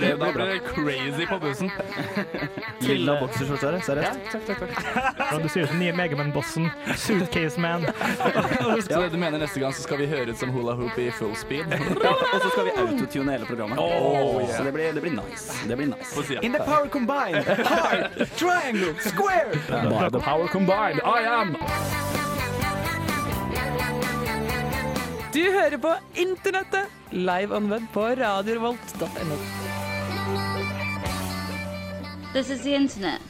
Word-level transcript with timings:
Det 0.00 0.12
da 0.20 0.28
ble 0.32 0.44
det 0.46 0.58
crazy 0.68 1.26
på 1.26 1.38
bussen. 1.42 1.70
Lilla 2.80 3.16
bokserskjorte, 3.20 3.80
seriøst? 3.86 4.36
Ja, 5.18 5.38
Du 5.42 5.48
ser 5.48 5.64
ut 5.64 5.68
som 5.68 5.78
nye 5.80 5.92
Megaman-bossen. 5.96 6.68
Suitcase 6.96 7.60
Man. 7.60 7.86
Så 8.86 9.00
du 9.08 9.16
mener 9.18 9.38
neste 9.38 9.60
gang 9.60 9.74
så 9.74 9.82
skal 9.82 9.98
vi 10.02 10.06
høre 10.10 10.30
ut 10.30 10.38
som 10.38 10.52
hula 10.54 10.76
hoop 10.78 10.98
i 10.98 11.10
full 11.10 11.34
speed? 11.36 11.66
Ja, 11.72 12.12
og 12.34 12.38
så 12.44 12.52
skal 12.52 12.68
vi 12.68 12.76
autotune 12.84 13.32
hele 13.32 13.46
programmet. 13.48 13.78
Oh, 13.78 14.38
yeah. 14.42 14.56
Så 14.56 14.64
det 14.64 14.72
blir, 14.76 14.92
det 14.94 15.00
blir 15.04 15.16
nice. 15.16 15.56
Det 15.68 15.76
blir 15.76 15.90
nice. 15.90 16.14
Få 16.14 16.22
si 16.22 16.38
In 16.42 16.52
the 16.52 16.62
power 16.64 16.88
combined, 16.88 17.44
hard, 17.66 18.28
triangle, 18.36 18.94
square. 19.00 19.50
By 19.68 20.08
the 20.10 20.20
power 20.20 20.46
combined, 20.48 21.00
I 21.04 21.24
am 21.26 21.56
Du 25.32 25.42
hører 25.52 25.78
på 25.78 25.94
Internettet, 26.14 26.86
live 27.12 27.52
on 27.56 27.68
web 27.70 27.82
på 27.92 28.06
radiorevolt.no. 28.16 29.36
This 32.32 32.50
is 32.50 32.62
the 32.62 32.74
internet. 32.74 33.20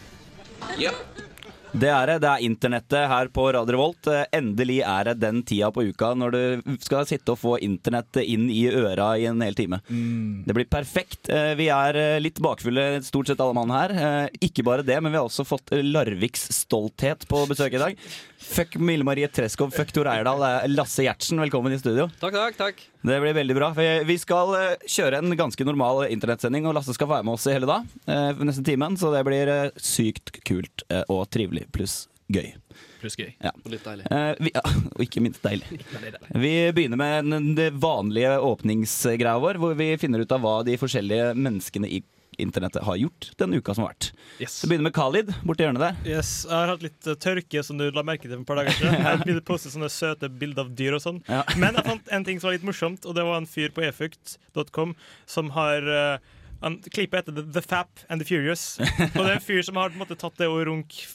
Det 1.72 1.86
er 1.88 2.06
det. 2.10 2.16
Det 2.24 2.26
er 2.28 2.42
internettet 2.44 3.04
her 3.08 3.28
på 3.32 3.44
Radio 3.54 3.76
Revolt. 3.76 4.08
Endelig 4.34 4.80
er 4.82 5.06
det 5.06 5.14
den 5.22 5.38
tida 5.46 5.68
på 5.72 5.84
uka 5.86 6.10
når 6.18 6.34
du 6.34 6.76
skal 6.82 7.06
sitte 7.08 7.30
og 7.32 7.38
få 7.38 7.52
internett 7.62 8.18
inn 8.24 8.48
i 8.50 8.64
øra 8.68 9.12
i 9.22 9.28
en 9.30 9.40
hel 9.46 9.54
time. 9.56 9.78
Det 9.86 10.56
blir 10.56 10.66
perfekt. 10.68 11.30
Eh, 11.30 11.54
Vi 11.56 11.68
er 11.72 11.96
eh, 11.96 12.18
litt 12.20 12.42
bakfulle, 12.42 12.98
stort 13.06 13.30
sett 13.30 13.40
alle 13.40 13.54
mann 13.56 13.70
her. 13.72 13.94
Eh, 13.94 14.28
Ikke 14.50 14.66
bare 14.66 14.82
det, 14.84 14.98
men 15.00 15.14
vi 15.14 15.20
har 15.22 15.30
også 15.30 15.46
fått 15.46 15.70
Larviks 15.78 16.48
stolthet 16.58 17.24
på 17.30 17.46
besøk 17.48 17.78
i 17.78 17.84
dag. 17.86 17.96
Fuck 18.40 18.76
Mille 18.80 19.04
Marie 19.04 19.28
Treskov, 19.28 19.70
fuck 19.74 19.92
Tor 19.92 20.08
Eierdal. 20.08 20.40
Er 20.46 20.68
Lasse 20.72 21.04
Gjertsen, 21.04 21.38
velkommen 21.42 21.74
i 21.74 21.78
studio. 21.78 22.06
Takk, 22.22 22.32
takk, 22.34 22.56
takk. 22.56 22.80
Det 23.04 23.18
blir 23.22 23.34
veldig 23.36 23.54
bra. 23.58 23.68
Vi- 23.76 24.04
Vi 24.04 24.16
skal 24.18 24.54
eh, 24.54 24.76
kjøre 24.88 25.18
en 25.18 25.36
ganske 25.36 25.64
normal 25.64 26.06
internettsending, 26.10 26.66
og 26.66 26.74
Lasse 26.74 26.94
skal 26.94 27.06
være 27.06 27.24
med 27.24 27.34
oss 27.34 27.46
i 27.46 27.52
hele 27.52 27.66
dag. 27.66 27.84
eh, 28.08 28.32
neste 28.40 28.64
timen, 28.64 28.96
Så 28.96 29.12
det 29.12 29.24
blir 29.26 29.46
eh, 29.48 29.70
sykt 29.76 30.42
kult 30.44 30.82
og 31.08 31.28
trivelig 31.30 31.66
pluss 31.70 32.08
gøy. 32.32 32.54
Pluss 33.00 33.16
gøy. 33.16 33.34
Ja. 33.42 33.50
Og 33.64 33.70
litt 33.72 33.84
deilig. 33.84 34.06
Eh, 34.10 34.34
vi, 34.40 34.50
ja, 34.54 34.60
og 34.64 35.00
ikke 35.04 35.20
minst 35.20 35.42
deilig. 35.42 35.80
Vi 36.34 36.72
begynner 36.72 36.96
med 36.96 37.56
den 37.56 37.78
vanlige 37.78 38.38
åpningsgreia 38.40 39.38
vår, 39.40 39.58
hvor 39.60 39.74
vi 39.76 39.96
finner 39.98 40.20
ut 40.24 40.32
av 40.32 40.40
hva 40.40 40.64
de 40.64 40.76
forskjellige 40.80 41.34
menneskene 41.36 41.88
i 41.88 42.02
internettet 42.42 42.84
har 42.86 42.98
gjort 43.00 43.30
den 43.40 43.54
uka 43.54 43.74
som 43.76 43.84
har 43.84 43.94
vært. 43.94 44.10
Så 44.48 44.70
begynner 44.70 44.88
med 44.88 44.96
Khalid 44.96 45.32
borti 45.46 45.66
hjørnet 45.66 45.84
der. 45.84 46.00
Yes, 46.08 46.32
Jeg 46.48 46.56
har 46.56 46.72
hatt 46.72 46.84
litt 46.84 47.10
eh, 47.10 47.18
tørke, 47.20 47.62
som 47.66 47.80
du 47.80 47.86
la 47.94 48.04
merke 48.06 48.26
til 48.26 48.34
for 48.34 48.42
et 48.42 48.50
par 48.50 48.60
dager 48.60 48.76
siden. 48.78 48.98
Jeg 49.30 49.38
å 49.40 49.46
poste 49.46 49.72
sånne 49.72 49.90
søte 49.92 50.30
bilder 50.32 50.66
av 50.66 50.74
dyr 50.78 50.98
og 50.98 51.04
sånn. 51.04 51.22
Ja. 51.28 51.44
Men 51.60 51.78
jeg 51.78 51.86
fant 51.86 52.12
en 52.16 52.26
ting 52.26 52.40
som 52.40 52.50
var 52.50 52.58
litt 52.58 52.66
morsomt, 52.66 53.06
og 53.06 53.16
det 53.18 53.24
var 53.26 53.40
en 53.40 53.48
fyr 53.50 53.72
på 53.76 53.84
efukt.com 53.86 54.94
som 55.28 55.50
har 55.56 55.86
uh, 55.86 56.36
han, 56.64 56.78
Klippet 56.92 57.24
heter 57.24 57.42
The, 57.52 57.62
Fap 57.64 58.04
and 58.08 58.20
the 58.20 58.28
Furious. 58.28 58.78
Og 59.14 59.20
det 59.22 59.28
er 59.28 59.38
en 59.38 59.44
fyr 59.44 59.62
som 59.66 59.80
har 59.80 59.92
på 59.92 59.98
en 59.98 60.04
måte, 60.04 60.18
tatt 60.20 60.36
det 60.40 60.48
og 60.50 60.62
runke 60.68 61.08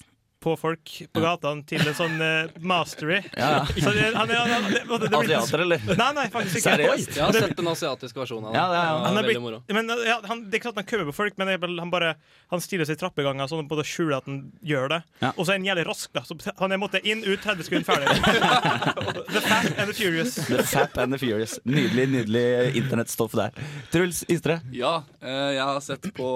på 0.45 0.53
folk 0.61 0.91
på 1.15 1.21
gatene 1.23 1.65
til 1.67 1.81
en 1.81 1.95
sånn 1.97 2.15
uh, 2.21 2.53
mastery. 2.61 3.21
Ja. 3.45 3.65
Så 3.67 3.91
det, 3.95 4.11
han, 4.15 4.29
er- 4.31 4.37
han, 4.39 4.51
han, 4.53 4.65
det, 4.71 4.81
det, 4.85 5.09
det, 5.09 5.17
Asiater, 5.17 5.63
eller? 5.65 5.81
Nei, 5.97 6.09
nei, 6.19 6.25
faktisk 6.33 6.59
ikke. 6.61 6.75
Seriøst? 6.77 7.11
Jeg 7.17 7.23
har 7.25 7.35
sett 7.35 7.57
den 7.57 7.69
asiatiske 7.71 8.21
versjonen 8.21 8.47
av. 8.51 8.55
Ja. 8.57 8.65
Det 8.71 8.79
Han 8.85 8.93
er 8.95 9.09
er 9.09 9.15
veldig 9.17 9.25
blitt, 9.31 9.41
moro. 9.43 9.59
men, 9.75 9.91
ja, 10.07 10.19
han, 10.29 10.43
det 10.45 10.53
er 10.55 10.61
ikke 10.61 10.69
sånn 10.69 10.77
at 10.77 10.81
han 10.83 10.89
køer 10.93 11.09
på 11.09 11.15
folk, 11.17 11.37
men 11.41 11.51
er 11.55 11.65
han 11.81 11.91
bare 11.93 12.13
Han 12.53 12.61
stiller 12.63 12.87
seg 12.87 12.97
i 12.97 13.01
trappeganger 13.01 13.49
sånn 13.51 13.67
på 13.69 13.77
det 13.79 13.85
skjulet 13.89 14.21
at 14.21 14.29
han 14.29 14.39
gjør 14.65 14.89
det. 14.95 15.01
Ja. 15.25 15.31
Og 15.35 15.41
så 15.47 15.55
er 15.55 15.59
han 15.59 15.67
jævlig 15.67 15.85
rask. 15.89 16.09
da 16.15 16.23
Så 16.29 16.37
Han 16.61 16.75
er 16.77 16.81
måtte 16.81 17.01
inn, 17.03 17.25
ut, 17.25 17.41
30 17.43 17.67
sekunder 17.67 17.89
ferdig. 17.89 18.07
the 19.35 19.41
Fat 19.41 19.71
and 19.81 19.89
the 19.91 19.97
Furious. 19.97 20.35
The 20.47 20.63
Fap 20.63 20.97
and 21.01 21.13
the 21.15 21.21
Furious. 21.21 21.57
Nydelig, 21.65 22.07
nydelig 22.15 22.45
internettstoff 22.81 23.35
der. 23.37 23.55
Truls 23.93 24.23
Istre. 24.31 24.59
Ja, 24.75 24.97
eh, 25.21 25.51
jeg 25.57 25.63
har 25.65 25.81
sett 25.85 26.09
på 26.15 26.29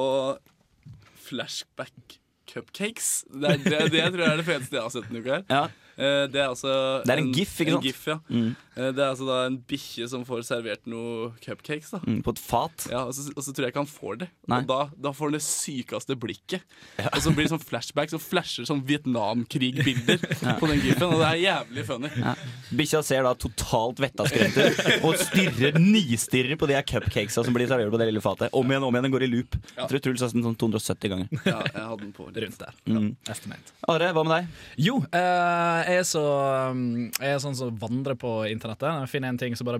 Flashback 1.29 2.18
Cupcakes. 2.49 3.09
Det, 3.29 3.51
er, 3.51 3.57
det, 3.63 3.91
det 3.93 4.03
tror 4.13 4.23
jeg 4.25 4.31
er 4.33 4.41
det 4.41 4.45
feteste 4.47 4.75
jeg 4.79 4.83
har 4.87 4.93
sett 4.95 5.07
denne 5.11 5.21
uka. 5.25 5.39
her 5.39 5.43
Ja. 5.49 5.63
Eh, 5.99 6.25
Det 6.31 6.39
er 6.39 6.47
altså 6.47 6.73
Det 7.05 7.11
er 7.13 7.21
en 7.23 7.31
gif, 7.35 7.53
ikke 7.59 7.71
sant? 7.75 7.83
En 7.83 7.87
gif, 7.89 8.01
ja. 8.07 8.17
Mm. 8.29 8.55
Eh, 8.79 8.91
Det 8.95 9.03
er 9.03 9.09
altså 9.11 9.27
da 9.27 9.37
en 9.49 9.57
bikkje 9.69 10.07
som 10.09 10.23
får 10.27 10.45
servert 10.47 10.87
noe 10.89 11.33
cupcakes. 11.43 11.91
da 11.91 11.99
Mm, 12.07 12.21
på 12.23 12.31
et 12.31 12.39
fat. 12.39 12.87
ja, 12.89 13.03
og, 13.05 13.13
så, 13.13 13.27
og 13.35 13.43
så 13.43 13.51
tror 13.53 13.67
jeg 13.67 13.73
ikke 13.73 13.83
han 13.83 13.91
får 13.91 14.19
det. 14.23 14.29
Nei. 14.47 14.61
Og 14.63 14.67
da, 14.71 14.79
da 14.95 15.11
får 15.13 15.29
han 15.29 15.35
det 15.37 15.43
sykeste 15.45 16.15
blikket. 16.19 16.63
Og 17.11 17.19
så 17.21 17.33
blir 17.35 17.45
det 17.49 17.51
sånn 17.53 17.63
flashback, 17.63 18.09
så 18.13 18.19
flasher 18.21 18.63
sånn 18.69 18.81
Vietnamkrig-bilder 18.87 20.23
på 20.61 20.69
den 20.71 20.81
giffen. 20.83 21.07
Og 21.11 21.19
det 21.21 21.27
er 21.29 21.41
jævlig 21.43 21.85
funny. 21.87 22.11
Ja. 22.19 22.33
Bikkja 22.79 23.01
ser 23.05 23.23
da 23.27 23.33
totalt 23.39 23.99
vettaskremt 24.03 24.57
ut 24.57 25.03
og 25.05 25.15
stirrer, 25.19 25.77
nistirrer 25.81 26.57
på 26.59 26.67
de 26.69 26.77
her 26.77 26.85
cupcakesa 26.87 27.43
som 27.45 27.55
blir 27.55 27.67
servert 27.69 27.91
på 27.93 27.99
det 28.01 28.09
lille 28.11 28.23
fatet. 28.23 28.53
Om 28.55 28.71
igjen 28.73 28.85
om 28.87 28.93
igjen, 28.95 29.07
den 29.09 29.13
går 29.15 29.25
i 29.27 29.31
loop. 29.31 29.57
Jeg 29.75 29.89
tror 29.91 30.03
Truls 30.05 30.23
har 30.25 30.33
den 30.33 30.45
sånn 30.45 30.57
270 30.59 31.11
ganger. 31.13 31.29
Ja, 31.45 31.59
jeg 31.65 31.83
hadde 31.83 32.01
den 32.05 32.13
på. 32.15 32.29
Rundt 32.29 32.59
der. 32.61 32.73
Mm. 32.89 33.09
Estimate. 33.29 33.73
Are, 33.89 34.11
hva 34.15 34.23
med 34.27 34.35
deg? 34.35 34.65
Jo, 34.89 34.99
uh, 35.01 35.79
jeg, 35.83 35.99
er 35.99 36.07
så, 36.07 36.23
um, 36.71 36.83
jeg 37.19 37.33
er 37.35 37.41
sånn 37.43 37.57
som 37.57 37.75
vandrer 37.81 38.17
på 38.19 38.33
internettet. 38.69 39.01
Jeg 39.03 39.09
finner 39.09 39.29
en 39.33 39.37
ting 39.41 39.55
som 39.57 39.65
bare 39.69 39.79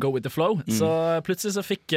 go- 0.00 0.10
with 0.12 0.22
the 0.24 0.30
flow. 0.32 0.60
Så 0.68 0.88
plutselig 1.26 1.54
så 1.56 1.64
fikk, 1.64 1.94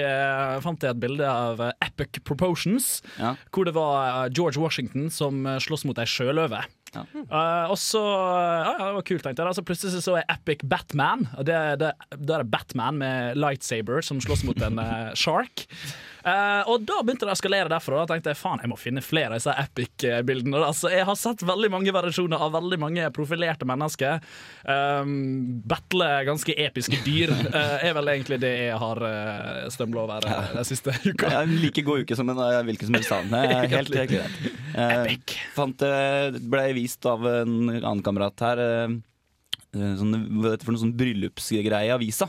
fant 0.64 0.82
jeg 0.84 0.92
et 0.96 1.00
bilde 1.02 1.26
av 1.28 1.60
eh, 1.62 1.72
Epic 1.86 2.22
Proportions, 2.24 3.02
Ja. 3.20 3.36
hvor 3.52 3.66
det 3.66 3.74
var 3.76 4.26
eh, 4.26 4.32
George 4.36 4.60
Washington 4.62 5.10
som 5.10 5.46
eh, 5.46 5.60
slåss 5.60 5.86
mot 5.86 5.98
ei 6.02 6.06
sjøløve. 6.06 6.64
Ja. 6.96 7.02
Uh, 7.12 7.72
og 7.74 7.78
så 7.82 8.00
ja, 8.00 8.72
ja, 8.80 8.86
det 8.88 8.94
var 8.96 9.04
kult, 9.04 9.24
tenkte 9.26 9.42
jeg. 9.44 9.50
Altså, 9.52 9.64
plutselig 9.68 10.00
så 10.06 10.14
er 10.16 10.28
Epic 10.32 10.62
Batman. 10.64 11.26
Og 11.36 11.44
det, 11.48 11.58
det, 11.82 11.90
da 12.16 12.38
er 12.38 12.46
det 12.46 12.52
Batman 12.54 12.96
med 13.02 13.36
lightsaber 13.36 14.00
som 14.06 14.22
slåss 14.24 14.46
mot 14.48 14.62
en 14.64 14.80
uh, 14.80 15.12
shark. 15.20 15.66
Eh, 16.26 16.62
og 16.72 16.82
da 16.90 17.02
begynte 17.06 17.28
det 17.28 17.30
å 17.30 17.36
eskalere 17.36 17.70
derfra. 17.70 18.00
Da 18.02 18.16
tenkte 18.16 18.32
jeg 18.34 18.40
faen, 18.40 18.62
jeg 18.64 18.72
må 18.72 18.78
finne 18.82 19.04
flere 19.06 19.36
av 19.36 19.38
disse 19.38 19.54
epic-bildene. 19.62 20.58
Altså, 20.66 20.90
jeg 20.90 21.06
har 21.06 21.18
sett 21.20 21.44
veldig 21.46 21.70
mange 21.74 21.94
variasjoner 21.94 22.42
av 22.42 22.56
veldig 22.56 22.80
mange 22.82 23.10
profilerte 23.14 23.68
mennesker. 23.70 24.24
Um, 24.66 25.62
battle 25.70 26.08
ganske 26.26 26.56
episke 26.66 26.98
dyr 27.06 27.30
uh, 27.30 27.78
er 27.86 27.94
vel 27.98 28.10
egentlig 28.16 28.40
det 28.42 28.54
jeg 28.56 28.80
har 28.82 29.04
uh, 29.06 29.70
stømla 29.74 30.02
over 30.08 30.26
eh, 30.32 30.52
den 30.58 30.68
siste 30.68 30.96
uka. 31.06 31.30
Ja, 31.30 31.44
en 31.46 31.56
like 31.62 31.86
god 31.86 32.06
uke 32.06 32.18
som 32.18 32.34
en 32.34 32.42
eh, 32.42 32.60
hvilken 32.72 32.90
som 32.90 32.98
helst 32.98 33.14
annen. 33.14 33.38
Eh, 33.46 33.70
Helt, 33.76 33.94
helt 33.94 34.16
greit. 34.16 34.44
Eh, 34.76 34.92
Epic. 35.06 35.38
fant, 35.56 35.84
eh, 35.88 36.36
ble 36.52 36.66
vist 36.76 37.06
av 37.08 37.22
en 37.30 37.70
annen 37.78 38.02
kamerat 38.04 38.42
her 38.44 38.60
eh, 38.60 38.96
eh, 39.72 39.94
sånn, 40.02 40.12
hva 40.42 40.50
heter 40.52 40.60
det 40.60 40.68
for 40.68 40.76
noe 40.76 40.82
sånn 40.82 40.98
bryllupsgreie 41.00 41.88
i 41.88 41.94
avisa. 41.96 42.28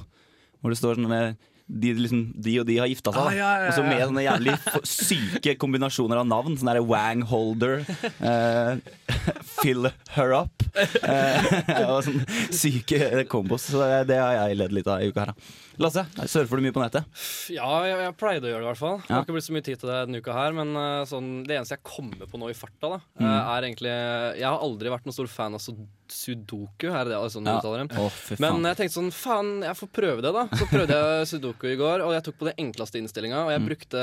Hvor 0.61 0.71
det 0.71 0.79
står 0.79 1.01
sånn 1.01 1.35
de, 1.69 1.93
liksom, 1.99 2.21
de 2.41 2.53
og 2.63 2.67
de 2.69 2.77
har 2.79 2.87
gifta 2.91 3.11
seg. 3.13 3.21
Ah, 3.27 3.35
ja, 3.35 3.49
ja, 3.59 3.63
ja. 3.65 3.71
Og 3.73 3.75
så 3.75 3.83
med 3.87 4.03
sånne 4.07 4.23
jævlig 4.27 4.55
syke 4.87 5.57
kombinasjoner 5.59 6.21
av 6.23 6.29
navn. 6.31 6.55
Sånn 6.61 6.71
derre 6.71 6.85
Wang 6.87 7.25
Holder, 7.27 7.81
eh, 8.23 8.79
Fill 9.61 9.89
Her 10.15 10.35
Up. 10.43 10.67
Eh, 10.77 11.51
og 11.91 12.03
sånne 12.07 12.27
syke 12.55 13.25
kombos. 13.33 13.67
Så 13.73 13.83
det, 13.83 14.05
det 14.13 14.21
har 14.23 14.37
jeg 14.47 14.61
ledd 14.63 14.77
litt 14.79 14.91
av 14.93 15.03
i 15.03 15.11
uka 15.11 15.27
her. 15.27 15.35
Lasse, 15.83 16.07
surfer 16.31 16.57
du 16.57 16.65
mye 16.65 16.73
på 16.73 16.81
nettet? 16.81 17.05
Ja, 17.53 17.67
jeg, 17.85 17.99
jeg 18.07 18.15
pleide 18.17 18.47
å 18.49 18.53
gjøre 18.55 18.63
det, 18.63 18.65
i 18.65 18.71
hvert 18.71 18.81
fall. 18.81 19.01
Det 19.05 19.13
har 19.13 19.27
ikke 19.27 19.35
blitt 19.37 19.49
så 19.51 19.57
mye 19.59 19.67
tid 19.67 19.83
til 19.83 19.91
det 19.91 19.99
denne 20.07 20.23
uka 20.25 20.33
her, 20.39 20.55
men 20.57 20.71
eh, 20.81 21.03
sånn, 21.11 21.29
det 21.45 21.59
eneste 21.59 21.77
jeg 21.77 21.85
kommer 21.91 22.31
på 22.31 22.41
nå 22.41 22.49
i 22.53 22.57
farta, 22.57 22.95
da, 22.95 23.03
Mm. 23.17 23.27
eh, 23.27 23.51
er 23.57 23.65
egentlig 23.67 23.93
Jeg 24.41 24.45
har 24.47 24.63
aldri 24.65 24.91
vært 24.93 25.07
noen 25.09 25.15
stor 25.17 25.29
fan 25.33 25.57
av 25.57 25.61
sud- 25.65 25.85
sudoku, 26.13 26.89
er 26.93 27.05
det 27.05 27.15
det 27.17 27.33
sånn 27.33 27.45
du 27.45 27.51
Ja. 27.51 27.59
uttaler 27.61 27.87
dem? 27.87 27.89
Å, 27.97 28.11
Men 28.39 28.63
jeg 28.65 28.77
tenkte 28.77 28.97
sånn, 29.01 29.13
faen, 29.13 29.63
jeg 29.63 29.77
får 29.77 29.89
prøve 29.93 30.23
det, 30.23 30.33
da. 30.33 30.47
Så 30.57 30.67
prøvde 30.71 30.95
jeg 30.95 31.27
sudoku 31.27 31.67
i 31.73 31.77
går, 31.77 32.01
og 32.07 32.13
jeg 32.13 32.23
tok 32.25 32.39
på 32.39 32.47
den 32.53 32.57
enkleste 32.67 32.99
innstillinga, 33.01 33.45
og 33.47 33.51
jeg 33.51 33.61
Mm. 33.61 33.69
brukte 33.69 34.01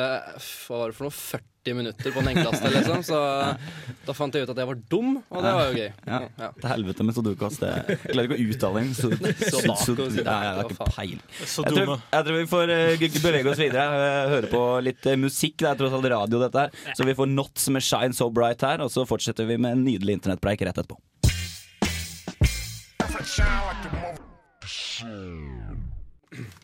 hva 0.68 0.78
var 0.80 0.88
det 0.92 0.96
for 0.96 1.04
noe, 1.06 1.12
40 1.12 1.74
minutter 1.76 2.12
på 2.12 2.20
den 2.20 2.36
enkleste, 2.36 2.68
liksom. 2.74 2.98
Så 3.08 3.18
da 4.06 4.12
fant 4.14 4.34
jeg 4.36 4.44
ut 4.44 4.50
at 4.52 4.58
jeg 4.58 4.68
var 4.68 4.76
dum, 4.90 5.24
og 5.32 5.44
det 5.44 5.54
var 5.56 5.70
jo 5.72 5.78
gøy. 5.80 5.94
Ja. 6.08 6.20
Ja. 6.38 6.50
Til 6.60 6.70
helvete 6.70 7.06
med 7.08 7.16
sudoku. 7.16 7.46
ass. 7.46 7.58
Det- 7.58 7.88
Jeg 7.88 8.00
klarer 8.12 8.28
ikke 8.28 8.40
å 8.40 8.50
uttale 8.52 8.80
det. 8.84 8.96
Sud- 8.96 9.20
sud- 9.40 9.78
Sudoku, 9.84 10.16
Jeg 10.18 10.26
har 10.26 10.64
ikke 10.64 10.90
peiling. 10.92 11.22
Jeg 11.40 11.48
tror, 11.72 12.02
jeg 12.12 12.26
tror 12.26 12.36
vi 12.36 12.46
får 12.52 12.68
uh, 12.74 13.22
bevege 13.24 13.48
oss 13.54 13.58
videre. 13.58 13.86
eh, 13.96 14.30
høre 14.34 14.48
på 14.52 14.84
litt 14.84 15.06
uh, 15.08 15.16
musikk. 15.16 15.58
Det 15.58 15.70
er 15.72 15.76
tross 15.80 15.94
alt 15.94 16.06
radio, 16.12 16.40
dette 16.40 16.60
her. 16.60 16.70
Så 16.98 17.06
vi 17.06 17.14
får 17.16 17.32
Knots 17.32 17.70
med 17.70 17.82
Shine 17.82 18.14
So 18.14 18.30
Bright 18.30 18.62
her, 18.62 18.82
og 18.82 18.90
så 18.92 19.08
fortsetter 19.08 19.48
vi 19.48 19.56
med 19.58 19.72
en 19.72 19.86
nydelig 19.86 20.20
internettpreik 20.20 20.62
rett 20.68 20.76
etterpå. 20.84 20.98
Shine 23.22 23.66
like 23.68 23.84
the 23.84 23.90
mother. 23.96 24.20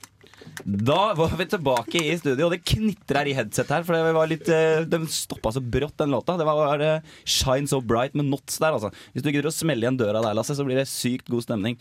Da 0.65 1.13
var 1.15 1.31
vi 1.39 1.45
tilbake 1.49 2.01
i 2.03 2.17
studio, 2.19 2.47
og 2.49 2.53
det 2.55 2.61
knitrer 2.67 3.29
i 3.31 3.33
headset 3.37 3.69
her. 3.71 3.83
For 3.87 3.95
det 3.95 4.13
var 4.17 4.27
litt 4.31 4.45
de 4.49 4.57
Den 4.91 5.05
stoppa 5.11 5.51
så 5.55 5.61
brått, 5.63 5.95
den 6.01 6.11
låta. 6.11 6.35
Det 6.39 6.47
var 6.47 6.83
eh, 6.83 7.01
Shine 7.23 7.67
So 7.69 7.79
Bright 7.81 8.13
med 8.17 8.27
Knots 8.27 8.59
der, 8.61 8.75
altså. 8.75 8.91
Hvis 9.13 9.23
du 9.25 9.31
gidder 9.31 9.49
å 9.51 9.55
smelle 9.55 9.85
igjen 9.87 9.99
døra 9.99 10.21
der, 10.25 10.35
Lasse, 10.37 10.55
så 10.57 10.65
blir 10.67 10.79
det 10.81 10.87
sykt 10.91 11.29
god 11.31 11.45
stemning. 11.45 11.77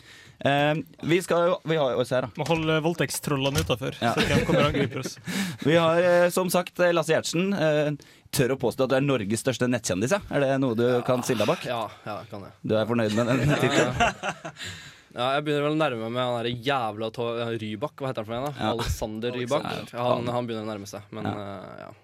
Eh, 0.46 0.74
vi 1.10 1.18
skal 1.24 1.48
jo 1.50 1.56
Vi 1.68 1.76
har 1.80 1.96
jo 1.96 2.04
se 2.06 2.14
her, 2.20 2.28
da. 2.28 2.32
Må 2.38 2.46
holde 2.48 2.78
voldtektstrollene 2.86 3.64
utafor, 3.66 3.98
Ja. 4.02 4.14
så 4.14 4.22
de 4.28 4.44
kommer 4.46 4.68
og 4.68 4.70
angriper 4.74 5.02
oss. 5.02 5.18
Vi 5.66 5.74
har 5.78 5.98
eh, 6.02 6.28
som 6.34 6.50
sagt 6.52 6.78
eh, 6.80 6.94
Lasse 6.94 7.12
Gjertsen. 7.16 7.50
eh, 7.54 7.90
Tør 8.28 8.52
å 8.52 8.58
påstå 8.60 8.84
at 8.84 8.90
du 8.92 8.94
er 8.98 9.00
Norges 9.06 9.40
største 9.40 9.64
nettkjendis. 9.72 10.12
Ja? 10.12 10.18
Er 10.36 10.42
det 10.44 10.48
noe 10.60 10.76
du 10.76 10.84
kan 11.06 11.22
stille 11.24 11.46
deg 11.46 11.48
bak? 11.48 11.62
Ja, 11.64 11.86
ja, 12.04 12.18
kan 12.28 12.42
jeg. 12.44 12.52
Du 12.60 12.74
er 12.76 12.84
fornøyd 12.84 13.14
med 13.16 13.30
den 13.30 13.54
tittelen? 13.56 13.96
Ja, 15.18 15.32
jeg 15.34 15.44
begynner 15.48 15.64
vel 15.66 15.74
å 15.74 15.78
nærme 15.80 16.08
meg 16.14 16.22
han 16.22 16.36
derre 16.38 16.50
jævla 16.62 17.08
to 17.14 17.24
Rybak. 17.58 17.96
Hva 17.98 18.12
heter 18.12 18.22
han 18.22 18.28
for 18.28 18.36
en, 18.36 18.44
da? 18.46 18.52
Ja. 18.54 18.74
Alexander 18.76 19.34
Rybak. 19.34 19.66
Han, 19.90 20.28
han 20.30 20.46
begynner 20.46 20.62
å 20.62 20.70
nærme 20.70 20.90
seg, 20.90 21.08
men 21.14 21.26
Ja. 21.26 21.32
Uh, 21.38 21.72
ja. 21.86 21.96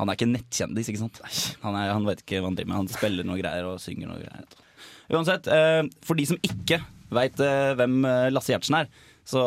Han 0.00 0.08
er 0.08 0.16
ikke 0.16 0.30
nettkjendis, 0.30 0.88
ikke 0.88 1.02
sant? 1.02 1.18
Han, 1.60 1.76
er, 1.76 1.90
han 1.92 2.06
vet 2.08 2.22
ikke 2.22 2.40
hva 2.40 2.48
han 2.48 2.56
driver 2.56 2.70
med. 2.70 2.78
Han 2.78 2.92
spiller 2.92 3.26
noe 3.28 3.36
greier 3.36 3.66
og 3.68 3.80
synger 3.82 4.08
noe 4.08 4.22
greier. 4.22 4.46
Uansett, 5.12 5.48
eh, 5.52 5.82
for 6.06 6.16
de 6.16 6.24
som 6.30 6.38
ikke 6.40 6.78
veit 7.12 7.40
eh, 7.44 7.72
hvem 7.76 7.98
eh, 8.08 8.28
Lasse 8.32 8.54
Gjertsen 8.54 8.78
er, 8.78 8.88
så 9.28 9.42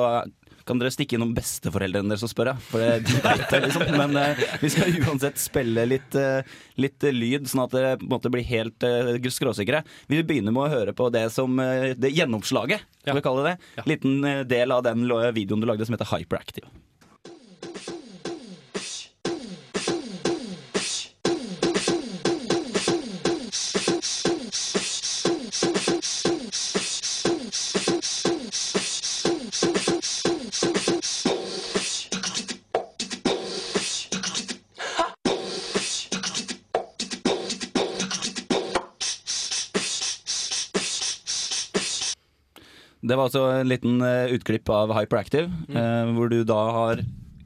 kan 0.66 0.80
dere 0.82 0.90
stikke 0.94 1.18
innom 1.20 1.34
besteforeldrene 1.38 2.10
deres 2.10 2.24
og 2.26 2.32
spørre. 2.32 2.56
For 2.72 2.82
det, 2.82 3.04
de 3.06 3.20
vet 3.22 3.44
det, 3.52 3.60
liksom. 3.68 3.84
Men 4.00 4.18
eh, 4.18 4.40
vi 4.64 4.72
skal 4.74 4.96
uansett 5.06 5.38
spille 5.42 5.84
litt, 5.90 6.18
eh, 6.18 6.56
litt 6.82 7.06
eh, 7.06 7.14
lyd, 7.14 7.46
sånn 7.52 7.64
at 7.68 7.76
dere 7.76 7.92
på 8.02 8.08
en 8.08 8.14
måte 8.16 8.32
blir 8.34 8.48
helt 8.50 8.86
eh, 8.88 9.14
skråsikre. 9.30 9.84
Vi 10.10 10.24
begynner 10.26 10.56
med 10.56 10.66
å 10.66 10.74
høre 10.74 10.96
på 10.98 11.12
det 11.14 11.28
som 11.36 11.60
eh, 11.62 11.92
det 11.98 12.14
gjennomslaget, 12.18 12.82
skal 13.06 13.20
vi 13.20 13.26
kalle 13.28 13.46
det. 13.52 13.56
Ja. 13.78 13.86
Liten 13.94 14.18
eh, 14.26 14.42
del 14.50 14.74
av 14.74 14.82
den 14.88 15.06
lo- 15.10 15.22
videoen 15.36 15.62
du 15.62 15.70
lagde 15.70 15.86
som 15.86 15.94
heter 15.98 16.10
Hyperactive. 16.16 16.68
Det 43.06 43.16
var 43.18 43.28
altså 43.30 43.44
en 43.62 43.70
liten 43.70 44.00
eh, 44.02 44.32
utklipp 44.36 44.70
av 44.74 44.94
Hyperactive, 44.98 45.50
Mm. 45.70 45.78
eh, 45.78 46.14
hvor 46.18 46.30
du 46.32 46.40
da 46.48 46.60
har 46.74 47.04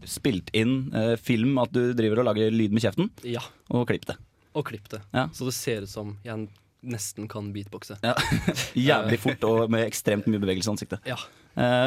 spilt 0.08 0.50
inn 0.56 0.94
eh, 0.96 1.16
film 1.20 1.58
at 1.62 1.74
du 1.76 1.92
driver 1.94 2.22
og 2.24 2.30
lager 2.32 2.52
lyd 2.56 2.72
med 2.74 2.82
kjeften, 2.86 3.10
ja. 3.28 3.42
og 3.70 3.88
klipp 3.92 4.06
det. 4.10 4.16
Og 4.56 4.66
klipp 4.72 4.88
det. 4.90 5.02
Ja. 5.14 5.28
Så 5.36 5.46
det 5.50 5.54
ser 5.58 5.84
ut 5.86 5.92
som 5.92 6.16
jeg 6.26 6.48
nesten 6.82 7.28
kan 7.30 7.52
beatboxe. 7.54 7.98
Ja. 8.02 8.16
Jævlig 8.90 9.20
fort 9.20 9.44
og 9.50 9.70
med 9.70 9.84
ekstremt 9.86 10.26
mye 10.32 10.40
bevegelse 10.40 10.72
i 10.72 10.74
ansiktet. 10.74 11.04
Ja, 11.06 11.20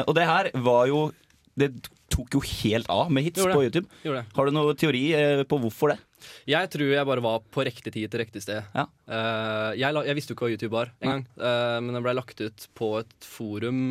og 0.05 0.13
det 0.15 0.27
her 0.29 0.51
var 0.61 0.85
jo 0.91 1.11
Det 1.57 1.71
tok 2.13 2.37
jo 2.37 2.41
helt 2.45 2.89
av 2.93 3.11
med 3.13 3.25
hits 3.27 3.41
på. 3.41 3.63
YouTube. 3.65 3.87
Har 4.35 4.47
du 4.47 4.55
noen 4.55 4.79
teori 4.79 5.05
eh, 5.17 5.43
på 5.49 5.59
hvorfor 5.61 5.93
det? 5.93 5.99
Jeg 6.47 6.69
tror 6.71 6.91
jeg 6.93 7.07
bare 7.07 7.23
var 7.23 7.43
på 7.53 7.65
riktig 7.67 7.93
tid 7.95 8.11
til 8.11 8.21
riktig 8.23 8.43
sted. 8.45 8.63
Ja. 8.75 8.85
Uh, 9.09 9.71
jeg, 9.75 9.91
la, 9.95 10.03
jeg 10.07 10.17
visste 10.17 10.31
jo 10.31 10.37
ikke 10.37 10.47
hva 10.47 10.53
YouTube 10.53 10.75
var 10.75 10.93
engang, 11.03 11.25
uh, 11.35 11.79
men 11.83 11.97
den 11.97 12.05
ble 12.05 12.15
lagt 12.15 12.39
ut 12.39 12.67
på 12.77 12.93
et 13.01 13.27
forum 13.27 13.81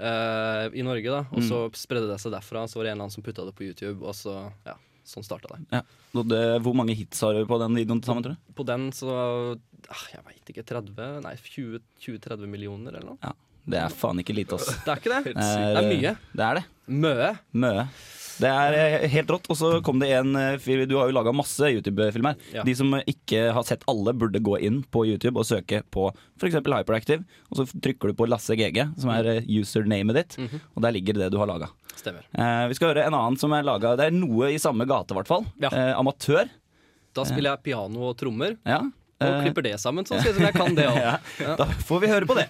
uh, 0.00 0.66
i 0.74 0.84
Norge. 0.86 1.06
da 1.12 1.24
Og 1.30 1.44
så 1.46 1.64
spredde 1.78 2.10
det 2.10 2.18
seg 2.22 2.34
derfra, 2.34 2.66
så 2.66 2.80
var 2.80 2.88
det 2.88 2.94
en 2.94 2.98
eller 2.98 3.08
annen 3.08 3.14
som 3.14 3.26
putta 3.26 3.46
det 3.46 3.54
på 3.58 3.68
YouTube, 3.68 4.00
og 4.02 4.16
så 4.18 4.36
ja, 4.66 4.74
sånn 5.06 5.26
starta 5.26 5.52
det. 5.54 5.62
Ja. 5.70 5.84
Det. 6.10 6.42
Hvor 6.64 6.74
mange 6.74 6.96
hits 6.98 7.22
har 7.22 7.36
du 7.36 7.44
på 7.46 7.60
den 7.62 7.76
videoen 7.78 8.02
til 8.02 8.10
sammen, 8.10 8.26
tror 8.26 8.34
du? 8.34 8.54
På 8.58 8.66
den 8.66 8.88
så 8.96 9.12
ah, 9.14 10.06
Jeg 10.10 10.24
veit 10.26 10.50
ikke. 10.50 10.66
30 10.66 11.20
Nei, 11.22 11.36
20-30 11.38 12.50
millioner 12.50 12.98
eller 12.98 13.12
noe. 13.12 13.22
Ja. 13.22 13.36
Det 13.66 13.78
er 13.78 13.88
faen 13.90 14.18
ikke 14.22 14.34
lite, 14.34 14.54
ass. 14.56 14.70
Det 14.84 14.88
er 14.88 14.96
ikke 15.02 15.12
det. 15.12 15.24
Det 15.24 15.34
Det 15.34 15.82
er 15.82 15.90
mye. 15.90 16.16
Det 16.34 16.44
er 16.46 16.54
det. 16.60 16.64
Møe. 16.88 17.28
Møe. 17.52 17.84
Det 18.40 18.48
er 18.48 18.72
eh, 18.72 19.02
helt 19.12 19.28
rått. 19.28 19.44
Og 19.52 19.56
så 19.60 19.68
kom 19.84 19.98
det 20.00 20.08
en 20.16 20.34
eh, 20.34 20.56
Du 20.88 20.94
har 20.96 21.10
jo 21.10 21.12
laga 21.12 21.32
masse 21.36 21.60
YouTube-filmer. 21.60 22.38
Ja. 22.54 22.62
De 22.64 22.72
som 22.74 22.94
ikke 23.04 23.52
har 23.52 23.62
sett 23.68 23.82
alle, 23.86 24.14
burde 24.16 24.40
gå 24.40 24.56
inn 24.64 24.80
på 24.90 25.04
YouTube 25.06 25.36
og 25.38 25.44
søke 25.44 25.82
på 25.92 26.06
f.eks. 26.40 26.54
Hyperactive. 26.64 27.22
Og 27.50 27.60
så 27.60 27.66
trykker 27.84 28.08
du 28.08 28.14
på 28.16 28.26
Lasse 28.26 28.56
GG, 28.56 28.80
som 28.98 29.10
er 29.12 29.28
eh, 29.36 29.42
usernamet 29.60 30.16
ditt, 30.16 30.38
Mhm. 30.40 30.60
og 30.74 30.82
der 30.82 30.92
ligger 30.96 31.14
det 31.20 31.30
du 31.32 31.38
har 31.38 31.46
laga. 31.52 31.68
Eh, 32.00 32.68
vi 32.70 32.74
skal 32.78 32.94
høre 32.94 33.04
en 33.06 33.12
annen 33.14 33.36
som 33.38 33.52
er 33.52 33.62
laga 33.62 33.92
Det 34.00 34.06
er 34.06 34.10
noe 34.16 34.48
i 34.54 34.56
samme 34.56 34.86
gate, 34.88 35.12
i 35.12 35.18
hvert 35.20 35.28
fall. 35.28 35.44
Ja. 35.60 35.68
Eh, 35.68 35.92
amatør. 36.00 36.48
Da 37.12 37.24
spiller 37.28 37.52
jeg 37.58 37.62
piano 37.68 38.08
og 38.08 38.16
trommer, 38.16 38.56
Ja. 38.64 38.78
og 38.80 39.28
Eh, 39.28 39.42
klipper 39.44 39.62
det 39.68 39.74
sammen. 39.82 40.06
sånn 40.08 40.22
ser 40.22 40.30
ut 40.30 40.36
som 40.36 40.46
jeg 40.48 40.54
kan 40.54 40.74
det 40.74 40.86
òg. 40.94 40.96
ja. 40.96 41.56
Da 41.60 41.66
får 41.66 42.00
vi 42.00 42.06
høre 42.08 42.24
på 42.26 42.36
det. 42.40 42.48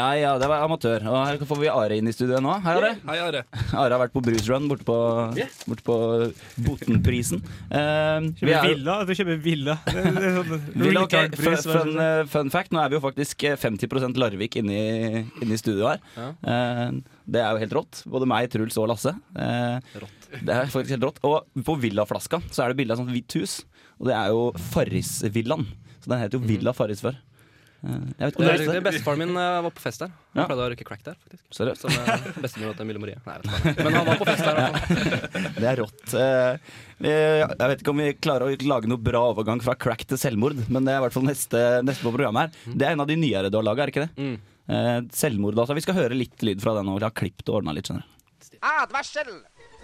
Ja, 0.00 0.08
ja, 0.16 0.30
det 0.40 0.48
var 0.48 0.62
amatør. 0.64 1.04
Og 1.10 1.16
her 1.28 1.42
får 1.44 1.58
vi 1.60 1.68
Are 1.68 1.96
inn 2.00 2.08
i 2.08 2.14
studioet 2.14 2.40
nå. 2.44 2.54
Hei, 2.64 2.74
Are. 2.78 2.90
Hei, 3.04 3.16
Are. 3.20 3.42
Are 3.82 3.92
har 3.92 4.00
vært 4.00 4.14
på 4.14 4.22
Bruce 4.24 4.46
Run 4.48 4.68
borte 4.70 4.86
på, 4.88 4.96
borte 5.68 5.84
på 5.84 5.96
Botenprisen. 6.64 7.42
Uh, 7.68 8.30
kjøper 8.38 8.48
vi 8.48 8.54
er- 8.56 8.68
villa. 8.70 8.96
Du 9.04 9.12
kjøper 9.18 9.40
villa. 9.44 9.76
Det, 9.84 10.04
det 10.16 10.24
er 10.30 10.38
sånn 10.38 10.64
villa 10.86 11.04
okay. 11.04 11.28
retard-pris, 11.28 11.66
fun, 11.68 11.74
fun, 11.76 12.02
eh, 12.06 12.22
fun 12.32 12.52
fact, 12.54 12.72
nå 12.72 12.80
er 12.80 12.92
vi 12.92 12.96
jo 12.96 13.02
faktisk 13.04 13.44
eh, 13.50 13.58
50% 13.60 14.20
Larvik 14.20 14.56
inne 14.62 14.80
i 15.44 15.60
studioet 15.60 16.00
her. 16.00 16.04
Ja. 16.16 16.30
Uh, 16.48 17.18
det 17.30 17.44
er 17.44 17.52
jo 17.52 17.62
helt 17.66 17.76
rått. 17.76 18.02
Både 18.10 18.28
meg, 18.30 18.48
Truls 18.52 18.78
og 18.80 18.88
Lasse. 18.90 19.12
Eh, 19.36 20.00
Rått. 20.00 20.30
det 20.40 20.56
er 20.56 20.72
faktisk 20.72 20.96
helt 20.96 21.08
rått. 21.10 21.20
Og 21.28 21.64
på 21.66 21.76
villaflaska 21.84 22.40
så 22.48 22.64
er 22.64 22.72
det 22.72 22.80
bilde 22.80 22.96
av 22.96 22.98
et 22.98 23.04
sånt 23.04 23.14
hvitt 23.14 23.36
hus. 23.38 23.60
Og 24.00 24.08
det 24.08 24.16
er 24.16 24.32
jo 24.32 24.46
Farrisvillaen. 24.72 25.68
Så 26.00 26.08
den 26.08 26.22
heter 26.22 26.40
jo 26.40 26.48
Villa 26.48 26.72
Farris 26.74 27.04
før. 27.04 27.20
Eh, 27.80 27.92
jeg 28.20 28.26
vet 28.26 28.34
ikke 28.34 28.44
Det 28.44 28.50
er, 28.52 28.72
det? 28.74 28.80
Bestefaren 28.84 29.20
min 29.22 29.30
eh, 29.40 29.60
var 29.64 29.72
på 29.72 29.80
fest 29.80 30.02
der. 30.02 30.10
Han 30.34 30.42
Ja. 30.42 30.46
pleide 30.50 30.64
å 30.66 30.68
røyke 30.72 30.84
crack 30.84 31.02
der, 31.06 31.16
faktisk. 31.24 31.44
Seriøst? 31.56 31.86
Som 31.86 31.94
uh, 31.96 32.42
bestemor 32.44 32.76
til 32.76 32.88
Mille 32.90 33.00
Marie. 33.00 33.16
Nei, 33.24 33.36
vet 33.40 33.70
ikke. 33.72 33.86
Men 33.86 33.96
han 33.96 34.06
var 34.10 34.20
på 34.20 34.28
fest 34.28 34.44
der. 34.44 34.60
i. 34.60 35.42
Det 35.60 35.68
er 35.70 35.80
rått. 35.80 36.14
Eh, 36.14 36.76
eh, 37.00 37.40
jeg 37.46 37.70
vet 37.72 37.82
ikke 37.84 37.94
om 37.94 38.02
vi 38.04 38.10
klarer 38.20 38.46
å 38.52 38.68
lage 38.74 38.90
noe 38.92 39.00
bra 39.00 39.22
overgang 39.32 39.62
fra 39.64 39.74
crack 39.80 40.04
til 40.10 40.20
selvmord, 40.20 40.60
men 40.68 40.84
det 40.84 40.92
er 40.94 41.00
i 41.00 41.04
hvert 41.06 41.16
fall 41.16 41.26
neste, 41.26 41.64
neste 41.86 42.04
på 42.04 42.12
programmet 42.14 42.50
her. 42.52 42.76
Det 42.76 42.88
er 42.88 42.96
en 42.98 43.04
av 43.06 43.08
de 43.10 43.16
nyere 43.20 43.50
du 43.50 43.56
har 43.60 43.66
laga, 43.66 43.86
er 43.86 43.94
ikke 43.94 44.04
det? 44.06 44.12
Mm. 44.20 44.36
Eh, 44.70 44.96
selvmord, 45.16 45.56
altså. 45.58 45.74
Vi 45.78 45.86
skal 45.88 45.96
høre 45.98 46.18
litt 46.18 46.44
lyd 46.46 46.60
fra 46.62 46.76
den, 46.76 46.88
og 46.92 47.00
vi 47.00 47.08
har 47.08 47.16
klippet 47.16 47.48
og 47.48 47.62
ordna 47.62 47.72
litt, 47.74 47.88
skjønner 47.88 48.04
du. 48.04 48.16
Advarsel! 48.60 49.32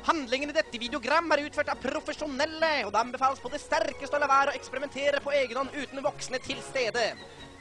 Handlingen 0.06 0.52
i 0.52 0.54
dette 0.54 0.78
videogram 0.78 1.32
er 1.34 1.40
utført 1.48 1.72
av 1.72 1.80
profesjonelle, 1.82 2.68
og 2.86 2.92
det 2.94 3.00
anbefales 3.00 3.40
på 3.42 3.50
det 3.50 3.58
sterkeste 3.58 4.14
å 4.14 4.20
la 4.22 4.28
være 4.30 4.52
å 4.52 4.58
eksperimentere 4.58 5.18
på 5.24 5.32
egen 5.34 5.58
hånd 5.58 5.74
uten 5.74 6.04
voksne 6.04 6.38
til 6.44 6.60
stede. 6.62 7.08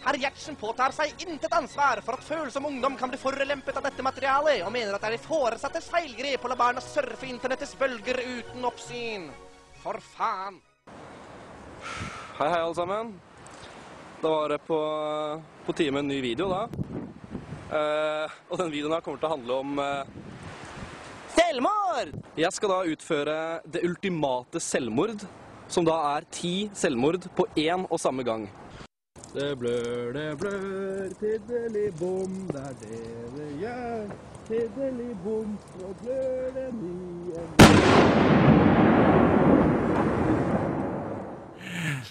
Herr 0.04 0.20
Gjertsen 0.22 0.58
påtar 0.62 0.94
seg 0.94 1.24
intet 1.26 1.56
ansvar 1.58 2.04
for 2.06 2.20
at 2.20 2.28
følsom 2.28 2.68
ungdom 2.70 3.00
kan 3.00 3.10
bli 3.10 3.18
forulempet 3.18 3.80
av 3.80 3.88
dette 3.88 4.06
materialet, 4.06 4.62
og 4.62 4.70
mener 4.76 4.94
at 4.94 5.02
det 5.02 5.10
er 5.10 5.16
de 5.18 5.26
foresattes 5.26 5.90
feilgrep 5.90 6.46
å 6.46 6.52
la 6.52 6.60
barna 6.60 6.84
surfe 6.86 7.26
internettets 7.26 7.74
bølger 7.80 8.22
uten 8.22 8.70
oppsyn. 8.70 9.26
For 9.82 9.98
faen. 10.14 10.62
Hei, 12.38 12.46
hei, 12.46 12.60
alle 12.60 12.78
sammen. 12.78 13.16
Da 14.22 14.36
var 14.36 14.54
det 14.54 14.62
på, 14.70 14.80
på 15.66 15.74
tide 15.74 15.98
med 15.98 16.06
en 16.06 16.14
ny 16.14 16.22
video, 16.22 16.52
da. 16.54 16.68
Eh, 17.74 18.38
og 18.52 18.62
den 18.62 18.70
videoen 18.70 18.94
her 19.00 19.02
kommer 19.02 19.18
til 19.18 19.32
å 19.32 19.34
handle 19.34 19.60
om 19.66 19.82
eh, 19.82 20.16
Selvmord! 21.56 22.10
Jeg 22.36 22.52
skal 22.52 22.68
da 22.70 22.78
utføre 22.92 23.36
det 23.72 23.80
ultimate 23.88 24.60
selvmord, 24.60 25.22
som 25.72 25.86
da 25.88 25.94
er 26.18 26.26
ti 26.28 26.70
selvmord 26.76 27.30
på 27.38 27.46
én 27.56 27.86
og 27.88 28.00
samme 28.00 28.26
gang. 28.28 28.50
Det 29.32 29.54
blør, 29.60 30.12
det 30.18 30.38
blør, 30.42 31.16
tiddeli 31.22 31.86
bom, 31.96 32.34
det 32.52 32.60
er 32.60 32.76
det 32.82 33.00
det 33.38 33.48
gjør. 33.62 34.12
Tiddeli 34.50 35.16
bom, 35.24 35.56
så 35.78 35.94
blør 36.04 36.52
det 36.60 36.68
mye. 36.76 37.40
Eh, 37.40 37.56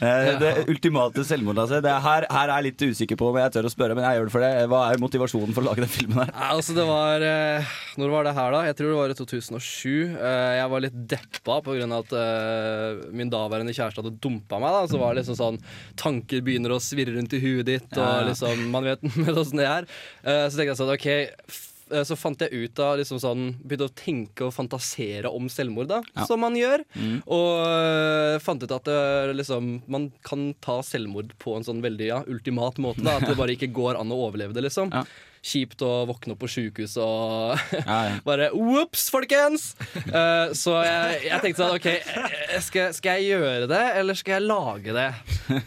Det 0.01 0.53
ultimate 0.71 1.25
selvmordet. 1.27 1.65
altså. 1.65 1.81
Det 1.85 1.91
er 1.93 2.03
her, 2.05 2.27
her 2.31 2.49
er 2.49 2.55
jeg 2.63 2.67
litt 2.69 2.85
usikker 2.95 3.19
på 3.21 3.29
om 3.31 3.39
jeg 3.41 3.53
tør 3.55 3.69
å 3.69 3.73
spørre, 3.73 3.97
men 3.99 4.07
jeg 4.07 4.19
gjør 4.21 4.29
det 4.31 4.35
for 4.35 4.45
det. 4.45 4.53
Hva 4.73 4.83
er 4.93 5.03
motivasjonen 5.03 5.57
for 5.57 5.65
å 5.65 5.69
lage 5.71 5.85
den 5.85 5.93
filmen 5.93 6.23
her? 6.23 6.33
Altså 6.55 6.77
det 6.77 6.87
var 6.89 7.25
eh, 7.27 7.75
Når 8.01 8.13
var 8.15 8.29
det 8.29 8.35
her, 8.39 8.55
da? 8.57 8.63
Jeg 8.69 8.79
tror 8.81 8.91
det 8.93 8.99
var 9.01 9.15
i 9.15 9.19
2007. 9.19 9.91
Eh, 10.15 10.55
jeg 10.61 10.73
var 10.75 10.85
litt 10.87 10.99
deppa 11.15 11.59
pga. 11.67 11.91
at 11.99 12.17
eh, 12.23 13.05
min 13.17 13.33
daværende 13.33 13.75
kjæreste 13.77 14.03
hadde 14.03 14.17
dumpa 14.25 14.61
meg. 14.63 14.75
da 14.79 14.87
Så 14.91 15.01
var 15.03 15.13
det 15.15 15.23
liksom 15.25 15.39
sånn 15.41 15.61
Tanker 16.01 16.43
begynner 16.47 16.75
å 16.75 16.81
svirre 16.83 17.15
rundt 17.17 17.35
i 17.37 17.43
huet 17.43 17.67
ditt, 17.69 17.99
og 17.99 18.29
liksom 18.31 18.67
Man 18.75 18.87
vet 18.89 19.05
åssen 19.41 19.61
det 19.63 19.69
er. 19.71 19.87
Eh, 20.25 20.47
så 20.49 20.59
tenkte 20.59 20.73
jeg 20.75 20.81
sånn 20.83 20.95
OK. 20.95 21.09
Eh, 21.91 22.05
Så 22.07 22.17
fant 22.17 22.41
jeg 22.41 22.53
ut 22.53 22.79
av 22.85 22.97
liksom 23.01 23.21
sånn 23.23 23.45
Begynte 23.65 23.89
å 23.91 23.95
tenke 23.95 24.47
og 24.49 24.55
fantasere 24.57 25.31
om 25.33 25.49
selvmord, 25.53 25.89
da, 25.89 26.01
Ja. 26.15 26.25
som 26.27 26.41
man 26.41 26.55
gjør. 26.57 26.85
Mm. 26.95 27.23
Og 27.27 27.67
øh, 27.67 28.39
fant 28.45 28.63
ut 28.63 28.71
at 28.73 28.85
det, 28.89 29.37
liksom, 29.37 29.83
man 29.89 30.11
kan 30.25 30.55
ta 30.61 30.81
selvmord 30.83 31.35
på 31.39 31.57
en 31.57 31.65
sånn 31.67 31.83
veldig 31.85 32.07
ja, 32.09 32.23
ultimat 32.27 32.79
måte. 32.83 33.03
Da, 33.05 33.19
at 33.19 33.29
det 33.29 33.37
bare 33.39 33.55
ikke 33.57 33.73
går 33.75 33.99
an 34.01 34.13
å 34.15 34.21
overleve 34.29 34.55
det, 34.57 34.65
liksom. 34.69 34.93
Ja. 34.95 35.05
Kjipt 35.45 35.83
å 35.85 35.91
våkne 36.09 36.33
opp 36.35 36.41
på 36.41 36.49
sjukehus 36.49 36.95
og 37.03 37.59
Ja, 37.85 37.99
ja. 38.09 38.13
bare 38.29 38.49
Ops, 38.57 39.11
folkens! 39.13 39.75
Uh, 40.09 40.55
så 40.57 40.79
jeg, 40.87 41.19
jeg 41.27 41.43
tenkte 41.43 41.61
sånn 41.61 41.75
OK, 41.77 41.89
eh, 41.91 42.55
skal, 42.65 42.95
skal 42.97 43.21
jeg 43.21 43.35
gjøre 43.35 43.69
det, 43.69 43.83
eller 44.01 44.17
skal 44.17 44.39
jeg 44.39 44.47
lage 44.49 44.95
det? 44.97 45.09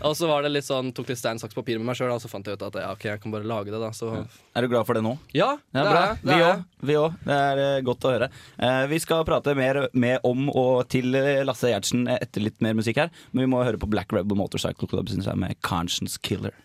Og 0.01 0.15
så 0.17 0.29
var 0.29 0.45
det 0.45 0.51
litt 0.55 0.65
sånn, 0.65 0.89
tok 0.97 1.11
litt 1.11 1.21
stein, 1.21 1.37
saks, 1.41 1.53
papir 1.57 1.77
med 1.77 1.91
meg 1.91 1.99
sjøl, 1.99 2.09
og 2.15 2.23
så 2.23 2.31
fant 2.31 2.49
jeg 2.49 2.57
ut 2.57 2.65
at 2.71 2.79
ja, 2.81 2.89
OK, 2.95 3.05
jeg 3.11 3.21
kan 3.21 3.33
bare 3.35 3.47
lage 3.47 3.69
det, 3.73 3.81
da. 3.83 3.91
Så 3.93 4.11
Er 4.17 4.65
du 4.65 4.71
glad 4.73 4.87
for 4.89 4.97
det 4.97 5.05
nå? 5.05 5.13
ja, 5.37 5.53
Ja, 5.75 5.83
det 5.83 5.93
bra. 5.93 6.01
er 6.01 6.17
det 6.17 6.33
Vi 6.33 6.37
er 6.41 6.47
òg. 6.49 6.65
Vi 6.89 6.99
òg. 7.03 7.17
Det 7.27 7.39
er 7.47 7.63
eh, 7.67 7.81
godt 7.85 8.07
å 8.07 8.13
høre. 8.15 8.31
Uh, 8.57 8.83
vi 8.89 9.01
skal 9.03 9.25
prate 9.29 9.53
mer 9.57 9.83
med 9.93 10.25
om 10.27 10.47
og 10.49 10.87
til 10.89 11.13
Lasse 11.45 11.69
Gjertsen 11.69 12.07
etter 12.17 12.43
litt 12.43 12.57
mer 12.65 12.77
musikk 12.77 13.03
her. 13.03 13.13
Men 13.31 13.45
vi 13.45 13.51
må 13.53 13.61
høre 13.61 13.81
på 13.81 13.89
Black 13.89 14.13
Rebel 14.15 14.39
Motorcycle 14.39 14.89
Club 14.89 15.13
jeg, 15.13 15.37
med 15.37 15.59
Conscience 15.61 16.17
Killer. 16.21 16.55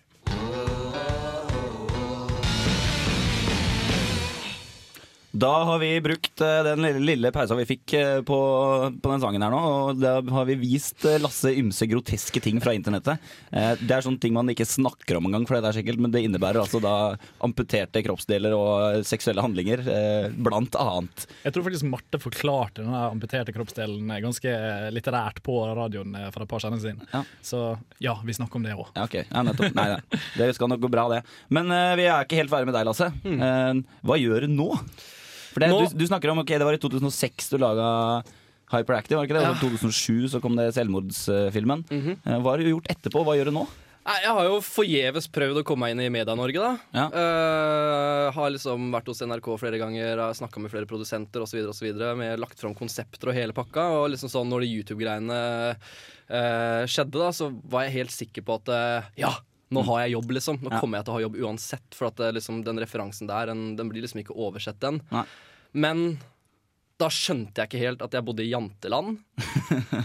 Da 5.33 5.49
har 5.65 5.79
vi 5.81 5.89
brukt 6.05 6.41
eh, 6.45 6.59
den 6.67 6.83
lille, 6.85 7.01
lille 7.01 7.31
pausa 7.33 7.57
vi 7.57 7.65
fikk 7.65 7.93
eh, 7.97 8.19
på, 8.29 8.37
på 9.01 9.13
den 9.15 9.23
sangen 9.23 9.41
her 9.41 9.53
nå, 9.55 9.61
og 9.89 10.01
da 10.03 10.19
har 10.37 10.45
vi 10.45 10.59
vist 10.61 11.07
eh, 11.09 11.15
Lasse 11.25 11.49
ymse 11.57 11.87
groteske 11.89 12.43
ting 12.45 12.59
fra 12.61 12.75
internettet. 12.77 13.17
Eh, 13.49 13.71
Det 13.81 13.95
er 13.97 14.05
sånne 14.05 14.21
ting 14.21 14.35
man 14.37 14.51
ikke 14.53 14.67
snakker 14.69 15.17
om 15.17 15.31
engang, 15.31 15.47
for 15.49 15.57
det 15.57 15.71
er 15.71 15.79
sikkert, 15.79 16.03
men 16.05 16.13
det 16.13 16.21
innebærer 16.27 16.61
altså 16.61 16.83
da 16.85 16.93
amputerte 17.49 18.03
kroppsdeler 18.05 18.53
og 18.53 19.07
seksuelle 19.09 19.41
handlinger, 19.47 19.81
eh, 19.89 20.27
blant 20.37 20.77
annet. 20.77 21.25
Jeg 21.47 21.57
tror 21.57 21.65
faktisk 21.71 21.89
Marte 21.89 22.21
forklarte 22.21 22.85
den 22.85 22.93
amputerte 23.01 23.55
kroppsdelen 23.57 24.13
ganske 24.27 24.53
litterært 24.93 25.41
på 25.49 25.57
radioen 25.81 26.13
for 26.35 26.45
et 26.45 26.53
par 26.53 26.61
sendinger 26.67 26.85
siden. 26.91 27.09
Ja. 27.15 27.23
Så 27.41 27.63
ja, 28.05 28.19
vi 28.21 28.37
snakker 28.37 28.61
om 28.61 28.69
det 28.69 28.77
òg. 28.77 28.93
Ja, 29.01 29.09
okay. 29.09 29.25
Ja, 29.33 29.47
nettopp. 29.49 29.73
Nei, 29.81 29.89
nei. 29.97 30.21
Det 30.37 30.53
skal 30.61 30.69
nok 30.75 30.85
gå 30.85 30.93
bra, 30.93 31.09
det. 31.17 31.23
Men 31.49 31.73
vi 31.97 32.05
er 32.05 32.21
ikke 32.29 32.43
helt 32.43 32.53
ferdig 32.53 32.69
med 32.69 32.77
deg, 32.77 32.87
Lasse. 32.93 33.09
Eh, 33.33 33.83
hva 34.05 34.21
gjør 34.21 34.45
du 34.45 34.53
nå? 34.61 34.71
For 35.53 35.63
det, 35.63 35.69
Nå- 35.73 35.83
du, 35.85 35.99
du 36.01 36.07
snakker 36.09 36.33
om 36.33 36.43
ok, 36.43 36.55
det 36.57 36.67
var 36.69 36.77
i 36.77 36.81
2006 36.83 37.53
du 37.53 37.59
laga 37.63 37.87
Hyperactive, 38.73 39.19
var 39.19 39.27
det 39.27 39.31
ikke 39.31 39.39
det? 39.39 39.49
Og 39.51 39.57
så 39.61 39.91
2007 39.93 40.33
så 40.33 40.41
kom 40.41 40.57
det 40.57 40.71
selvmordsfilmen. 40.75 41.85
Mm 41.91 42.03
-hmm. 42.03 42.43
Hva 42.43 42.51
har 42.51 42.59
du 42.59 42.71
gjort 42.71 42.89
etterpå? 42.89 43.25
Hva 43.25 43.37
gjør 43.37 43.53
du 43.53 43.57
nå? 43.61 43.67
Jeg 44.03 44.33
har 44.35 44.49
jo 44.49 44.57
forgjeves 44.67 45.29
prøvd 45.31 45.61
å 45.61 45.63
komme 45.63 45.87
meg 45.87 45.93
inn 45.95 46.01
i 46.03 46.11
Media-Norge, 46.11 46.59
da. 46.59 46.73
Ja. 46.91 47.05
Uh, 47.15 48.33
har 48.35 48.51
liksom 48.51 48.89
vært 48.91 49.07
hos 49.07 49.23
NRK 49.23 49.47
flere 49.61 49.79
ganger, 49.79 50.19
snakka 50.35 50.59
med 50.59 50.73
flere 50.73 50.89
produsenter 50.91 51.45
osv. 51.45 51.95
Med 52.19 52.41
lagt 52.43 52.59
fram 52.59 52.75
konsepter 52.75 53.31
og 53.31 53.35
hele 53.35 53.55
pakka. 53.55 53.87
Og 54.01 54.11
liksom 54.11 54.33
sånn 54.33 54.51
når 54.51 54.65
de 54.65 54.73
YouTube-greiene 54.73 55.39
uh, 55.79 56.83
skjedde, 56.91 57.15
da, 57.15 57.31
så 57.31 57.53
var 57.71 57.87
jeg 57.87 57.99
helt 58.01 58.11
sikker 58.11 58.43
på 58.43 58.59
at 58.59 58.75
uh, 58.75 59.11
ja, 59.23 59.37
nå 59.73 59.83
har 59.89 60.03
jeg 60.05 60.15
jobb, 60.17 60.31
liksom. 60.39 60.61
Nå 60.63 60.71
Ja. 60.75 60.81
kommer 60.83 60.99
jeg 61.01 61.07
til 61.09 61.13
å 61.15 61.17
ha 61.19 61.25
jobb 61.27 61.41
uansett. 61.43 61.89
For 61.97 62.07
at 62.11 62.17
det, 62.21 62.35
liksom, 62.39 62.63
den 62.67 62.79
referansen 62.83 63.27
der, 63.31 63.47
den, 63.53 63.75
den 63.77 63.89
blir 63.93 64.03
liksom 64.05 64.21
ikke 64.23 64.37
oversett, 64.37 64.79
den. 64.81 65.01
Nei. 65.11 65.25
Men 65.73 66.19
da 67.01 67.09
skjønte 67.11 67.59
jeg 67.59 67.67
ikke 67.71 67.81
helt 67.83 68.03
at 68.05 68.13
jeg 68.15 68.23
bodde 68.23 68.45
i 68.45 68.51
janteland. 68.53 69.19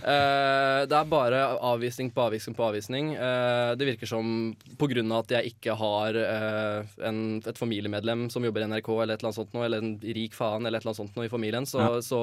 Eh, 0.07 0.85
det 0.87 0.95
er 0.95 1.07
bare 1.09 1.39
avvisning 1.67 2.09
på 2.15 2.21
avvisning 2.29 2.55
på 2.55 2.63
avvisning. 2.63 3.09
Eh, 3.15 3.71
det 3.75 3.87
virker 3.89 4.07
som 4.07 4.55
av 4.55 5.17
at 5.23 5.33
jeg 5.35 5.51
ikke 5.51 5.75
har 5.75 6.15
eh, 6.15 6.85
en, 7.09 7.19
et 7.43 7.57
familiemedlem 7.59 8.29
som 8.31 8.45
jobber 8.45 8.63
i 8.63 8.69
NRK, 8.71 8.87
eller 9.03 9.15
et 9.17 9.19
eller 9.19 9.29
annet 9.31 9.39
sånt 9.41 9.53
noe, 9.57 9.65
eller 9.67 9.83
en 9.83 9.91
rik 9.99 10.33
faen 10.37 10.63
eller 10.65 10.77
et 10.79 10.85
eller 10.85 10.93
annet 10.93 11.01
sånt 11.01 11.17
noe 11.19 11.27
i 11.27 11.33
familien, 11.33 11.67
så, 11.67 11.81
Ja. 11.81 12.01
så, 12.05 12.21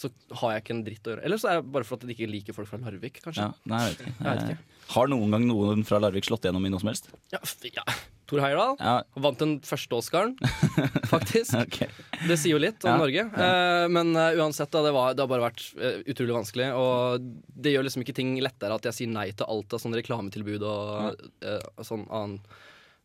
så 0.00 0.08
har 0.40 0.54
jeg 0.54 0.62
ikke 0.64 0.72
en 0.78 0.84
dritt 0.86 1.08
å 1.08 1.12
gjøre. 1.14 1.24
Eller 1.28 1.40
så 1.40 1.50
er 1.50 1.58
det 1.60 1.72
bare 1.74 1.84
for 1.84 2.00
at 2.00 2.06
de 2.08 2.14
ikke 2.14 2.28
liker 2.30 2.56
folk 2.56 2.70
fra 2.70 2.78
Larvik, 2.80 3.18
kanskje. 3.24 3.44
Ja, 3.50 3.68
nei, 3.68 3.80
jeg 3.84 3.90
vet 3.98 4.06
ikke. 4.06 4.14
Jeg 4.16 4.30
vet 4.30 4.46
ikke. 4.54 4.62
Eh, 4.80 4.94
Har 4.94 5.10
noen 5.12 5.34
gang 5.36 5.44
noen 5.50 5.84
fra 5.86 6.00
Larvik 6.02 6.24
slått 6.26 6.48
gjennom 6.48 6.64
i 6.64 6.70
noe 6.72 6.80
som 6.82 6.88
helst? 6.90 7.10
Ja, 7.34 7.40
ja. 7.68 7.84
Tor 8.30 8.38
Heyerdahl 8.44 8.76
Ja, 8.78 8.92
vant 9.18 9.40
den 9.42 9.56
første 9.66 9.96
Oscaren, 9.98 10.36
faktisk. 11.12 11.52
okay. 11.58 11.88
Det 12.28 12.36
sier 12.38 12.54
jo 12.54 12.60
litt 12.62 12.84
om 12.86 12.92
Ja. 12.94 12.96
Norge. 13.02 13.24
Eh, 13.26 13.86
men 13.90 14.14
uh, 14.16 14.30
uansett, 14.38 14.70
da, 14.72 14.84
det, 14.86 14.92
var, 14.94 15.14
det 15.18 15.24
har 15.24 15.30
bare 15.32 15.48
vært 15.48 15.64
uh, 15.76 16.00
utrolig 16.06 16.36
vanskelig. 16.38 16.70
Og 16.78 17.26
det 17.60 17.74
gjør 17.74 17.88
liksom 17.88 18.06
ikke 18.06 18.16
ting 18.20 18.32
lettere 18.40 18.78
at 18.78 18.86
jeg 18.88 19.00
sier 19.02 19.12
nei 19.12 19.28
til 19.34 19.50
alt 19.50 19.74
av 19.76 19.82
sånne 19.82 19.98
reklametilbud 20.00 20.62
og 20.62 21.24
eh, 21.42 21.64
sånn 21.86 22.06
annen 22.08 22.38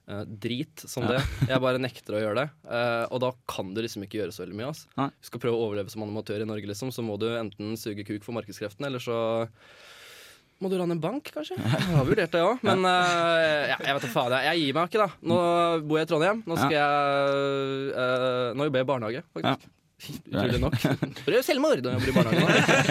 eh, 0.07 0.23
drit 0.45 0.83
som 0.89 1.03
Ja. 1.05 1.15
det. 1.15 1.23
Jeg 1.51 1.61
bare 1.63 1.81
nekter 1.81 2.17
å 2.17 2.21
gjøre 2.21 2.43
det. 2.43 2.47
Uh, 2.67 3.05
og 3.13 3.21
da 3.23 3.31
kan 3.49 3.73
du 3.75 3.81
liksom 3.83 4.05
ikke 4.05 4.21
gjøre 4.21 4.35
så 4.35 4.43
veldig 4.45 4.57
mye. 4.59 4.69
ass. 4.73 4.85
Nei. 4.99 5.09
Du 5.19 5.29
skal 5.31 5.43
prøve 5.43 5.57
å 5.59 5.67
overleve 5.67 5.91
som 5.93 6.05
animatør 6.05 6.43
i 6.45 6.49
Norge, 6.49 6.69
liksom, 6.71 6.91
så 6.95 7.03
må 7.05 7.17
du 7.21 7.27
enten 7.35 7.75
suge 7.79 8.05
kuk 8.07 8.23
for 8.25 8.37
markedskreftene, 8.37 8.89
eller 8.91 9.03
så 9.03 9.17
må 10.63 10.69
du 10.71 10.77
rane 10.79 10.95
en 10.95 11.01
bank, 11.03 11.29
kanskje? 11.35 11.57
Jeg 11.59 11.89
har 11.91 12.05
vurdert 12.07 12.31
det 12.31 12.41
òg, 12.45 12.61
men 12.63 12.85
uh, 12.87 13.63
ja, 13.73 13.75
jeg 13.83 13.97
vet 13.97 14.05
da 14.07 14.11
faen. 14.13 14.35
Jeg, 14.37 14.45
jeg 14.51 14.61
gir 14.63 14.77
meg 14.77 14.91
ikke, 14.91 15.03
da. 15.03 15.09
Nå 15.27 15.39
bor 15.85 15.99
jeg 15.99 16.07
i 16.07 16.11
Trondheim. 16.13 16.43
Nå 16.47 16.55
skal 16.61 16.77
jeg 16.77 18.55
Nå 18.55 18.69
jobber 18.69 18.79
jeg 18.79 18.87
i 18.87 18.91
barnehage, 18.93 19.25
faktisk. 19.35 19.67
Utrolig 19.95 20.59
nok. 20.59 20.75
Prøv 21.23 21.41
selvmord 21.45 21.81
når 21.85 21.95
jeg 21.95 22.11
jobber 22.11 22.27
i 22.27 22.39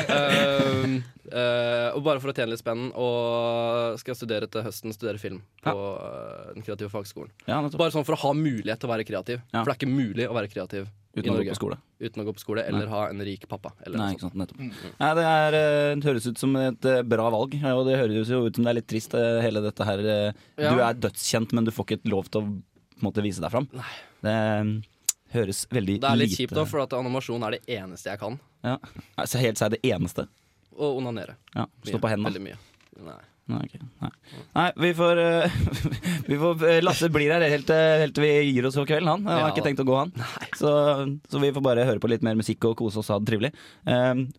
uh, 0.08 0.94
uh, 1.36 1.88
og 1.94 2.00
bare 2.06 2.22
for 2.22 2.32
å 2.32 2.34
tjene 2.34 2.54
litt 2.54 2.62
spenn, 2.62 2.88
og 2.96 3.98
skal 4.00 4.16
studere 4.16 4.48
til 4.50 4.64
høsten, 4.64 4.94
studere 4.96 5.20
film 5.20 5.42
på 5.64 5.74
eh, 5.74 6.52
Den 6.56 6.64
kreative 6.64 6.90
fagskolen. 6.92 7.32
Ja. 7.46 7.60
Bare 7.60 7.92
sånn 7.94 8.06
for 8.08 8.16
å 8.16 8.20
ha 8.24 8.32
mulighet 8.36 8.80
til 8.80 8.88
å 8.88 8.94
være 8.94 9.06
kreativ. 9.06 9.42
Ja. 9.52 9.60
For 9.60 9.70
det 9.70 9.74
er 9.76 9.80
ikke 9.82 9.92
mulig 9.92 10.28
å 10.28 10.36
være 10.36 10.50
kreativ 10.52 10.88
Uten 11.14 11.30
i 11.30 11.46
å 11.46 11.76
uten 12.04 12.20
å 12.20 12.24
gå 12.26 12.32
på 12.34 12.42
skole 12.42 12.64
eller 12.66 12.88
ha 12.90 13.04
en 13.06 13.20
rik 13.22 13.44
pappa. 13.46 13.70
Eller 13.86 14.00
Nei, 14.00 14.16
sant, 14.18 14.34
nettopp. 14.34 14.58
Nei, 14.98 15.10
det, 15.14 15.26
er, 15.28 15.56
det 16.00 16.08
høres 16.08 16.26
ut 16.26 16.40
som 16.40 16.56
et 16.58 16.88
bra 17.06 17.28
valg, 17.30 17.54
og 17.54 17.82
det 17.86 18.00
høres 18.00 18.32
jo 18.32 18.40
ut 18.48 18.58
som 18.58 18.66
det 18.66 18.72
er 18.72 18.78
litt 18.80 18.88
trist, 18.90 19.14
hele 19.14 19.62
dette 19.62 19.86
her. 19.86 20.02
Du 20.02 20.64
Ja. 20.64 20.72
Er 20.88 20.98
dødskjent, 20.98 21.54
men 21.54 21.68
du 21.68 21.70
får 21.70 21.94
ikke 21.94 22.10
lov 22.10 22.32
til 22.34 22.42
å 22.42 22.50
måte, 23.06 23.22
vise 23.22 23.44
deg 23.44 23.54
fram. 23.54 23.70
Det 24.26 24.34
høres 25.34 25.64
veldig 25.70 25.98
Det 26.00 26.08
er 26.10 26.16
litt 26.20 26.30
lite 26.32 26.42
kjipt, 26.44 26.56
da, 26.56 26.64
for 26.70 26.84
at 26.86 26.96
animasjon 26.96 27.44
er 27.48 27.58
det 27.58 27.62
eneste 27.80 28.10
jeg 28.14 28.22
kan. 28.22 28.40
ja. 28.64 28.78
altså, 29.16 29.38
Helt 29.42 29.58
så 29.60 29.68
er 29.68 29.76
det 29.76 29.82
eneste. 29.84 30.26
Å 30.74 30.96
onanere. 30.98 31.36
Ja, 31.54 31.68
Stå 31.86 32.00
på 32.02 32.10
hendene. 32.10 32.32
Veldig 32.32 32.42
mye. 32.48 32.58
Nei. 33.04 33.20
Nei, 33.44 33.58
okay. 33.66 33.80
Nei. 34.00 34.08
Nei, 34.56 34.68
vi 34.80 34.90
får, 34.96 35.18
eh, 35.20 35.56
vi 36.30 36.36
får 36.40 36.62
eh, 36.64 36.78
Lasse 36.80 37.10
blir 37.12 37.28
her 37.34 37.42
helt, 37.52 37.68
eh, 37.74 37.98
helt 38.00 38.14
til 38.16 38.24
vi 38.24 38.30
gir 38.54 38.64
oss 38.64 38.78
for 38.78 38.88
kvelden, 38.88 39.10
han. 39.10 39.26
Han 39.28 39.34
har 39.36 39.42
Ja. 39.42 39.50
ikke 39.52 39.66
tenkt 39.66 39.82
å 39.82 39.86
gå, 39.90 39.98
han. 40.00 40.14
Så, 40.56 40.70
så 41.28 41.42
vi 41.42 41.50
får 41.52 41.60
bare 41.66 41.84
høre 41.84 42.00
på 42.00 42.08
litt 42.08 42.24
mer 42.24 42.38
musikk 42.40 42.64
og 42.70 42.78
kose 42.80 43.02
oss 43.02 43.10
og 43.12 43.18
ha 43.18 43.20
det 43.20 43.28
trivelig. 43.34 43.52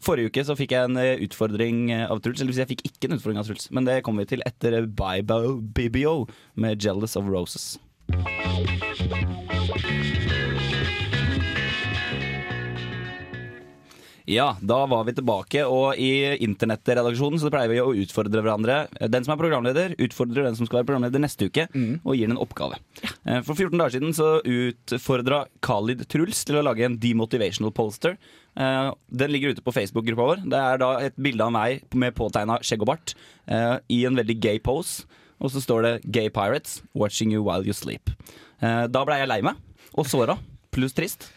Forrige 0.01 0.33
uke 0.33 0.45
så 0.49 0.57
fikk 0.57 0.73
jeg 0.73 0.89
en 0.89 0.97
utfordring 1.27 1.93
av 1.99 2.17
Truls. 2.25 2.41
Eller 2.41 2.57
jeg 2.63 2.71
fikk 2.73 2.81
ikke 2.89 3.11
en 3.11 3.19
utfordring 3.19 3.43
av 3.43 3.45
Truls, 3.51 3.69
men 3.69 3.85
det 3.85 3.99
kommer 4.07 4.25
vi 4.25 4.33
til 4.33 4.45
etter 4.49 4.81
Bibo 4.89 5.59
BBO 5.61 6.15
med 6.57 6.81
'Jealous 6.81 7.15
of 7.15 7.29
Roses'. 7.29 7.75
Ja, 14.25 14.55
da 14.61 14.79
var 14.89 15.03
vi 15.05 15.13
tilbake, 15.13 15.61
og 15.69 15.99
i 16.01 16.33
internettredaksjonen 16.41 17.37
så 17.41 17.51
pleier 17.53 17.69
vi 17.69 17.77
å 17.81 17.91
utfordre 17.93 18.41
hverandre. 18.41 18.77
Den 19.13 19.23
som 19.25 19.35
er 19.35 19.41
programleder, 19.41 19.93
utfordrer 20.01 20.47
den 20.47 20.55
som 20.57 20.65
skal 20.65 20.79
være 20.79 20.87
programleder 20.89 21.21
neste 21.21 21.45
uke, 21.45 21.67
og 22.03 22.15
gir 22.17 22.25
den 22.25 22.33
en 22.37 22.41
oppgave. 22.41 22.79
Ja. 23.03 23.41
For 23.45 23.53
14 23.53 23.77
dager 23.77 23.93
siden 23.93 24.15
så 24.17 24.31
utfordra 24.41 25.43
Khalid 25.65 26.01
Truls 26.09 26.41
til 26.47 26.57
å 26.57 26.63
lage 26.65 26.85
en 26.87 26.97
demotivational 26.97 27.71
poster. 27.77 28.17
Eh, 28.57 28.91
Den 29.13 29.31
ligger 29.31 29.53
ute 29.53 29.61
på 29.61 29.73
Facebook-gruppa 29.75 30.25
vår. 30.31 30.43
Det 30.49 30.57
er 30.57 30.77
da 30.81 30.89
et 31.05 31.15
bilde 31.21 31.45
av 31.45 31.51
meg 31.53 31.83
med 31.93 32.15
påtegna 32.17 32.57
skjegg 32.65 32.81
og 32.81 32.87
bart 32.95 33.13
eh, 33.47 33.77
i 33.93 34.05
en 34.09 34.15
veldig 34.17 34.39
gay 34.41 34.57
pose. 34.59 35.05
Og 35.39 35.51
så 35.51 35.61
står 35.61 35.81
det 35.83 35.93
'Gay 36.11 36.29
Pirates 36.29 36.81
watching 36.95 37.29
you 37.31 37.43
while 37.43 37.61
you 37.63 37.73
sleep'. 37.73 38.09
Eh, 38.61 38.87
Da 38.87 39.03
blei 39.05 39.19
jeg 39.19 39.27
lei 39.27 39.41
meg, 39.41 39.55
og 39.93 40.05
såra, 40.07 40.37
pluss 40.71 40.93
trist. 40.93 41.29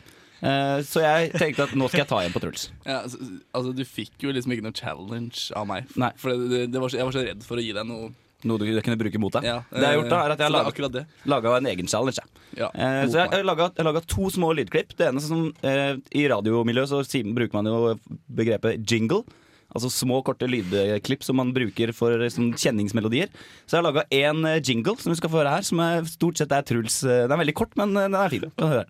Eh, 0.43 0.79
Så 0.87 1.03
jeg 1.03 1.33
tenkte 1.35 1.67
at 1.67 1.75
nå 1.75 1.89
skal 1.91 2.05
jeg 2.05 2.11
ta 2.13 2.21
igjen 2.23 2.35
på 2.37 2.43
Truls. 2.45 2.69
Ja, 2.87 3.01
altså, 3.05 3.73
du 3.75 3.85
fikk 3.89 4.23
jo 4.23 4.33
liksom 4.35 4.55
ikke 4.55 4.67
noe 4.69 4.77
challenge 4.77 5.49
av 5.59 5.67
meg. 5.71 5.89
Nei. 5.99 6.13
For 6.21 6.31
det, 6.35 6.69
det, 6.73 6.81
var 6.81 6.95
jeg 6.95 7.09
var 7.09 7.17
så 7.17 7.25
redd 7.27 7.43
for 7.47 7.59
å 7.59 7.65
gi 7.65 7.73
deg 7.75 7.89
noe. 7.89 8.13
Noe 8.47 8.61
du 8.63 8.69
kunne 8.87 8.95
bruke 9.01 9.19
mot 9.19 9.35
deg. 9.35 9.49
Ja, 9.49 9.57
det 9.73 9.83
jeg 9.83 9.89
har 9.89 9.97
gjort 9.99 10.13
da, 10.13 10.19
er 10.23 10.31
at 10.37 10.39
jeg 10.45 10.53
har 10.53 11.07
laga 11.27 11.57
en 11.57 11.67
egen 11.73 11.91
challenge. 11.91 12.23
Ja, 12.55 12.69
Eh, 12.71 13.03
så 13.11 13.19
jeg 13.25 13.33
har 13.35 13.43
laga 13.85 14.01
to 14.07 14.31
små 14.31 14.53
lydklipp. 14.55 14.95
Det 14.97 15.09
ene 15.11 15.21
som 15.21 15.49
eh, 15.67 15.99
I 16.15 16.29
radiomiljøet 16.31 16.89
så 16.89 17.03
bruker 17.35 17.59
man 17.59 17.67
jo 17.67 17.99
begrepet 18.31 18.87
jingle. 18.87 19.25
Altså 19.69 19.91
små, 19.93 20.23
korte 20.25 20.47
lydklipp 20.49 21.23
som 21.27 21.37
man 21.37 21.51
bruker 21.53 21.91
for 21.93 22.23
som 22.33 22.53
kjenningsmelodier. 22.57 23.29
Så 23.67 23.77
jeg 23.77 23.83
har 23.83 23.89
laga 23.91 24.07
én 24.15 24.47
eh, 24.49 24.63
jingle 24.65 24.95
som 25.03 25.13
vi 25.13 25.19
skal 25.19 25.33
få 25.35 25.43
høre 25.43 25.57
her, 25.59 25.67
som 25.67 25.83
er, 25.85 26.07
stort 26.09 26.39
sett 26.41 26.55
er 26.57 26.63
Truls. 26.65 27.03
eh, 27.05 27.27
Den 27.27 27.35
er 27.37 27.43
veldig 27.43 27.57
kort, 27.59 27.75
men 27.77 27.93
eh, 27.97 28.07
den 28.09 28.17
er 28.17 28.33
fin. 28.33 28.47
Du 28.47 28.55
kan 28.55 28.73
høre. 28.79 28.87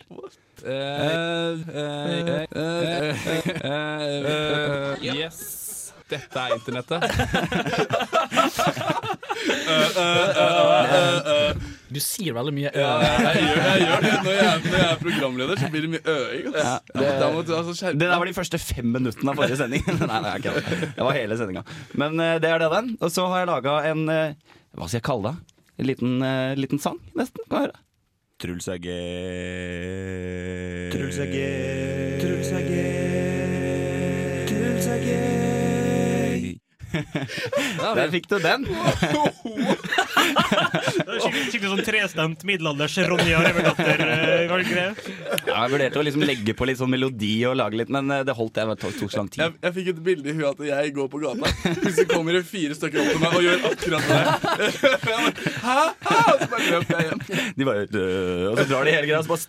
Yes. 5.04 5.38
Dette 6.08 6.40
er 6.40 6.54
internettet. 6.56 7.02
Du 11.88 11.98
sier 12.00 12.36
veldig 12.36 12.54
mye. 12.56 12.70
ø. 12.72 12.76
jeg, 12.80 13.42
gjør, 13.44 14.04
det. 14.04 14.12
Når 14.24 14.32
jeg, 14.38 14.46
er 14.80 15.02
programleder, 15.02 15.60
så 15.60 15.68
blir 15.72 15.84
det 15.84 15.90
mye 15.94 16.04
øing. 16.04 16.48
Det- 16.52 16.64
altså 17.58 17.92
der 17.98 18.14
var 18.16 18.24
de 18.30 18.34
første 18.36 18.58
fem 18.60 18.88
minuttene 18.96 19.32
av 19.32 19.40
forrige 19.40 19.60
sending. 19.60 19.84
nei, 20.00 20.20
nei, 20.24 20.34
ikke 20.40 20.54
det. 20.56 20.62
var 20.96 21.12
hele 21.16 21.38
sendinga. 21.40 21.64
Men 22.00 22.20
eh, 22.24 22.36
det 22.42 22.50
er 22.54 22.64
det, 22.64 22.70
den. 22.72 22.90
Og 23.00 23.12
så 23.12 23.26
har 23.32 23.44
jeg 23.44 23.50
laga 23.52 23.76
en 23.92 24.08
eh, 24.12 24.56
Hva 24.76 24.88
skal 24.88 24.98
jeg 25.00 25.06
kalle 25.08 25.32
det? 25.32 25.60
En 25.78 25.86
liten, 25.92 26.16
eh, 26.24 26.56
liten 26.58 26.80
sang, 26.82 26.98
nesten. 27.18 27.44
Kan 27.48 27.60
jeg 27.60 27.68
høre. 27.68 27.80
Truls 28.40 28.68
gay. 28.80 30.90
Truls 30.92 31.18
gay. 31.18 32.18
Truls 32.20 32.52
er 32.52 32.87
Der 36.92 38.10
fikk 38.12 38.28
du 38.30 38.38
den. 38.42 38.64
Det 40.28 41.18
Skikkelig, 41.18 41.44
skikkelig 41.52 41.70
sånn 41.72 41.82
trestemt 41.86 42.42
middelalders 42.46 42.94
Ronja 43.08 43.38
Røverdatter. 43.42 43.98
eh? 44.04 44.98
Ja, 45.48 45.64
jeg 45.64 45.70
vurderte 45.72 46.00
å 46.00 46.04
liksom 46.04 46.22
legge 46.26 46.52
på 46.56 46.66
litt 46.68 46.78
sånn 46.80 46.90
melodi 46.92 47.32
og 47.48 47.54
lage 47.58 47.76
litt, 47.80 47.90
men 47.92 48.04
eh, 48.14 48.22
det 48.28 48.34
holdt 48.36 48.58
jeg. 48.60 48.68
Det 48.68 48.76
tok 48.82 48.94
tok 48.98 49.10
så 49.12 49.18
lang 49.22 49.30
tid. 49.32 49.40
Jeg, 49.44 49.50
jeg 49.64 49.72
fikk 49.78 49.88
et 49.92 50.00
bilde 50.08 50.26
i 50.30 50.34
huet 50.36 50.48
at 50.50 50.60
jeg 50.68 50.92
går 50.96 51.08
på 51.12 51.18
gata. 51.22 51.44
Plutselig 51.80 52.08
kommer 52.12 52.32
det 52.38 52.42
fire 52.48 52.74
stykker 52.78 52.98
opp 53.02 53.10
til 53.14 53.20
meg 53.24 53.32
og 53.38 53.42
gjør 53.46 53.58
akkurat 53.72 54.04
det. 54.08 54.22
Hæ? 55.68 55.78
Hæ? 56.08 56.18
Og 56.18 56.38
så 56.42 56.48
bare 56.52 56.64
løper 56.68 56.92
jeg 56.94 57.04
hjem. 57.08 57.20
De 57.58 57.62
bare 57.68 57.82
Og 58.52 58.54
så 58.60 58.66
drar 58.70 58.82
de 58.88 58.90
hele 58.94 59.06
greia, 59.08 59.20
så 59.24 59.30
bare 59.32 59.44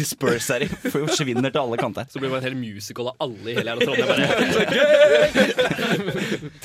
disperser 0.00 0.58
de. 0.64 0.68
Forsvinner 0.94 1.50
til 1.54 1.62
alle 1.62 1.76
kanter. 1.80 2.04
Så 2.10 2.16
blir 2.20 2.28
det 2.30 2.34
bare 2.36 2.42
en 2.44 2.48
hel 2.50 2.58
musical 2.58 3.06
av 3.12 3.16
alle 3.28 3.48
i 3.52 3.56
hele 3.58 3.70
Trondheim. 3.84 4.08
Bare. 4.10 4.24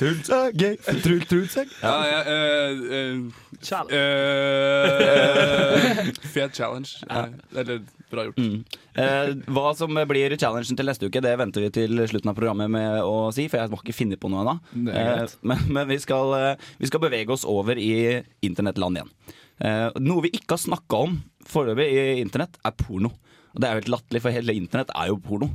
Truls 0.10 0.30
er 0.34 0.52
gay. 0.58 0.76
Truls, 1.04 1.26
Truls 1.30 1.56
er 1.60 1.64
gay. 1.70 1.78
Ja, 1.82 1.94
jeg, 2.10 2.20
eh, 2.26 2.70
eh, 2.98 3.16
Challenge. 3.62 3.94
eh, 4.80 6.10
Fet 6.34 6.54
challenge. 6.56 6.96
Ja, 7.08 7.26
Eller 7.56 7.80
bra 8.10 8.24
gjort. 8.26 8.38
Mm. 8.42 8.64
Eh, 8.98 9.32
hva 9.54 9.70
som 9.78 9.94
blir 10.10 10.34
challengen 10.40 10.76
til 10.78 10.88
neste 10.88 11.06
uke, 11.06 11.22
det 11.22 11.34
venter 11.38 11.62
vi 11.66 11.70
til 11.74 12.02
slutten 12.10 12.32
av 12.32 12.38
programmet 12.38 12.70
med 12.72 12.98
å 13.06 13.30
si, 13.34 13.46
for 13.52 13.60
jeg 13.62 13.70
må 13.70 13.78
ikke 13.82 13.94
finne 13.96 14.18
på 14.20 14.30
noe 14.32 14.42
ennå. 14.42 14.56
Eh, 14.90 15.26
men 15.46 15.58
men 15.70 15.88
vi, 15.92 15.98
skal, 16.02 16.34
vi 16.80 16.90
skal 16.90 17.04
bevege 17.04 17.30
oss 17.36 17.46
over 17.48 17.78
i 17.78 18.20
internettland 18.46 18.98
igjen. 18.98 19.12
Eh, 19.60 19.88
noe 20.00 20.24
vi 20.26 20.32
ikke 20.34 20.56
har 20.56 20.64
snakka 20.64 21.04
om 21.06 21.18
foreløpig 21.50 21.86
i 21.92 22.20
internett, 22.24 22.58
er 22.66 22.74
porno. 22.78 23.12
Og 23.54 23.58
det 23.60 23.66
er 23.68 23.74
jo 23.74 23.80
helt 23.82 23.94
latterlig, 23.96 24.22
for 24.24 24.34
hele 24.34 24.54
internett 24.58 24.90
er 24.94 25.10
jo 25.10 25.18
porno. 25.22 25.50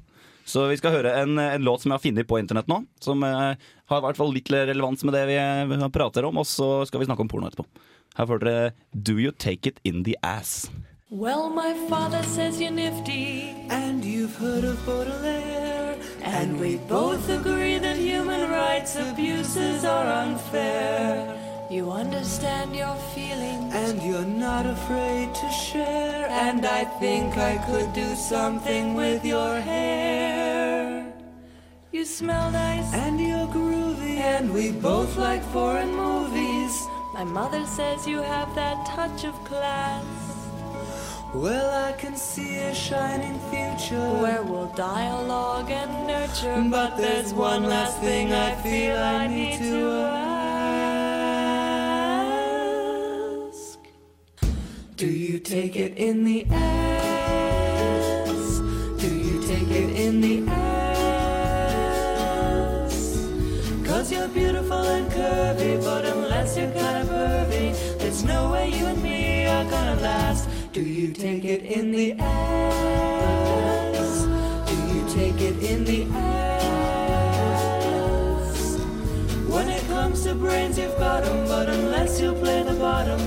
Så 0.45 0.67
vi 0.69 0.77
skal 0.77 0.93
høre 0.93 1.13
en, 1.23 1.39
en 1.41 1.65
låt 1.65 1.81
som 1.81 1.91
jeg 1.91 1.97
har 1.97 2.03
funnet 2.03 2.29
på 2.29 2.37
internett 2.39 2.69
nå, 2.69 2.83
som 3.01 3.23
eh, 3.25 3.57
har 3.89 4.01
i 4.01 4.05
hvert 4.05 4.19
fall 4.19 4.33
litt 4.35 4.51
relevans 4.53 5.01
med 5.03 5.17
det 5.17 5.25
vi 5.31 5.37
prater 5.93 6.27
om, 6.29 6.37
og 6.37 6.45
så 6.45 6.85
skal 6.85 7.01
vi 7.01 7.09
snakke 7.09 7.25
om 7.25 7.31
porno 7.31 7.49
etterpå. 7.49 7.65
Her 8.15 8.29
får 8.29 8.43
dere 8.43 8.73
Do 8.93 9.17
You 9.19 9.33
Take 9.33 9.73
It 9.73 9.81
In 9.83 10.03
The 10.05 10.15
Ass. 10.23 10.69
Well, 11.09 11.49
my 11.49 11.73
father 11.89 12.23
says 12.23 12.59
you're 12.59 12.71
nifty, 12.71 13.55
and 13.69 14.03
you've 14.03 14.35
heard 14.35 14.63
of 14.63 14.83
Baudelaire. 14.85 15.97
And 16.23 16.59
we 16.59 16.77
both 16.89 17.29
agree 17.29 17.77
that 17.77 17.97
human 17.97 18.49
rights 18.49 18.95
abuses 18.95 19.85
are 19.85 20.07
unfair. 20.23 21.54
You 21.75 21.91
understand 21.91 22.73
your 22.73 22.95
feelings, 23.13 23.75
and 23.75 24.01
you're 24.01 24.31
not 24.47 24.65
afraid 24.65 25.35
to 25.35 25.49
share. 25.49 26.25
And 26.29 26.65
I 26.65 26.85
think 27.01 27.37
I 27.37 27.57
could 27.67 27.91
do 27.91 28.15
something 28.15 28.93
with 28.93 29.25
your 29.25 29.59
hair. 29.59 31.13
You 31.91 32.05
smell 32.05 32.49
nice, 32.51 32.93
and 32.93 33.19
you're 33.19 33.47
groovy, 33.47 34.19
and 34.19 34.53
we 34.53 34.71
both 34.71 35.17
like 35.17 35.43
foreign 35.51 35.93
movies. 35.93 36.73
My 37.13 37.25
mother 37.25 37.65
says 37.65 38.07
you 38.07 38.21
have 38.21 38.55
that 38.55 38.85
touch 38.85 39.25
of 39.25 39.35
class. 39.43 40.05
Well, 41.33 41.69
I 41.89 41.91
can 41.97 42.15
see 42.15 42.55
a 42.55 42.73
shining 42.73 43.37
future 43.51 44.09
where 44.23 44.43
we'll 44.43 44.71
dialogue 44.77 45.69
and 45.71 46.07
nurture. 46.07 46.69
But 46.71 46.95
there's 46.95 47.33
one 47.33 47.63
last 47.63 47.99
thing 47.99 48.31
I 48.31 48.55
feel 48.63 48.95
I 48.97 49.27
need 49.27 49.57
to 49.57 49.91
ask. 49.91 50.44
Do 54.97 55.07
you 55.07 55.39
take 55.39 55.75
it 55.75 55.97
in 55.97 56.23
the 56.23 56.45
ass? 56.49 58.29
Do 58.97 59.13
you 59.13 59.41
take 59.45 59.67
it 59.67 59.93
in 59.99 60.21
the 60.21 60.47
ass? 60.49 60.95
Cause 63.85 64.09
you're 64.09 64.29
beautiful 64.29 64.77
and 64.77 65.11
curvy, 65.11 65.83
but 65.83 66.05
unless 66.05 66.55
you're 66.57 66.71
kind 66.71 66.97
of 67.03 67.09
pervy, 67.09 67.75
there's 67.99 68.23
no 68.23 68.51
way 68.53 68.69
you 68.69 68.85
and 68.85 69.03
me 69.03 69.45
are 69.47 69.65
gonna 69.65 69.99
last. 69.99 70.47
Do 70.71 70.79
you 70.79 71.11
take 71.11 71.43
it 71.43 71.63
in 71.63 71.91
the 71.91 72.13
ass? 72.13 73.47
Do 74.69 74.75
you 74.95 75.05
take 75.13 75.41
it 75.41 75.61
in 75.61 75.83
the 75.83 76.05
ass? 76.13 77.35
When 79.49 79.67
it 79.67 79.85
comes 79.87 80.23
to 80.23 80.35
brains, 80.35 80.77
you've 80.77 80.97
got 80.97 81.25
'em, 81.25 81.45
but 81.49 81.67
unless 81.67 82.21
you 82.21 82.31
play 82.31 82.63
the 82.63 82.75
bottom, 82.75 83.19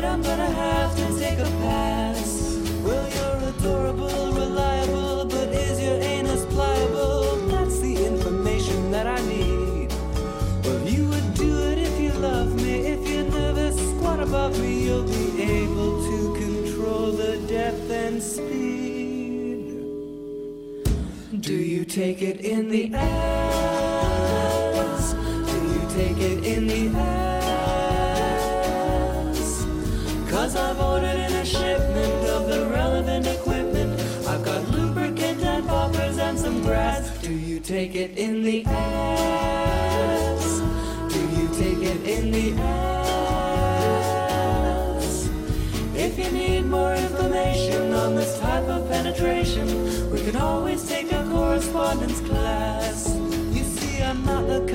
afraid 0.00 0.12
I'm 0.12 0.22
gonna 0.22 0.50
have 0.50 0.96
to 0.96 1.18
take 1.18 1.38
a 1.38 1.50
pass. 1.62 2.56
Well, 2.84 3.06
you're 3.16 3.48
adorable, 3.50 4.32
reliable, 4.32 5.26
but 5.26 5.48
is 5.48 5.80
your 5.80 6.00
anus 6.00 6.44
pliable? 6.46 7.36
That's 7.48 7.80
the 7.80 8.06
information 8.06 8.90
that 8.92 9.06
I 9.06 9.20
need. 9.26 9.92
Well, 10.64 10.88
you 10.88 11.08
would 11.08 11.34
do 11.34 11.58
it 11.70 11.78
if 11.78 12.00
you 12.00 12.12
love 12.12 12.54
me. 12.54 12.86
If 12.94 13.08
you 13.08 13.24
never 13.24 13.72
squat 13.72 14.20
above 14.20 14.58
me, 14.60 14.84
you'll 14.84 15.04
be 15.04 15.42
able 15.42 16.02
to 16.08 16.34
control 16.34 17.12
the 17.12 17.36
depth 17.46 17.90
and 17.90 18.22
speed. 18.22 18.48
Do 21.40 21.54
you 21.54 21.84
take 21.84 22.22
it 22.22 22.40
in 22.40 22.68
the 22.68 22.94
ass? 22.94 23.99
Cause 30.50 30.58
I've 30.58 30.80
ordered 30.80 31.14
in 31.14 31.32
a 31.32 31.44
shipment 31.44 32.28
of 32.28 32.48
the 32.48 32.66
relevant 32.66 33.24
equipment. 33.24 34.00
I've 34.26 34.44
got 34.44 34.68
lubricant 34.68 35.44
and 35.44 35.64
poppers 35.64 36.18
and 36.18 36.36
some 36.36 36.60
grass. 36.62 37.08
Do 37.22 37.32
you 37.32 37.60
take 37.60 37.94
it 37.94 38.18
in 38.18 38.42
the 38.42 38.64
ass? 38.66 40.58
Do 41.12 41.20
you 41.20 41.46
take 41.54 41.78
it 41.88 42.04
in 42.04 42.32
the 42.32 42.52
ass? 42.60 42.90
If 45.94 46.18
you 46.18 46.32
need 46.32 46.66
more 46.66 46.96
information 46.96 47.94
on 47.94 48.16
this 48.16 48.36
type 48.40 48.64
of 48.64 48.88
penetration, 48.88 50.10
we 50.10 50.20
can 50.24 50.34
always 50.34 50.82
take 50.84 51.12
a 51.12 51.22
correspondence 51.30 52.18
class. 52.22 53.14
You 53.52 53.62
see, 53.62 54.02
I'm 54.02 54.24
not 54.24 54.48
the 54.48 54.66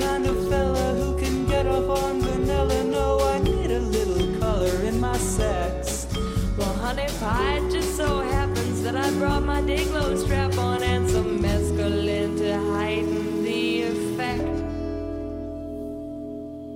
I 9.66 9.68
brought 9.68 9.78
my 9.78 9.84
day 9.84 9.84
glow 9.90 10.16
strap 10.16 10.58
on 10.58 10.82
and 10.82 11.10
some 11.10 11.40
mescaline 11.40 12.38
to 12.38 12.56
heighten 12.72 13.42
the 13.42 13.82
effect. 13.82 14.42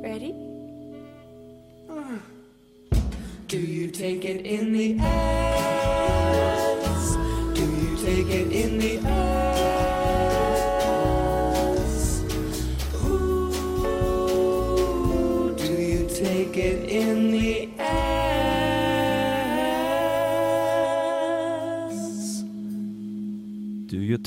Ready? 0.02 0.34
Ah. 1.88 2.18
Do 3.46 3.58
you 3.58 3.90
take 3.90 4.24
it 4.24 4.44
in 4.44 4.72
the 4.72 4.98
ass? 4.98 5.39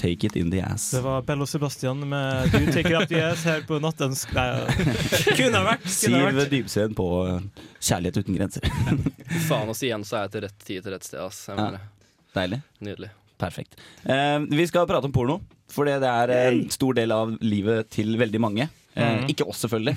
Take 0.04 0.28
it 0.28 0.36
in 0.36 0.52
the 0.52 0.60
ass? 0.62 0.92
Det 0.92 1.02
var 1.02 1.22
Bello 1.22 1.46
Sebastian 1.46 2.10
med 2.10 2.52
Du 2.52 2.66
take 2.72 2.90
it 2.90 3.02
up 3.02 3.08
the 3.10 3.22
ass 3.24 3.44
her 3.48 3.64
på 3.68 3.80
Nattønsk. 3.80 4.34
Nei. 4.36 4.48
Kunne 5.38 5.62
ha 5.62 5.64
vært. 5.72 5.88
Siv. 5.90 6.44
Dybsveen 6.52 6.96
på 6.98 7.08
eh, 7.30 7.66
Kjærlighet 7.80 8.20
uten 8.24 8.38
grenser. 8.38 8.68
Faen, 9.48 9.72
å 9.72 9.78
si 9.78 9.88
igjen 9.88 10.04
så 10.08 10.20
er 10.20 10.28
jeg 10.28 10.36
til 10.36 10.46
rett 10.48 10.68
tid 10.68 10.86
til 10.86 10.96
rett 10.98 11.08
sted. 11.08 11.24
Ass. 11.24 11.46
Jeg 11.50 11.60
Ja. 11.60 11.84
Deilig. 12.34 12.64
Nydelig. 12.84 13.12
Perfekt. 13.38 13.76
Uh, 14.08 14.42
vi 14.50 14.66
skal 14.68 14.88
prate 14.90 15.06
om 15.06 15.14
porno, 15.14 15.38
for 15.72 15.86
det 15.86 16.00
er 16.02 16.32
en 16.34 16.64
stor 16.74 16.96
del 16.98 17.14
av 17.14 17.36
livet 17.46 17.92
til 17.94 18.16
veldig 18.18 18.42
mange. 18.42 18.68
Eh, 18.96 19.02
Mhm. 19.24 19.30
Ikke 19.32 19.48
oss, 19.50 19.64
selvfølgelig. 19.64 19.96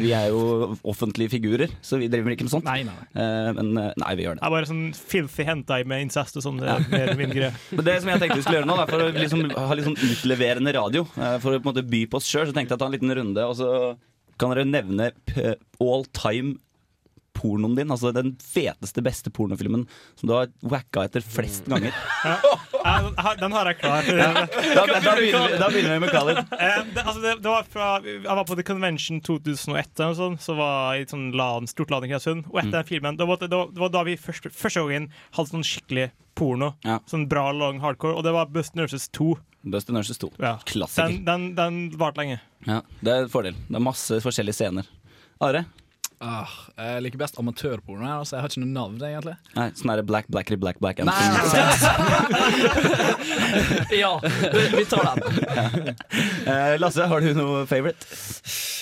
Vi 0.00 0.10
er 0.12 0.28
jo 0.32 0.76
offentlige 0.82 1.30
figurer, 1.30 1.70
så 1.82 1.98
vi 2.00 2.08
driver 2.10 2.32
ikke 2.34 2.42
med 2.48 2.50
sånt. 2.56 2.64
Nei, 2.66 2.82
nei, 2.82 2.94
Eh, 3.14 3.52
men 3.54 3.70
eh, 3.78 3.92
nei, 4.02 4.14
vi 4.18 4.24
gjør 4.24 4.34
det. 4.34 4.42
Jeg 4.42 4.48
er 4.50 4.54
bare 4.56 4.66
sånn 4.70 4.94
filthy 4.94 5.44
hentai 5.46 5.78
med 5.86 6.02
incest 6.06 6.36
og 6.36 6.42
sånn. 6.42 6.58
Det 6.58 6.68
er 6.68 6.88
mer 6.90 7.14
min 7.16 7.30
greie. 7.30 7.52
Men 7.76 7.84
det 7.86 8.00
som 8.02 8.10
jeg 8.10 8.20
tenkte 8.20 8.36
vi 8.40 8.42
skulle 8.42 8.58
gjøre 8.60 8.70
nå, 8.72 8.76
er 8.82 8.90
for 8.90 9.04
å 9.06 9.08
liksom 9.14 9.44
ha 9.56 9.74
litt 9.78 9.86
sånn 9.86 10.00
utleverende 10.10 10.74
radio. 10.74 11.04
For 11.14 11.54
å 11.54 11.60
på 11.62 11.70
en 11.70 11.70
måte 11.70 11.86
by 11.86 12.02
på 12.10 12.18
oss 12.18 12.26
sjøl, 12.26 12.46
så 12.50 12.54
tenkte 12.56 12.74
jeg 12.74 12.80
å 12.80 12.82
ta 12.82 12.86
en 12.90 12.96
liten 12.98 13.14
runde, 13.14 13.46
og 13.46 13.54
så 13.58 13.70
kan 14.38 14.50
dere 14.52 14.66
nevne 14.68 15.12
all 15.80 16.04
time 16.12 16.56
pornoen 17.36 17.76
din. 17.76 17.92
Altså 17.92 18.10
den 18.16 18.32
feteste, 18.42 19.02
beste 19.04 19.30
pornofilmen 19.34 19.84
som 20.16 20.30
du 20.30 20.34
har 20.36 20.48
wacka 20.64 21.04
etter 21.06 21.24
flest 21.24 21.68
ganger. 21.70 21.92
Ja. 22.24 22.38
Den 23.40 23.52
har 23.52 23.70
jeg 23.72 23.78
klar. 23.80 24.06
Da, 24.76 24.84
da, 24.86 25.12
begynner, 25.16 25.20
vi, 25.50 25.58
da 25.60 25.68
begynner 25.72 25.94
vi 25.96 26.00
med 26.04 26.10
Khalid. 26.12 26.38
Eh, 26.52 26.80
det, 26.94 27.02
altså 27.02 27.20
det, 27.22 27.32
det 27.42 27.50
var 27.50 27.66
fra, 27.72 27.86
jeg 28.04 28.20
var 28.26 28.44
på 28.46 28.56
The 28.58 28.64
Convention 28.66 29.20
2001, 29.24 29.92
eller 29.98 30.12
noe 30.12 30.18
sånt, 30.18 30.42
så 30.44 30.54
var 30.58 30.94
jeg 30.96 31.06
i 31.06 31.08
sånn 31.10 31.26
LAN, 31.36 31.66
stort 31.70 31.90
LAN 31.92 32.06
i 32.06 32.10
Kristiansund. 32.12 32.46
Og 32.52 32.60
etter 32.60 32.66
Mm. 32.66 32.76
den 32.76 32.88
filmen, 32.88 33.16
det 33.18 33.26
var, 33.28 33.40
det, 33.42 33.58
var, 33.80 33.90
da 33.94 34.02
vi 34.06 34.16
første, 34.20 34.50
første 34.54 34.82
gangen 34.84 35.08
hadde 35.36 35.52
sånn 35.52 35.64
skikkelig 35.66 36.08
porno. 36.36 36.72
Ja. 36.86 36.98
Sånn 37.10 37.26
bra, 37.30 37.46
lang 37.56 37.80
hardcore. 37.82 38.16
Og 38.18 38.24
det 38.26 38.32
var 38.36 38.50
Bust 38.52 38.74
Nurses 38.78 39.08
2. 39.16 39.32
Bust 39.72 39.90
Nurses 39.94 40.18
2. 40.22 40.30
Ja. 40.42 40.56
Klassiker. 40.68 41.14
Den, 41.24 41.24
den, 41.26 41.46
den 41.58 41.98
varte 42.00 42.22
lenge. 42.22 42.38
Ja, 42.68 42.80
det 43.00 43.12
er 43.16 43.24
en 43.26 43.32
fordel. 43.32 43.56
Det 43.68 43.78
er 43.80 43.84
masse 43.86 44.20
forskjellige 44.24 44.58
scener. 44.60 44.88
Are? 45.42 45.64
Ah, 46.18 46.48
jeg 46.80 47.02
liker 47.04 47.20
best 47.20 47.36
amatørporno. 47.36 48.06
her, 48.06 48.20
Altså, 48.22 48.36
jeg 48.36 48.40
har 48.42 48.48
ikke 48.48 48.62
noe 48.62 48.72
navn, 48.72 48.96
egentlig. 49.04 49.34
Nei, 49.56 49.66
sånn 49.76 49.90
er 49.92 49.96
det 50.00 50.06
black, 50.08 50.28
blackity, 50.32 50.56
black, 50.56 50.78
black 50.80 51.02
Nei, 51.04 51.12
Nei, 51.12 51.42
ja, 54.00 54.14
vi, 54.24 54.84
tar 54.88 55.04
den. 55.12 55.20
Eh, 56.46 56.76
Lasse, 56.78 57.02
har 57.10 57.20
du 57.20 57.32
noe 57.34 57.64
favorite? 57.66 58.06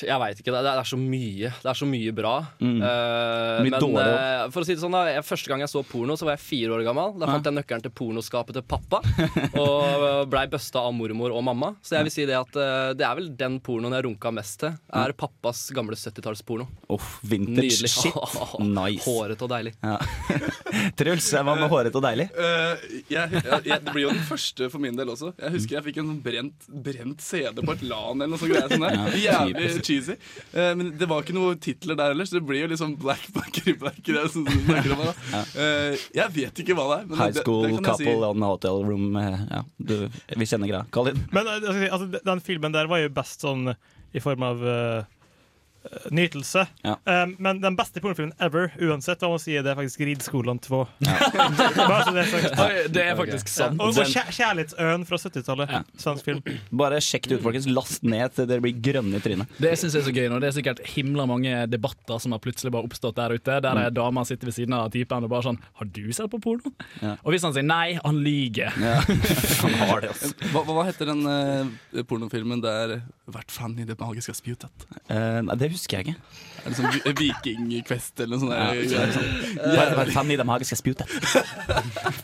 Jeg 0.05 0.19
veit 0.21 0.37
ikke. 0.41 0.53
Det 0.53 0.59
er, 0.59 0.67
det 0.67 0.73
er 0.83 0.89
så 0.91 0.99
mye. 1.01 1.49
Det 1.63 1.71
er 1.71 1.79
så 1.79 1.87
mye 1.89 2.13
bra. 2.15 2.33
Mm. 2.61 2.75
Eh, 2.77 3.63
Mye 3.65 3.73
men 3.73 3.81
dårlig 3.81 4.05
eh, 4.05 4.43
for 4.53 4.61
å 4.61 4.67
si 4.69 4.75
det 4.77 4.83
sånn 4.83 4.93
da 4.95 5.01
jeg, 5.09 5.25
første 5.25 5.49
gang 5.51 5.65
jeg 5.65 5.73
så 5.73 5.81
porno, 5.89 6.17
så 6.21 6.29
var 6.29 6.37
jeg 6.37 6.43
fire 6.45 6.75
år 6.77 6.85
gammel. 6.87 7.15
Da 7.23 7.29
fant 7.31 7.49
jeg 7.49 7.57
nøkkelen 7.57 7.85
til 7.87 7.95
pornoskapet 7.97 8.59
til 8.59 8.67
pappa. 8.69 9.01
Og 9.65 10.29
blei 10.31 10.45
busta 10.53 10.83
av 10.85 10.93
mormor 10.97 11.33
og 11.35 11.43
mamma. 11.49 11.73
Så 11.85 11.97
jeg 11.97 12.09
vil 12.11 12.15
si 12.19 12.27
det 12.29 12.37
at 12.37 12.61
eh, 12.61 12.91
det 13.01 13.07
er 13.09 13.17
vel 13.19 13.31
den 13.41 13.57
pornoen 13.65 13.97
jeg 13.97 14.07
runka 14.11 14.35
mest 14.37 14.61
til. 14.67 14.77
Er 14.93 15.17
pappas 15.17 15.65
gamle 15.75 15.97
70-tallsporno. 15.99 16.69
Uff, 16.93 17.17
vintage 17.25 17.81
Nydelig. 17.81 17.91
shit. 17.91 18.15
Nice. 18.75 19.05
Håret 19.07 19.41
og 19.45 19.51
deilig. 19.51 19.73
Ja. 19.85 19.97
Truls, 20.99 21.27
hva 21.35 21.43
var 21.47 21.59
med 21.61 21.71
håret 21.73 21.95
og 21.99 22.03
deilig. 22.05 22.27
Uh, 22.35 22.75
jeg, 23.11 23.31
jeg, 23.35 23.61
jeg, 23.69 23.81
det 23.85 23.93
blir 23.95 24.05
jo 24.07 24.13
den 24.15 24.25
første 24.29 24.69
for 24.73 24.83
min 24.83 24.97
del 24.99 25.11
også. 25.13 25.33
Jeg 25.41 25.55
husker 25.57 25.79
jeg 25.79 25.87
fikk 25.89 26.01
en 26.03 26.11
sånn 26.13 26.21
brent, 26.25 26.67
brent 26.87 27.25
CD 27.25 27.63
på 27.65 27.75
et 27.77 27.85
LAN 27.87 28.21
eller 28.25 28.33
noe 28.35 28.41
sånt. 28.41 28.53
greier 28.55 28.73
sånn 28.73 28.85
der. 28.87 29.19
Ja, 29.23 29.37
Jævlig 29.45 29.85
cheesy. 29.87 30.17
Uh, 30.55 30.73
men 30.79 30.93
det 31.01 31.09
var 31.11 31.25
ikke 31.25 31.37
noe 31.37 31.57
titler 31.63 31.99
der 32.01 32.15
ellers. 32.17 32.33
Det 32.35 32.43
blir 32.47 32.65
jo 32.65 32.71
liksom 32.75 32.97
Black 33.01 33.27
Blacker 33.35 33.79
Black. 33.81 34.01
Det 34.05 34.19
er 34.21 34.31
sånn 34.33 34.49
snakker 34.67 34.95
om, 34.97 35.05
da. 35.09 35.43
Eh, 35.65 36.05
jeg 36.17 36.35
vet 36.35 36.61
ikke 36.65 36.77
hva 36.79 36.85
det 36.91 36.97
er. 37.01 37.09
Men 37.11 37.21
High 37.23 37.39
school 37.41 37.65
det 37.67 37.73
kan 37.79 37.91
jeg 37.93 38.01
si. 38.01 38.07
couple 38.11 38.31
on 38.35 38.47
hotel 38.49 38.83
room. 38.89 39.09
eh, 39.21 39.41
Ja, 39.55 39.63
du, 39.79 39.95
vi 40.39 40.49
kjenner 40.51 40.71
greia. 40.71 40.85
Khalid? 40.95 41.19
Men 41.35 41.49
eh, 41.51 41.59
altså, 41.61 41.89
altså, 41.99 42.23
den 42.31 42.43
filmen 42.45 42.75
der 42.75 42.91
var 42.91 43.01
jo 43.03 43.11
best 43.15 43.45
sånn 43.45 43.71
i 44.15 44.23
form 44.23 44.45
av 44.47 44.61
eh, 44.63 45.07
nytelse. 46.11 46.67
Ja. 46.85 46.97
Um, 47.05 47.35
men 47.39 47.61
den 47.61 47.77
beste 47.77 48.01
pornofilmen 48.01 48.35
ever, 48.43 48.71
uansett 48.81 49.23
hva 49.23 49.31
man 49.35 49.43
sier, 49.43 49.65
det 49.65 49.73
er 49.73 49.79
faktisk 49.79 50.05
Rideskolen 50.09 50.61
2. 50.65 50.81
Ja. 51.05 51.17
det 51.59 52.25
er 52.25 52.89
Det 52.93 53.05
er 53.05 53.19
faktisk 53.19 53.51
sant. 53.53 53.81
Og, 53.81 53.93
og 53.93 53.99
Den- 53.99 54.11
kjær 54.13 54.31
Kjærlighetsøen 54.35 55.07
fra 55.09 55.21
70-tallet. 55.21 55.75
Svensk. 56.01 56.31
Bare 56.85 57.01
sjekk 57.05 57.29
det 57.31 57.39
ut, 57.39 57.45
folkens. 57.47 57.69
Last 57.71 58.05
ned 58.07 58.35
til 58.37 58.49
dere 58.51 58.65
blir 58.65 58.77
grønne 58.85 59.21
i 59.21 59.25
trynet. 59.25 59.59
Det 59.61 59.75
synes 59.81 59.97
jeg 59.97 60.05
er 60.05 60.09
så 60.09 60.15
gøy 60.17 60.29
nå. 60.33 60.41
Det 60.43 60.51
er 60.51 60.57
sikkert 60.59 60.83
himla 60.95 61.27
mange 61.31 61.65
debatter 61.71 62.21
som 62.23 62.35
har 62.37 62.43
plutselig 62.45 62.73
bare 62.75 62.89
oppstått 62.89 63.17
der 63.19 63.35
ute. 63.37 63.59
Der 63.65 63.81
er 63.85 63.95
dama 63.95 64.25
sitter 64.29 64.51
ved 64.51 64.57
siden 64.57 64.77
av 64.77 64.91
typen 64.95 65.25
og 65.27 65.31
bare 65.33 65.47
sånn 65.49 65.61
'Har 65.75 65.87
du 65.93 66.13
sett 66.13 66.31
på 66.31 66.41
porno?' 66.41 66.73
Ja. 67.03 67.17
Og 67.25 67.33
hvis 67.33 67.43
han 67.45 67.53
sier 67.55 67.67
nei, 67.67 67.99
han 68.05 68.21
lyger. 68.25 68.73
Ja. 68.81 69.01
Han 69.65 69.73
har 69.81 70.01
det, 70.01 70.11
altså. 70.13 70.33
Hva, 70.53 70.63
hva 70.67 70.85
heter 70.87 71.09
den 71.09 71.23
uh, 71.27 72.03
pornofilmen 72.09 72.61
der 72.63 73.01
'Vært 73.25 73.51
fan 73.51 73.73
i 73.81 73.85
det 73.89 73.97
magiske 73.99 74.35
spjutet'? 74.37 74.85
Uh, 75.09 75.41
nei, 75.47 75.55
det 75.57 75.71
husker 75.73 75.97
jeg 75.99 76.07
ikke. 76.07 76.21
Er 76.65 76.69
det 76.69 76.77
sånn 76.77 76.91
vi- 76.93 77.13
Vikingquest 77.23 78.21
eller 78.21 78.37
noe 78.37 78.41
sånt? 78.43 78.53
Ja, 78.53 78.67
der? 78.75 78.89
så 78.89 78.97
er 79.01 79.13
sånn. 79.17 79.77
Vær, 79.77 79.95
vær 79.97 80.11
fan 80.13 80.31
i 80.31 80.37
det 80.37 80.45
magiske 80.47 80.77
spjutet. 80.77 81.09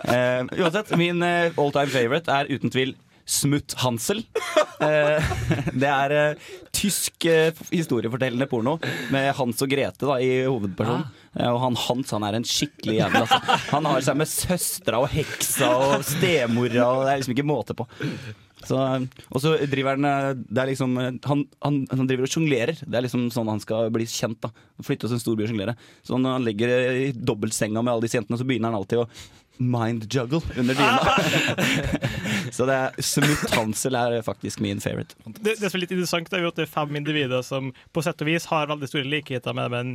uh, 0.04 0.44
uansett, 0.60 0.92
min 1.00 1.22
eh, 1.24 1.52
all 1.56 1.72
time 1.72 1.88
favorite 1.88 2.28
er 2.28 2.52
uten 2.52 2.70
tvil 2.70 2.92
Smutt 3.30 3.78
Hansel. 3.84 4.24
Eh, 4.80 5.32
det 5.76 5.88
er 5.92 6.12
eh, 6.16 6.44
tysk 6.72 7.26
eh, 7.28 7.58
historiefortellende 7.68 8.46
porno 8.48 8.78
med 9.12 9.26
Hans 9.36 9.60
og 9.60 9.68
Grete 9.68 10.06
da, 10.08 10.14
i 10.24 10.46
hovedpersonen. 10.46 11.02
Eh, 11.34 11.50
og 11.50 11.58
han 11.66 11.76
Hans 11.82 12.14
han 12.16 12.24
er 12.24 12.38
en 12.38 12.46
skikkelig 12.48 12.94
jævel. 12.96 13.26
Altså. 13.26 13.58
Han 13.74 13.88
har 13.90 14.06
seg 14.06 14.16
med 14.22 14.30
søstera 14.32 15.02
og 15.04 15.10
heksa 15.12 15.68
og 15.76 16.06
stemora, 16.08 16.86
og 16.94 17.04
det 17.04 17.12
er 17.12 17.20
liksom 17.20 17.34
ikke 17.36 17.44
måte 17.50 17.76
på. 17.76 17.84
Så, 18.64 18.78
og 19.28 19.44
så 19.44 19.52
driver 19.68 20.00
han 20.00 20.40
det 20.48 20.62
er 20.64 20.70
liksom, 20.72 20.96
han, 20.96 21.44
han, 21.60 21.76
han 21.92 22.08
driver 22.08 22.24
og 22.24 22.32
sjonglerer. 22.32 22.80
Det 22.80 22.96
er 22.96 23.04
liksom 23.04 23.28
sånn 23.36 23.52
han 23.52 23.60
skal 23.60 23.92
bli 23.92 24.08
kjent. 24.08 24.40
da 24.48 24.80
Flytte 24.80 25.10
oss 25.10 25.18
en 25.18 25.20
storby 25.20 25.44
og 25.44 25.52
sjonglere. 25.52 25.76
Så 26.00 26.16
når 26.16 26.38
han 26.38 26.48
ligger 26.48 26.72
i 27.04 27.12
dobbeltsenga 27.12 27.84
med 27.84 27.92
alle 27.92 28.08
disse 28.08 28.16
jentene, 28.16 28.40
så 28.40 28.48
begynner 28.48 28.72
han 28.72 28.80
alltid 28.80 29.04
å 29.04 29.10
mind 29.60 30.06
juggle 30.14 30.40
under 30.56 30.74
dyna. 30.74 31.00
så 32.56 32.66
det 32.68 32.76
er 32.76 33.04
Smutt 33.04 33.52
Hansel 33.54 33.96
er 33.98 34.16
faktisk 34.24 34.62
min 34.64 34.80
favorite. 34.80 35.14
Det, 35.38 35.58
det 35.60 35.68
som 35.68 35.78
er 35.78 35.84
litt 35.84 35.94
interessant, 35.94 36.32
er 36.32 36.44
jo 36.44 36.50
at 36.52 36.58
det 36.58 36.66
er 36.66 36.72
fem 36.72 36.96
individer 37.00 37.44
som 37.46 37.70
på 37.92 38.04
sett 38.04 38.24
og 38.24 38.30
vis 38.30 38.48
har 38.50 38.70
veldig 38.70 38.88
store 38.88 39.08
likheter 39.10 39.56
med, 39.56 39.74
med 39.74 39.94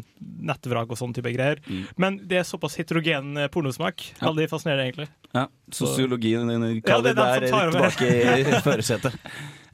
nettvrak 0.51 0.93
og 0.93 0.99
sånn 0.99 1.15
type 1.17 1.33
greier. 1.33 1.61
Men 2.01 2.19
det 2.29 2.41
er 2.41 2.47
såpass 2.47 2.77
heterogen 2.79 3.35
eh, 3.41 3.49
pornosmak. 3.51 4.05
Ja. 4.19 4.29
Veldig 4.29 4.47
fascinerende, 4.53 4.87
egentlig. 4.87 5.09
Ja, 5.35 5.47
Sosiologien 5.73 6.49
Ja, 6.53 6.71
kaller 6.85 7.11
det 7.11 7.17
det 7.19 7.51
er 7.51 7.71
tilbake 7.73 8.09
i 8.13 8.61
førersetet. 8.65 9.17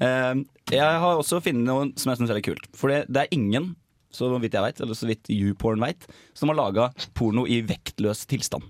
Uh, 0.01 0.41
jeg 0.71 0.99
har 1.03 1.19
også 1.19 1.41
funnet 1.43 1.67
noe 1.67 1.91
som 1.99 2.13
jeg 2.13 2.21
syns 2.21 2.33
er 2.33 2.43
kult. 2.45 2.67
For 2.77 2.93
det, 2.93 3.03
det 3.11 3.25
er 3.25 3.35
ingen, 3.35 3.73
så 4.11 4.31
vidt 4.41 4.55
jeg 4.57 4.65
vet, 4.65 4.81
eller 4.83 4.97
så 4.97 5.09
vidt 5.09 5.29
YouPorn 5.31 5.83
veit, 5.83 6.07
som 6.37 6.51
har 6.51 6.57
laga 6.57 6.89
porno 7.17 7.45
i 7.45 7.61
vektløs 7.67 8.25
tilstand. 8.31 8.65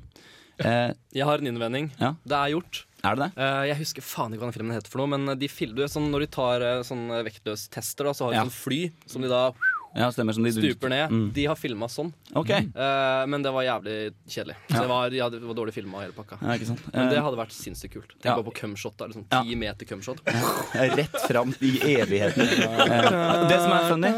Eh, 0.65 0.93
Jeg 1.13 1.25
har 1.27 1.37
en 1.41 1.47
innvending. 1.51 1.91
Ja. 1.99 2.13
Det 2.25 2.37
er 2.37 2.53
gjort. 2.55 2.85
er 3.03 3.15
det 3.17 3.31
det? 3.35 3.41
Eh, 3.41 3.63
jeg 3.71 3.77
husker 3.81 4.01
faen 4.05 4.31
ikke 4.33 4.43
hva 4.45 4.51
den 4.51 4.57
filmen 4.59 4.75
heter 4.77 4.89
for 4.93 5.01
noe, 5.01 5.09
men 5.17 5.37
de 5.39 5.47
fil 5.49 5.73
du 5.73 5.83
sånn, 5.89 6.11
når 6.13 6.19
de 6.27 6.31
tar 6.37 6.61
uh, 6.61 6.81
sånn 6.85 7.07
vektløstester, 7.25 8.05
da, 8.05 8.13
så 8.13 8.25
har 8.27 8.31
de 8.35 8.37
Ja. 8.41 8.43
sånn 8.45 8.57
fly 8.61 8.91
som 9.09 9.21
de 9.25 9.27
da 9.31 9.51
Ja, 9.93 10.07
stemmer 10.07 10.31
som 10.31 10.43
de 10.45 10.51
stuper 10.55 10.87
ned. 10.87 11.09
Mm. 11.11 11.23
De 11.35 11.43
har 11.49 11.55
filma 11.59 11.89
sånn. 11.91 12.13
Okay. 12.33 12.61
Eh, 12.71 13.25
men 13.27 13.41
det 13.43 13.51
var 13.51 13.65
jævlig 13.65 14.13
kjedelig. 14.23 14.55
Så 14.69 14.77
det, 14.79 14.87
var, 14.87 15.11
ja, 15.11 15.27
det 15.27 15.41
var 15.43 15.53
dårlig 15.57 15.73
filma 15.75 15.99
hele 16.05 16.13
pakka. 16.15 16.37
Ja, 16.39 16.53
ikke 16.55 16.69
sant? 16.69 16.85
Men 16.93 17.09
det 17.11 17.17
Eh, 17.17 17.23
hadde 17.25 17.35
vært 17.41 17.51
sinnssykt 17.51 17.91
kult. 17.97 18.13
Tenk 18.21 18.29
ja. 18.29 18.35
bare 18.37 18.45
på 18.47 18.53
cumshot. 18.55 18.95
Liksom. 19.03 19.25
Ti 19.27 19.55
meter 19.59 19.85
cumshot. 19.89 20.21
Rett 20.95 21.17
fram 21.27 21.51
i 21.59 21.73
evigheten. 21.97 22.47
Eh, 22.47 23.47
det 23.51 23.59
som 23.59 23.73
er 23.75 23.89
funny, 23.89 24.13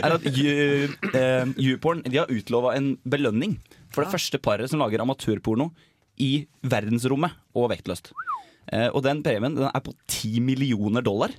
er 0.00 0.16
at 0.16 0.24
eh, 0.32 1.44
YouPorn 1.60 2.00
de 2.08 2.16
har 2.22 2.32
utlova 2.32 2.72
en 2.78 2.94
belønning 3.04 3.58
for 3.92 4.04
det 4.04 4.12
første 4.14 4.40
paret 4.40 4.70
som 4.72 4.80
lager 4.80 5.04
amatørporno 5.04 5.70
i 6.20 6.46
verdensrommet 6.62 7.32
og 7.56 7.70
vektløst. 7.72 8.12
Eh, 8.72 8.88
og 8.92 9.02
den 9.06 9.22
premien 9.24 9.54
den 9.56 9.68
er 9.70 9.80
på 9.84 9.94
10 10.10 10.40
millioner 10.44 11.02
dollar. 11.06 11.32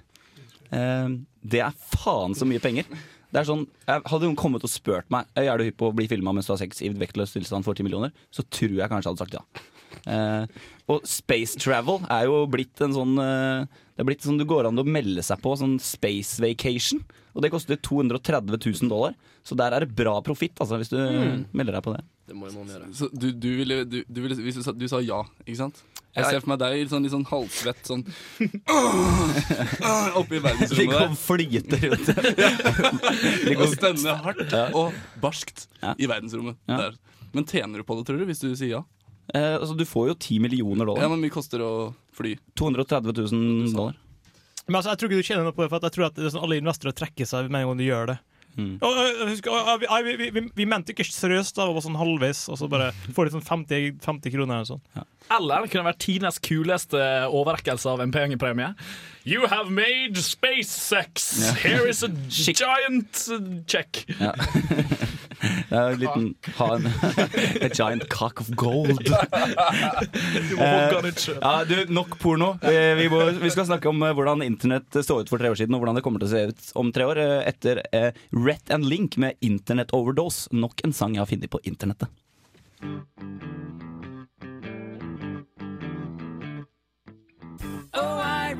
Eh, 0.72 1.10
det 1.44 1.62
er 1.65 1.74
faen 1.96 2.36
så 2.38 2.48
mye 2.50 2.62
penger. 2.63 2.86
Det 3.30 3.44
er 3.44 3.46
sånn, 3.46 3.68
Hadde 3.86 4.26
noen 4.26 4.36
kommet 4.39 4.63
og 4.65 4.72
spurt 4.74 5.06
meg 5.13 5.28
Er 5.38 5.60
du 5.60 5.68
hypp 5.68 5.76
på 5.78 5.92
å 5.92 5.94
bli 5.94 6.08
filma 6.10 6.32
mens 6.34 6.48
du 6.50 6.54
har 6.56 6.58
sex 6.63 6.80
i 6.82 6.89
vektløs 6.89 7.36
tilstand 7.36 7.62
for 7.62 7.78
10 7.78 7.86
millioner, 7.86 8.10
så 8.34 8.42
tror 8.50 8.74
jeg 8.80 8.89
kanskje 8.89 9.06
jeg 9.06 9.13
hadde 9.13 9.22
sagt 9.22 9.38
ja. 9.38 9.44
Eh, 10.10 10.65
og 10.89 11.06
space 11.06 11.60
travel 11.62 12.02
er 12.10 12.26
jo 12.26 12.39
blitt 12.50 12.82
en 12.82 12.94
sånn 12.96 13.13
eh, 13.22 13.68
Det 13.94 14.02
er 14.02 14.08
blitt 14.10 14.26
sånn 14.26 14.39
du 14.42 14.48
går 14.50 14.70
an 14.72 14.82
å 14.82 14.86
melde 14.88 15.22
seg 15.26 15.38
på, 15.44 15.54
sånn 15.62 15.78
space 15.84 16.42
vacation. 16.42 17.04
Og 17.36 17.44
det 17.46 17.52
koster 17.54 17.78
230 17.78 18.58
000 18.58 18.89
dollar. 18.89 19.13
Så 19.46 19.58
der 19.60 19.76
er 19.78 19.84
det 19.86 19.94
bra 19.94 20.15
profitt, 20.26 20.56
altså, 20.58 20.80
hvis 20.82 20.89
du 20.89 20.98
Mm. 20.98 21.46
melder 21.54 21.76
deg 21.78 21.84
på 21.86 21.94
det. 21.98 22.04
Det 22.30 22.36
må 22.38 22.46
jo 22.50 22.60
noen 22.60 22.70
gjøre. 22.70 22.89
Så 22.94 23.10
du, 23.12 23.32
du 23.34 23.48
ville, 23.58 23.82
du, 23.89 24.04
du 24.06 24.20
ville 24.22 24.36
Hvis 24.38 24.60
du 24.60 24.63
sa, 24.65 24.72
du 24.78 24.86
sa 24.92 25.00
ja, 25.02 25.24
ikke 25.48 25.58
sant? 25.63 25.82
Jeg 26.18 26.26
ser 26.26 26.42
for 26.44 26.50
meg 26.52 26.60
deg 26.62 26.74
litt 26.80 26.89
sånn, 26.92 27.04
litt 27.06 27.13
sånn 27.13 27.26
halvsvett 27.30 27.86
sånn 27.86 28.02
Oppi 30.20 30.36
De 30.36 30.42
verdensrommet 30.44 30.80
Vi 30.80 30.88
der. 30.94 31.13
flyter 31.15 31.84
rundt. 31.86 32.08
De 32.10 33.54
Og 33.56 33.62
går- 33.62 33.74
stønne 33.76 34.15
hardt 34.24 34.52
Ja. 34.56 34.63
og 34.74 34.94
barskt 35.22 35.68
Ja. 35.82 35.94
i 35.98 36.08
verdensrommet. 36.10 36.58
Ja. 36.68 36.78
Der. 36.78 36.98
Men 37.34 37.46
tjener 37.46 37.78
du 37.78 37.84
på 37.86 37.96
det, 38.00 38.06
tror 38.10 38.18
du, 38.20 38.26
hvis 38.26 38.42
du 38.42 38.50
sier 38.56 38.70
ja? 38.80 38.84
Eh, 39.34 39.60
altså, 39.60 39.76
du 39.78 39.86
får 39.86 40.08
jo 40.10 40.15
10 40.18 40.39
millioner 40.42 40.82
Ja, 40.82 40.86
dollar. 40.94 41.10
men 41.13 41.22
mye 41.22 41.30
koster 41.34 41.60
å 41.62 41.94
fly. 42.18 42.36
230 42.58 43.13
000 43.32 43.74
dollar. 43.76 43.96
Men 44.68 44.76
altså, 44.82 44.89
jeg 44.94 44.98
tror 44.98 45.10
ikke 45.10 45.22
du 45.22 45.28
tjener 45.30 45.44
noe 45.46 45.54
på 45.54 45.62
det, 45.63 45.70
for 45.70 45.78
at 45.78 45.84
jeg 45.86 45.94
tror 45.98 46.06
at 46.10 46.15
det 46.18 46.26
er 46.26 46.34
sånn, 46.34 46.44
alle 46.44 46.58
investorer 46.62 46.94
trekker 46.98 47.26
seg 47.30 47.50
med 47.50 47.62
en 47.62 47.68
gang 47.70 47.78
du 47.78 47.86
gjør 47.86 48.08
det. 48.13 48.18
Mm. 48.57 48.75
Og, 48.81 48.97
og, 48.97 49.69
og, 49.85 50.07
vi, 50.07 50.15
vi, 50.19 50.29
vi, 50.35 50.43
vi 50.55 50.67
mente 50.67 50.93
ikke 50.93 51.05
seriøst, 51.07 51.55
da, 51.57 51.67
var 51.71 51.85
sånn 51.85 51.99
halvveis, 51.99 52.47
og 52.51 52.59
så 52.59 52.69
bare 52.71 52.89
får 53.15 53.29
de 53.29 53.38
sånn 53.38 53.45
50, 53.45 54.01
50 54.03 54.35
kroner 54.35 54.59
eller 54.59 54.69
sånn. 54.71 55.07
Eller 55.29 55.63
det 55.63 55.71
kunne 55.73 55.85
vært 55.85 56.01
tidenes 56.01 56.41
kuleste 56.41 57.03
overrekkelse 57.29 57.91
av 57.91 58.03
en 58.03 58.13
pengepremie. 58.13 58.71
You 59.30 59.46
have 59.48 59.70
made 59.70 60.18
space 60.18 60.70
sex. 60.70 61.38
Ja. 61.42 61.54
Here 61.54 61.89
is 61.89 62.04
a 62.04 62.08
giant 62.30 63.28
uh, 63.32 63.63
check. 63.68 64.06
Ja. 64.20 64.34
Det 65.70 65.78
er 65.78 65.94
en 65.94 66.00
liten 66.02 66.26
ha 66.58 66.68
en, 66.76 66.88
A 67.63 67.70
giant 67.70 68.08
cock 68.12 68.42
of 68.42 68.50
gold. 68.60 68.98
Du 69.06 70.56
må. 70.58 70.65
Ja, 70.65 71.54
du, 71.70 71.76
nok 71.94 72.18
porno. 72.20 72.56
Vi, 72.63 72.74
vi, 73.00 73.06
må, 73.12 73.22
vi 73.39 73.52
skal 73.54 73.70
snakke 73.70 73.92
om 73.92 74.02
eh, 74.04 74.12
hvordan 74.18 74.44
internett 74.44 75.00
så 75.00 75.22
ut 75.22 75.32
for 75.32 75.39
tre 75.39 75.54
år 75.54 75.62
siden, 75.62 75.78
og 75.78 75.84
hvordan 75.84 76.00
det 76.00 76.04
kommer 76.04 76.24
til 76.24 76.28
å 76.28 76.34
se 76.34 76.44
ut 76.50 76.74
om 76.82 76.92
tre 76.96 77.08
år, 77.08 77.22
eh, 77.24 77.38
etter 77.54 77.84
eh, 77.96 78.10
Rett 78.36 78.74
and 78.76 78.89
Link 78.89 79.15
med 79.22 79.39
Internet 79.46 79.94
Overdose. 79.96 80.50
Nok 80.52 80.84
en 80.84 80.96
sang 80.98 81.15
jeg 81.15 81.24
har 81.24 81.32
funnet 81.32 81.54
på 81.54 81.63
internettet. 81.70 82.12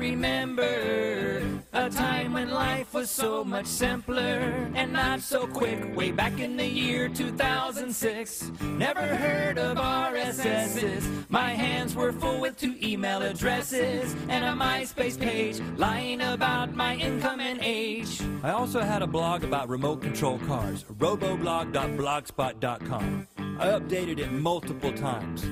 Remember 0.00 1.60
a 1.74 1.90
time 1.90 2.32
when 2.32 2.48
life 2.50 2.94
was 2.94 3.10
so 3.10 3.44
much 3.44 3.66
simpler 3.66 4.70
and 4.74 4.94
not 4.94 5.20
so 5.20 5.46
quick. 5.46 5.94
Way 5.94 6.10
back 6.10 6.40
in 6.40 6.56
the 6.56 6.66
year 6.66 7.10
2006, 7.10 8.50
never 8.62 9.02
heard 9.02 9.58
of 9.58 9.76
RSSs. 9.76 11.26
My 11.28 11.50
hands 11.50 11.94
were 11.94 12.12
full 12.12 12.40
with 12.40 12.58
two 12.58 12.76
email 12.82 13.20
addresses 13.20 14.16
and 14.30 14.42
a 14.42 14.52
MySpace 14.52 15.20
page 15.20 15.60
lying 15.76 16.22
about 16.22 16.74
my 16.74 16.96
income 16.96 17.40
and 17.40 17.60
age. 17.62 18.22
I 18.42 18.52
also 18.52 18.80
had 18.80 19.02
a 19.02 19.06
blog 19.06 19.44
about 19.44 19.68
remote 19.68 20.00
control 20.00 20.38
cars, 20.38 20.84
roboblog.blogspot.com. 20.84 23.28
I 23.36 23.66
updated 23.66 24.18
it 24.18 24.32
multiple 24.32 24.94
times 24.94 25.44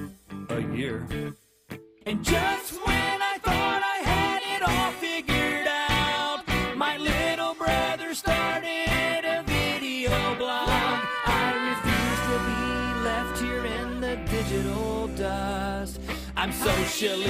a 0.48 0.62
year. 0.74 1.06
And 2.06 2.24
just 2.24 2.72
when 2.86 3.17
socially 16.88 17.26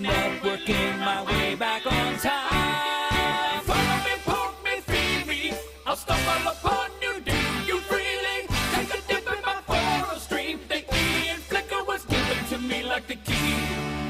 networking 0.00 0.98
my 0.98 1.22
way 1.24 1.54
back 1.54 1.84
on 1.86 2.16
time. 2.16 3.60
Follow 3.62 3.98
me, 4.06 4.14
poke 4.24 4.64
me, 4.64 4.80
feed 4.80 5.26
me. 5.26 5.52
I'll 5.86 5.96
stumble 5.96 6.50
upon 6.50 6.90
you, 7.02 7.20
do 7.20 7.36
you 7.66 7.78
freely? 7.80 8.46
Take 8.72 8.94
a 8.94 9.00
dip 9.08 9.26
in 9.26 9.42
my 9.44 9.60
photo 9.66 10.18
stream. 10.18 10.60
The 10.68 10.76
and 10.76 11.42
Flickr 11.42 11.86
was 11.86 12.04
given 12.06 12.44
to 12.50 12.58
me 12.58 12.82
like 12.84 13.06
the 13.06 13.16
key 13.16 13.54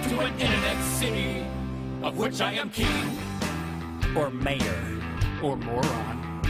to 0.08 0.20
an 0.20 0.32
internet 0.40 0.82
city 0.84 1.46
of 2.02 2.16
which 2.16 2.40
I 2.40 2.52
am 2.52 2.70
king. 2.70 3.18
Or 4.16 4.30
mayor. 4.30 4.82
Or 5.42 5.56
moron. 5.56 6.40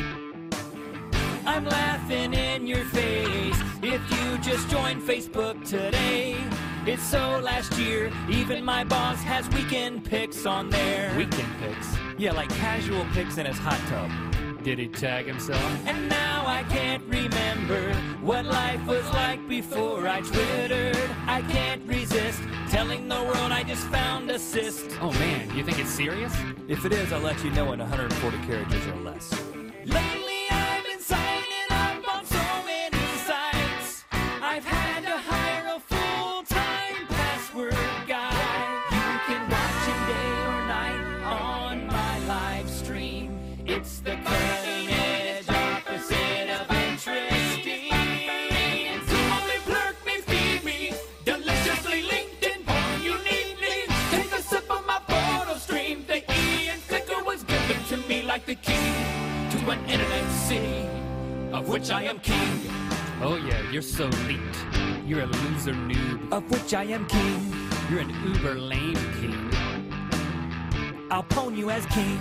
I'm 1.47 1.65
laughing 1.65 2.35
in 2.35 2.67
your 2.67 2.85
face 2.85 3.59
if 3.83 4.03
you 4.11 4.39
just 4.39 4.69
joined 4.69 5.03
Facebook 5.03 5.67
today. 5.67 6.37
It's 6.85 7.05
so 7.05 7.39
last 7.39 7.79
year, 7.79 8.11
even 8.29 8.65
my 8.65 8.83
boss 8.83 9.23
has 9.23 9.49
weekend 9.51 10.05
pics 10.05 10.45
on 10.47 10.69
there. 10.69 11.17
Weekend 11.17 11.49
pics. 11.61 11.95
Yeah, 12.19 12.33
like 12.33 12.49
casual 12.49 13.07
pics 13.13 13.39
in 13.39 13.47
his 13.47 13.57
hot 13.57 13.79
tub. 13.89 14.11
Did 14.65 14.81
he 14.81 14.89
tag 14.89 15.27
himself? 15.27 15.63
And 15.87 16.09
now 16.09 16.45
I 16.45 16.65
can't 16.65 17.05
remember 17.05 17.95
what 18.21 18.47
life 18.47 18.85
was 18.85 19.09
like 19.11 19.47
before 19.49 20.09
I 20.09 20.23
twittered. 20.23 20.99
I 21.29 21.43
can't 21.43 21.87
resist 21.87 22.43
telling 22.69 23.07
the 23.07 23.23
world 23.23 23.53
I 23.53 23.63
just 23.63 23.87
found 23.87 24.29
a 24.33 24.39
cyst. 24.41 24.99
Oh 25.01 25.13
man, 25.13 25.57
you 25.57 25.63
think 25.63 25.79
it's 25.79 25.91
serious? 25.91 26.35
If 26.67 26.85
it 26.85 26.93
is, 26.93 27.13
I'll 27.13 27.21
let 27.21 27.45
you 27.45 27.51
know 27.53 27.73
in 27.73 27.79
140 27.79 28.39
characters 28.39 28.85
or 28.89 28.97
less. 28.97 29.33
Lately 29.85 30.22
an 59.73 59.81
internet 59.89 60.31
city 60.49 60.85
of 61.53 61.67
which 61.67 61.91
I 61.91 62.03
am 62.05 62.19
king. 62.21 62.69
Oh 63.23 63.37
yeah, 63.37 63.71
you're 63.73 63.81
so 63.81 64.05
leaked. 64.29 64.59
You're 65.07 65.23
a 65.23 65.27
loser 65.27 65.73
noob. 65.73 66.31
Of 66.31 66.45
which 66.51 66.75
I 66.75 66.85
am 66.93 67.07
king. 67.07 67.41
You're 67.89 68.01
an 68.01 68.13
uber 68.27 68.55
lame 68.61 69.01
king. 69.21 69.41
I'll 71.11 71.25
pwn 71.25 71.57
you 71.57 71.71
as 71.71 71.87
king. 71.87 72.21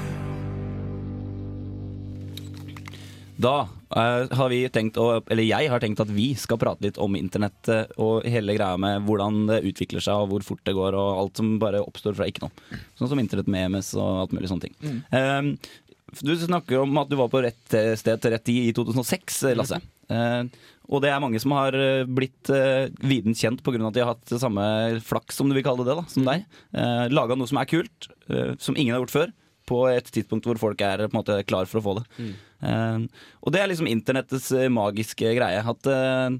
Da 3.36 3.68
uh, 3.98 4.32
har 4.38 4.50
vi 4.54 4.62
tenkt 4.70 5.00
å, 5.02 5.20
eller 5.28 5.44
jeg 5.44 5.70
har 5.74 5.84
tenkt 5.84 6.00
at 6.00 6.12
vi 6.14 6.32
skal 6.38 6.60
prate 6.62 6.86
litt 6.86 7.00
om 7.02 7.16
internett 7.18 7.72
uh, 7.74 7.84
og 7.98 8.28
hele 8.30 8.56
greia 8.56 8.78
med 8.80 9.04
hvordan 9.08 9.48
det 9.50 9.64
utvikler 9.72 10.04
seg 10.04 10.24
og 10.24 10.32
hvor 10.32 10.46
fort 10.54 10.64
det 10.64 10.78
går 10.78 10.96
og 10.96 11.24
alt 11.24 11.42
som 11.42 11.56
bare 11.60 11.82
oppstår 11.84 12.16
fra 12.16 12.30
ikke 12.30 12.46
noe. 12.46 12.82
Sånn 13.00 13.12
som 13.12 13.20
internett 13.20 13.50
med 13.52 13.74
MS 13.74 13.96
og 13.98 14.28
alt 14.28 14.36
mulig 14.38 14.52
sånne 14.52 14.70
ting. 14.70 14.78
Mm. 14.86 15.00
Eh, 15.18 15.90
du 16.20 16.36
snakker 16.36 16.84
om 16.84 17.00
at 17.02 17.10
du 17.10 17.18
var 17.20 17.32
på 17.32 17.42
rett 17.46 17.78
eh, 17.78 17.94
sted 18.00 18.22
til 18.22 18.34
rett 18.34 18.46
tid 18.48 18.70
i 18.70 18.76
2006, 18.76 19.42
eh, 19.50 19.58
Lasse. 19.58 19.80
Eh, 20.12 20.44
og 20.92 21.04
det 21.04 21.12
er 21.12 21.22
mange 21.24 21.40
som 21.40 21.54
har 21.56 21.76
eh, 21.78 22.04
blitt 22.04 22.52
uh, 22.52 22.90
viden 23.00 23.36
kjent 23.38 23.62
pga. 23.64 23.80
at 23.88 23.96
de 23.96 24.04
har 24.04 24.12
hatt 24.12 24.34
samme 24.42 24.64
flaks, 25.08 25.38
som 25.40 25.48
du 25.48 25.56
vil 25.56 25.64
kalle 25.64 25.86
det, 25.88 25.96
da, 25.96 26.04
som 26.12 26.28
deg. 26.28 26.44
Uh, 26.76 27.06
Laga 27.14 27.38
noe 27.40 27.48
som 27.48 27.62
er 27.62 27.70
kult, 27.72 28.10
eh, 28.28 28.52
som 28.60 28.76
ingen 28.76 28.96
har 28.96 29.06
gjort 29.06 29.16
før. 29.16 29.36
På 29.72 29.86
et 29.88 30.10
tidspunkt 30.12 30.48
hvor 30.50 30.60
folk 30.60 30.82
er 30.84 31.06
på 31.06 31.14
en 31.14 31.20
måte 31.22 31.38
klar 31.48 31.70
for 31.70 31.80
å 31.80 31.86
få 31.86 31.94
det. 32.02 32.32
Eh, 32.66 33.04
og 33.40 33.54
det 33.54 33.62
er 33.62 33.70
liksom 33.72 33.88
internettets 33.88 34.50
eh, 34.58 34.72
magiske 34.74 35.36
greie. 35.38 35.62
At 35.62 35.88
eh, 35.88 36.34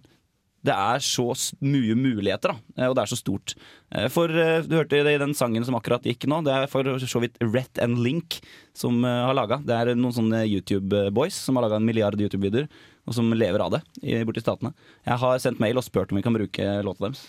det 0.62 0.74
er 0.78 1.02
så 1.02 1.24
mye 1.66 1.96
muligheter, 1.98 2.54
da. 2.54 2.60
eh, 2.78 2.90
Og 2.90 2.96
det 2.98 3.02
er 3.04 3.10
så 3.10 3.18
stort. 3.18 3.56
Eh, 3.92 4.08
For 4.14 4.30
eh, 4.30 4.62
du 4.62 4.76
hørte 4.78 5.00
det 5.04 5.16
i 5.16 5.22
den 5.22 5.34
sangen 5.34 5.66
som 5.66 5.74
akkurat 5.80 6.06
gikk 6.06 6.28
nå. 6.30 6.44
Det 6.46 6.54
er 6.54 6.68
for 6.70 6.86
så 7.02 7.22
vidt 7.24 7.40
Rett 7.42 7.82
and 7.82 7.98
Link 8.04 8.38
som 8.78 9.02
har 9.04 9.34
laga. 9.36 9.58
Det 9.66 9.74
er 9.76 9.96
noen 9.98 10.14
sånne 10.16 10.44
YouTube-boys 10.48 11.34
som 11.48 11.58
har 11.58 11.66
laga 11.66 11.80
en 11.82 11.86
milliard 11.86 12.16
YouTube-videoer. 12.22 12.70
Og 13.10 13.16
som 13.18 13.26
lever 13.34 13.58
av 13.66 13.72
det 13.74 13.80
i, 14.06 14.20
borti 14.24 14.44
statene. 14.44 14.76
Jeg 15.10 15.18
har 15.18 15.40
sendt 15.42 15.60
mail 15.60 15.80
og 15.82 15.84
spurt 15.84 16.12
om 16.14 16.20
vi 16.20 16.22
kan 16.22 16.36
bruke 16.38 16.68
låta 16.86 17.08
deres, 17.08 17.24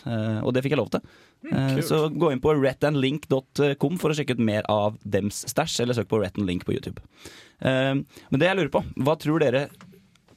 og 0.44 0.50
det 0.52 0.60
fikk 0.66 0.74
jeg 0.74 0.80
lov 0.82 0.90
til. 0.92 1.00
Mm. 1.48 1.78
Så 1.88 2.02
gå 2.12 2.28
inn 2.34 2.42
på 2.44 2.52
rettandlink.com 2.60 3.96
for 3.98 4.12
å 4.12 4.16
sjekke 4.18 4.36
ut 4.36 4.42
mer 4.44 4.68
av 4.68 4.98
dems 5.00 5.40
stæsj, 5.48 5.78
eller 5.82 5.96
søk 5.96 6.10
på 6.12 6.20
Rett 6.20 6.36
and 6.36 6.46
Link 6.46 6.66
på 6.68 6.76
YouTube. 6.76 7.00
Men 7.64 8.04
det 8.36 8.50
jeg 8.50 8.58
lurer 8.60 8.74
på, 8.76 8.84
hva 9.00 9.16
tror 9.24 9.40
dere 9.42 9.64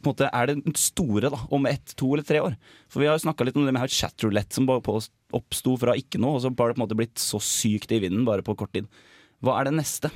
på 0.05 0.13
en 0.13 0.15
måte, 0.15 0.29
er 0.29 0.51
det 0.51 0.77
store 0.79 1.31
da, 1.33 1.41
om 1.53 1.67
ett, 1.69 1.95
to 1.99 2.13
eller 2.13 2.27
tre 2.27 2.43
år? 2.45 2.55
For 2.91 3.01
vi 3.01 3.09
har 3.09 3.17
jo 3.17 3.25
snakka 3.25 3.47
litt 3.47 3.57
om 3.59 3.65
det 3.67 3.73
med 3.75 3.91
chatroulette 3.91 4.55
som 4.55 4.69
bare 4.69 4.83
oppsto 5.35 5.75
fra 5.81 5.97
ikke 5.99 6.21
noe, 6.21 6.37
og 6.37 6.45
så 6.45 6.51
har 6.51 6.55
det 6.55 6.77
på 6.77 6.79
en 6.79 6.85
måte 6.85 6.99
blitt 6.99 7.21
så 7.21 7.41
sykt 7.43 7.91
i 7.95 8.01
vinden 8.05 8.27
bare 8.27 8.45
på 8.45 8.55
kort 8.59 8.75
tid. 8.77 8.87
Hva 9.43 9.59
er 9.59 9.69
det 9.69 9.77
neste? 9.81 10.13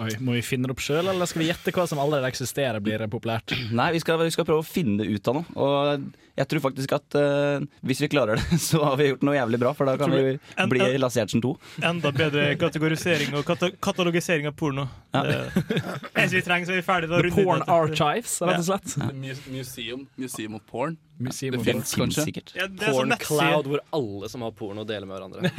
Oi, 0.00 0.14
må 0.24 0.32
vi 0.38 0.42
finne 0.46 0.68
det 0.68 0.72
opp 0.74 0.80
sjøl, 0.84 1.10
eller 1.12 1.28
skal 1.28 1.42
vi 1.42 1.50
gjette 1.50 1.72
hva 1.76 1.84
som 1.90 2.00
allerede 2.00 2.28
eksisterer, 2.32 2.80
blir 2.84 3.02
populært? 3.12 3.52
Nei, 3.76 3.90
vi 3.96 4.00
skal, 4.02 4.20
vi 4.24 4.32
skal 4.34 4.46
prøve 4.48 4.64
å 4.64 4.66
finne 4.66 5.02
det 5.02 5.10
ut 5.12 5.28
av 5.28 5.40
noe. 5.40 5.54
Og 5.60 6.08
jeg 6.40 6.48
tror 6.48 6.62
faktisk 6.64 6.92
at 6.96 7.16
uh, 7.20 7.64
hvis 7.84 8.00
vi 8.00 8.08
klarer 8.14 8.38
det, 8.40 8.58
så 8.70 8.80
har 8.86 8.94
vi 8.96 9.10
gjort 9.10 9.26
noe 9.28 9.34
jævlig 9.36 9.58
bra. 9.60 9.74
For 9.76 9.90
da 9.90 9.98
kan 10.00 10.14
vi 10.14 10.22
en- 10.38 10.70
bli 10.72 10.80
en- 10.86 10.96
Lasse 11.02 11.20
Gjertsen 11.20 11.42
2. 11.44 11.50
Enda 11.90 12.12
bedre 12.16 12.46
kategorisering 12.60 13.34
og 13.36 13.44
kata 13.48 13.68
katalogisering 13.82 14.48
av 14.48 14.56
porno. 14.56 14.86
Ja. 15.12 15.24
Det 15.26 16.26
vi 16.36 16.42
trenger, 16.46 16.70
så 16.70 16.76
er 16.76 16.80
vi 16.80 16.86
ferdige. 16.86 17.20
The 17.26 17.34
Porn. 17.44 17.66
Archives, 17.68 18.38
rett 18.46 18.62
og 18.62 18.68
slett. 18.70 18.96
Mu- 19.12 19.44
Museum. 19.52 20.06
Museum 20.20 20.56
of 20.56 20.64
Porn. 20.70 20.96
Museum 21.20 21.52
det 21.52 21.60
of 21.60 21.66
finnes 21.68 21.92
kanskje. 21.98 22.24
Sikkert. 22.30 22.54
Ja, 22.56 22.70
det 22.70 22.88
Porn. 22.94 23.12
Cloud 23.20 23.68
hvor 23.68 23.84
alle 23.98 24.30
som 24.32 24.46
har 24.46 24.54
porno, 24.56 24.86
deler 24.88 25.04
med 25.10 25.18
hverandre. 25.18 25.50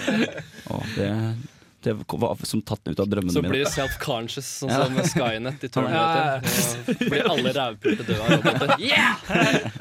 Å, 0.72 0.80
det, 0.96 1.10
det 1.84 1.92
var 2.08 2.38
som 2.46 2.62
tatt 2.66 2.88
ut 2.88 3.00
av 3.00 3.08
drømmene 3.08 3.32
mine. 3.32 3.46
Så 3.46 3.50
blir 3.52 3.64
det 3.64 3.70
self-conscious, 3.72 4.48
sånn 4.62 4.70
Ja. 4.72 4.84
som 4.86 4.96
Skynet 5.12 5.64
i 5.64 5.68
Ja, 5.68 5.74
Terminator. 5.76 6.48
Så 6.48 7.10
blir 7.10 7.28
alle 7.30 7.52
rævpulte 7.56 8.06
døde 8.08 8.22
av 8.22 8.30
roboter. 8.36 8.68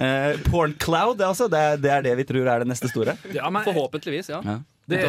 Eh, 0.00 0.38
Porn 0.50 0.72
Cloud, 0.80 1.20
altså, 1.22 1.46
det, 1.52 1.60
det 1.84 1.90
er 1.92 2.02
det 2.02 2.14
vi 2.20 2.24
tror 2.28 2.48
er 2.48 2.62
det 2.64 2.68
neste 2.70 2.88
store. 2.90 3.14
Ja, 3.34 3.50
men 3.52 3.64
Forhåpentligvis, 3.66 4.30
ja. 4.32 4.40
Ja. 4.44 4.56
det, 4.90 5.00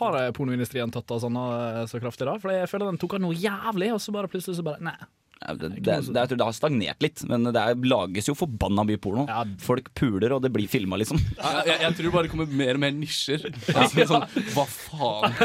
har 0.00 0.16
pornoindustrien 0.36 0.90
tatt 0.94 1.10
av 1.14 1.20
sånn 1.22 1.36
eh, 1.36 1.82
så 1.90 2.00
kraftig 2.02 2.26
da? 2.28 2.38
For 2.42 2.54
jeg 2.54 2.70
føler 2.70 2.90
den 2.90 2.98
tok 3.02 3.18
av 3.18 3.22
noe 3.26 3.36
jævlig, 3.36 3.92
og 3.94 4.00
så 4.02 4.14
bare 4.16 4.30
plutselig 4.32 4.58
så 4.58 4.64
bare 4.66 4.82
Nei, 4.88 4.96
Det, 5.36 5.68
det, 5.68 5.80
det, 5.84 5.96
jeg 6.16 6.30
tror 6.30 6.38
det 6.40 6.46
har 6.48 6.54
stagnert 6.56 7.04
litt, 7.04 7.20
men 7.28 7.44
det 7.52 7.60
er, 7.60 7.76
lages 7.86 8.30
jo 8.30 8.34
forbanna 8.38 8.86
mye 8.88 9.00
porno. 9.02 9.26
Folk 9.62 9.90
puler, 9.98 10.32
og 10.32 10.40
det 10.42 10.50
blir 10.54 10.68
filma, 10.70 10.98
liksom. 11.00 11.20
Jeg, 11.46 11.66
jeg, 11.68 11.76
jeg 11.82 11.96
tror 11.96 12.08
det 12.08 12.14
bare 12.14 12.30
kommer 12.32 12.54
mer 12.62 12.78
og 12.78 12.82
mer 12.82 12.94
nisjer. 12.96 13.44
Ja. 13.68 13.84
sånn, 14.08 14.24
hva 14.54 14.64
faen? 14.70 15.36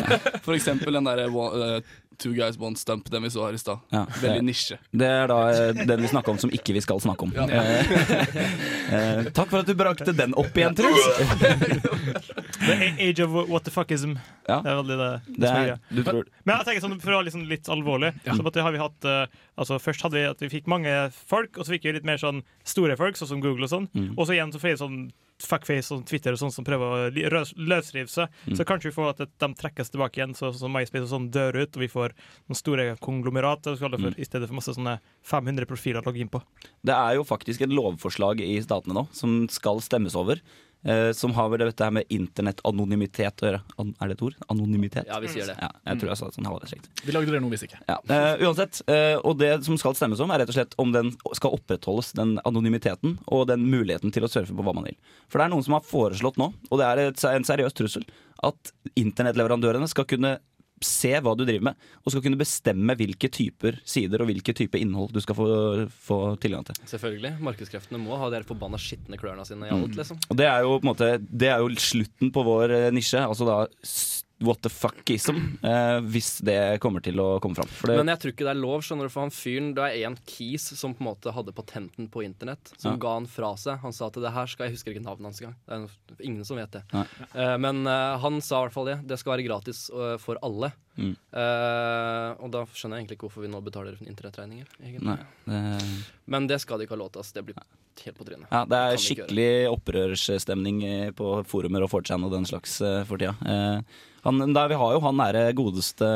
For 0.46 0.56
eksempel 0.56 0.96
den 0.98 1.08
derre 1.08 1.28
uh, 1.28 1.94
Two 2.22 2.34
Guys 2.38 2.60
One 2.60 2.78
Stump, 2.78 3.10
den 3.12 3.24
vi 3.24 3.32
så 3.34 3.46
her 3.48 3.58
i 3.58 3.60
stad. 3.62 3.82
Ja, 3.90 4.06
Veldig 4.22 4.44
nisje. 4.46 4.78
Det 4.94 5.08
er 5.10 5.32
da 5.32 5.40
eh, 5.50 5.82
den 5.88 6.04
vi 6.06 6.12
snakka 6.12 6.34
om 6.34 6.40
som 6.42 6.54
ikke 6.54 6.76
vi 6.78 6.84
skal 6.86 7.02
snakke 7.02 7.26
om. 7.26 7.34
Ja. 7.34 7.48
Eh, 7.50 7.94
eh, 8.94 9.32
takk 9.34 9.50
for 9.50 9.62
at 9.64 9.70
du 9.70 9.74
brakte 9.78 10.14
den 10.14 10.36
opp 10.38 10.58
igjen, 10.58 10.78
Truls. 10.78 11.02
The 12.62 12.76
age 13.02 13.24
of 13.26 13.34
what 13.50 13.66
the 13.66 13.74
fuckism. 13.74 14.20
Ja. 14.46 14.60
Det 14.62 14.70
er 14.70 14.78
veldig 14.84 14.98
det, 15.00 15.10
det, 15.42 15.50
er 15.50 15.80
du 15.90 16.04
tror, 16.06 16.28
Men 16.46 16.60
jeg 16.60 16.68
tenker 16.68 16.84
sånn, 16.86 17.00
for 17.02 17.14
å 17.14 17.18
være 17.20 17.30
liksom 17.32 17.48
litt 17.50 17.70
alvorlig 17.74 18.12
så 18.26 18.38
måtte, 18.46 18.62
har 18.62 18.76
vi 18.76 18.82
hatt, 18.82 19.08
uh, 19.08 19.42
altså 19.60 19.80
Først 19.82 20.06
hadde 20.06 20.20
vi 20.20 20.28
at 20.30 20.44
vi 20.44 20.52
fikk 20.52 20.70
mange 20.70 20.94
folk, 21.16 21.58
og 21.58 21.66
så 21.66 21.74
fikk 21.74 21.88
vi 21.88 21.96
litt 21.98 22.08
mer 22.08 22.22
sånn 22.22 22.44
store 22.68 22.98
folk, 23.00 23.18
sånn 23.18 23.34
som 23.34 23.42
Google 23.44 23.66
og 23.66 23.74
sånn. 23.74 23.90
Mm. 23.98 24.14
Og 24.14 24.28
så 24.28 24.38
igjen 24.38 24.54
så 24.54 24.62
får 24.62 24.74
vi 24.74 24.82
sånn 24.84 25.00
fuckface 25.48 25.92
og 25.96 26.06
Twitter 26.10 26.36
og 26.36 26.40
sånn 26.42 26.54
som 26.54 26.66
prøver 26.68 26.86
å 26.86 27.10
løsrive 27.12 28.08
seg. 28.12 28.32
Mm. 28.48 28.56
Så 28.60 28.66
kanskje 28.68 28.90
vi 28.92 28.96
får 28.96 29.10
at 29.14 29.24
de 29.26 29.50
trekkes 29.60 29.92
tilbake 29.94 30.22
igjen, 30.22 30.36
så, 30.38 30.52
så 30.56 30.70
MySpace 30.72 31.06
og 31.08 31.12
sånn 31.14 31.30
dør 31.34 31.62
ut, 31.64 31.76
og 31.76 31.84
vi 31.84 31.92
får 31.92 32.16
noen 32.48 32.60
store 32.60 32.88
konglomerat 33.04 33.70
for, 33.78 33.90
Mm. 34.02 34.16
i 34.18 34.26
stedet 34.26 34.48
for 34.48 34.56
masse 34.56 34.74
sånne 34.74 35.00
500 35.28 35.66
profiler 35.70 36.02
å 36.02 36.06
logge 36.08 36.22
inn 36.24 36.30
på. 36.32 36.42
det 36.84 36.94
er 36.96 37.16
jo 37.16 37.24
faktisk 37.28 37.62
et 37.62 37.70
lovforslag 37.74 38.42
i 38.42 38.60
statene 38.64 38.96
nå 38.96 39.08
som 39.14 39.48
skal 39.52 39.82
stemmes 39.84 40.16
over. 40.16 40.40
Eh, 40.84 41.12
som 41.18 41.34
har 41.38 41.50
vel 41.52 41.64
dette 41.66 41.86
her 41.86 41.94
med 41.96 42.10
internettanonymitet 42.14 43.44
å 43.44 43.48
gjøre. 43.48 43.62
An 43.82 43.94
er 44.02 44.12
det 44.12 44.18
et 44.18 44.24
ord? 44.28 44.38
Anonymitet? 44.54 45.10
Ja, 45.10 45.20
vi 45.24 45.32
sier 45.32 45.50
det. 45.50 45.58
Ja, 45.62 45.70
jeg 45.90 46.02
tror 46.02 46.12
jeg 46.12 46.22
sa 46.22 46.30
det 46.30 46.38
sånn 46.38 46.50
halvveis 46.50 46.76
riktig. 46.76 46.92
Vi 47.06 47.16
lagde 47.16 47.36
det 47.36 47.42
nå, 47.44 47.52
hvis 47.54 47.66
ikke. 47.68 47.82
Ja. 47.90 48.00
Uh, 48.12 48.46
uansett, 48.48 48.82
uh, 48.90 49.18
og 49.28 49.38
det 49.42 49.52
som 49.68 49.80
skal 49.82 49.98
stemmes 49.98 50.24
om, 50.24 50.34
er 50.34 50.44
rett 50.44 50.54
og 50.54 50.58
slett 50.58 50.78
om 50.82 50.94
den 50.96 51.14
skal 51.38 51.58
opprettholdes, 51.58 52.14
den 52.18 52.38
anonymiteten 52.48 53.18
og 53.28 53.48
den 53.52 53.68
muligheten 53.70 54.14
til 54.16 54.28
å 54.28 54.32
surfe 54.32 54.56
på 54.56 54.66
hva 54.66 54.76
man 54.78 54.90
vil. 54.90 54.98
For 55.32 55.42
det 55.42 55.48
er 55.48 55.56
noen 55.56 55.66
som 55.68 55.78
har 55.78 55.88
foreslått 55.88 56.40
nå, 56.42 56.52
og 56.70 56.82
det 56.82 56.90
er 56.90 57.06
et, 57.08 57.26
en 57.32 57.48
seriøs 57.48 57.78
trussel, 57.78 58.08
at 58.42 58.74
internettleverandørene 58.98 59.90
skal 59.90 60.08
kunne 60.10 60.40
se 60.86 61.12
hva 61.22 61.34
du 61.38 61.44
driver 61.46 61.68
med, 61.70 61.76
og 62.06 62.12
skal 62.14 62.24
kunne 62.26 62.40
bestemme 62.40 62.96
hvilke 62.98 63.30
typer 63.32 63.80
sider 63.88 64.22
og 64.24 64.30
hvilke 64.32 64.54
typer 64.58 64.82
innhold 64.82 65.14
du 65.16 65.22
skal 65.22 65.38
få, 65.38 65.48
få 66.08 66.20
tilgang 66.42 66.66
til. 66.68 66.76
Selvfølgelig. 66.90 67.36
Markedskreftene 67.40 68.02
må 68.02 68.18
ha 68.18 68.30
de 68.34 68.42
forbanna 68.48 68.80
skitne 68.82 69.20
klørne 69.22 69.46
sine 69.48 69.68
i 69.68 69.72
Mm. 69.72 69.84
alt, 69.86 69.96
liksom. 70.02 70.18
Og 70.30 70.38
det 70.38 70.46
er 70.48 70.62
jo 70.66 70.80
måte 70.84 71.12
Det 71.22 71.48
er 71.50 71.60
jo 71.60 71.70
slutten 71.78 72.32
på 72.34 72.44
vår 72.44 72.72
eh, 72.72 72.92
nisje, 72.92 73.22
altså 73.22 73.46
da 73.48 73.60
what 74.42 74.62
the 74.62 74.70
fuckism, 74.70 75.38
eh, 75.64 76.00
hvis 76.14 76.42
det 76.46 76.80
kommer 76.82 77.04
til 77.04 77.20
å 77.22 77.40
komme 77.42 77.56
fram. 77.56 77.70
Det, 77.86 77.98
Men 77.98 78.12
jeg 78.14 78.22
tror 78.24 78.34
ikke 78.34 78.48
det 78.48 78.54
er 78.54 78.62
lov, 78.62 78.84
skjønner 78.86 79.08
du, 79.08 79.14
for 79.14 79.26
han 79.26 79.34
fyren 79.34 79.74
Det 79.78 79.88
er 79.88 80.06
en 80.10 80.18
kis 80.26 80.68
som 80.78 80.96
på 80.98 81.04
en 81.04 81.10
måte 81.12 81.34
hadde 81.36 81.54
patenten 81.56 82.10
på 82.12 82.24
internett, 82.26 82.74
som 82.78 82.94
Ja. 82.94 82.98
ga 82.98 83.14
han 83.14 83.28
fra 83.28 83.54
seg. 83.56 83.80
Han 83.82 83.94
sa 83.94 84.08
at 84.08 84.14
det 84.14 84.32
her 84.32 84.48
skal 84.48 84.68
Jeg 84.68 84.78
husker 84.78 84.94
ikke 84.94 85.06
navnet 85.06 85.30
hans 85.30 85.42
engang. 85.42 85.56
Det 85.68 86.20
er 86.20 86.26
ingen 86.26 86.46
som 86.46 86.58
vet 86.58 86.72
det. 86.72 86.84
Eh, 86.92 87.58
men 87.58 87.86
eh, 87.88 88.18
han 88.18 88.42
sa 88.42 88.62
i 88.62 88.68
hvert 88.68 88.74
fall 88.74 88.86
det. 88.86 89.08
Det 89.08 89.20
skal 89.20 89.38
være 89.38 89.48
gratis 89.48 89.90
uh, 89.94 90.18
for 90.18 90.38
alle. 90.42 90.72
Mm. 90.98 91.16
Eh, 91.16 92.30
og 92.44 92.52
da 92.52 92.66
skjønner 92.68 92.98
jeg 93.00 93.06
egentlig 93.06 93.18
ikke 93.18 93.30
hvorfor 93.30 93.46
vi 93.46 93.52
nå 93.52 93.62
betaler 93.64 93.96
internettregninger. 94.04 94.68
Nei, 95.02 95.18
det, 95.46 95.62
Men 96.26 96.48
det 96.48 96.60
skal 96.64 96.80
de 96.80 96.88
ikke 96.88 96.98
ha 96.98 97.02
lov 97.04 97.14
til. 97.14 97.24
Altså. 97.24 97.38
Det 97.38 97.46
blir 97.48 97.62
helt 98.06 98.18
på 98.18 98.28
trynet. 98.28 98.48
Ja, 98.52 98.64
det 98.66 98.78
er 98.78 98.96
det 98.96 99.04
skikkelig 99.06 99.52
opprørsstemning 99.72 100.84
eh, 100.88 101.12
på 101.16 101.34
forumer 101.48 101.86
og 101.86 101.92
4chan 101.94 102.26
og 102.28 102.34
den 102.36 102.48
slags 102.50 102.80
uh, 102.84 103.02
for 103.08 103.22
tida. 103.22 103.36
Eh, 103.46 104.00
Han, 104.28 104.54
der 104.54 104.70
vi 104.72 104.78
har 104.78 104.94
jo 104.96 105.02
han 105.06 105.18
nære 105.18 105.48
godeste 105.58 106.08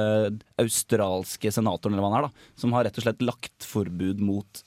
australske 0.61 1.51
senatoren 1.53 1.95
eller 1.95 2.05
hva 2.05 2.13
han 2.13 2.19
er, 2.19 2.29
da, 2.29 2.49
som 2.61 2.75
har 2.75 2.87
rett 2.87 2.99
og 3.01 3.07
slett 3.07 3.25
lagt 3.25 3.65
forbud 3.65 4.21
mot 4.23 4.65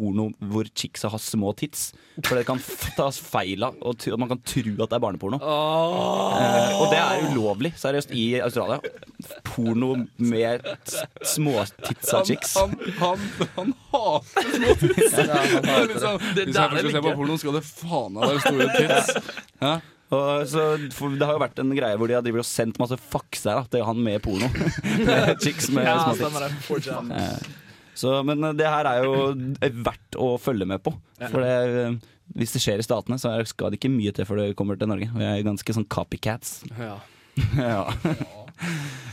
porno 0.00 0.30
hvor 0.50 0.68
chicksa 0.74 1.10
har 1.12 1.20
små 1.20 1.52
tits. 1.58 1.90
For 2.24 2.38
det 2.38 2.46
kan 2.48 2.60
tas 2.96 3.18
feil 3.20 3.64
av, 3.66 3.76
og 3.84 4.06
man 4.20 4.30
kan 4.32 4.40
tro 4.46 4.72
at 4.72 4.92
det 4.92 4.96
er 4.96 5.02
barneporno. 5.04 5.40
Eh, 5.40 6.80
og 6.80 6.86
det 6.92 7.00
er 7.00 7.26
ulovlig, 7.30 7.72
seriøst, 7.80 8.14
i 8.16 8.40
Australia. 8.40 8.80
Porno 9.46 9.92
med 10.16 10.66
småtitsa 11.34 12.24
chicks. 12.28 12.56
Han, 12.60 12.76
han, 13.00 13.30
han 13.58 13.72
hater 13.92 14.50
små 14.56 14.74
tits! 14.82 15.16
Ja, 15.20 15.40
han 15.44 15.70
hater 15.70 15.70
Det 15.70 15.76
er 15.76 15.88
liksom, 15.94 16.28
det. 16.34 16.44
Hvis 16.44 16.56
der 16.56 16.60
jeg 16.60 16.70
først 16.70 16.90
skal 16.90 16.98
se 16.98 17.06
på 17.08 17.16
porno, 17.22 17.40
skal 17.44 17.58
det 17.58 17.64
faen 17.68 18.14
meg 18.16 18.28
være 18.30 18.44
store 18.46 18.70
tits. 18.76 19.34
Ja. 19.60 19.78
Og 20.10 20.46
så, 20.50 20.62
for 20.96 21.14
det 21.14 21.26
har 21.26 21.36
jo 21.36 21.42
vært 21.44 21.60
en 21.62 21.70
greie 21.76 21.98
hvor 21.98 22.10
de 22.10 22.16
har 22.18 22.26
og 22.42 22.46
sendt 22.48 22.80
masse 22.82 22.96
fakser 23.12 23.66
til 23.70 23.84
han 23.86 24.00
med 24.02 24.18
porno. 24.24 24.48
Chicks 25.42 25.70
med 25.70 25.86
Ja, 25.86 25.98
små 26.10 26.30
tits. 26.30 26.40
det. 26.42 26.52
4chan. 26.66 27.12
Eh, 27.14 27.50
Så, 28.00 28.14
men 28.26 28.40
det 28.56 28.66
her 28.66 28.86
er 28.88 29.04
jo 29.04 29.34
verdt 29.84 30.16
å 30.18 30.32
følge 30.40 30.66
med 30.66 30.82
på. 30.82 30.94
For 31.20 31.44
det, 31.44 32.00
hvis 32.38 32.54
det 32.56 32.62
skjer 32.64 32.80
i 32.80 32.86
Statene, 32.86 33.18
så 33.20 33.32
skal 33.46 33.70
det 33.70 33.80
ikke 33.80 33.92
mye 33.92 34.12
til 34.16 34.26
før 34.26 34.40
det 34.42 34.56
kommer 34.58 34.78
til 34.80 34.88
Norge. 34.90 35.10
Vi 35.14 35.26
er 35.26 35.42
ganske 35.46 35.74
sånn 35.76 35.86
copycats. 35.90 36.60
Ja. 36.78 36.96
ja. 37.58 37.84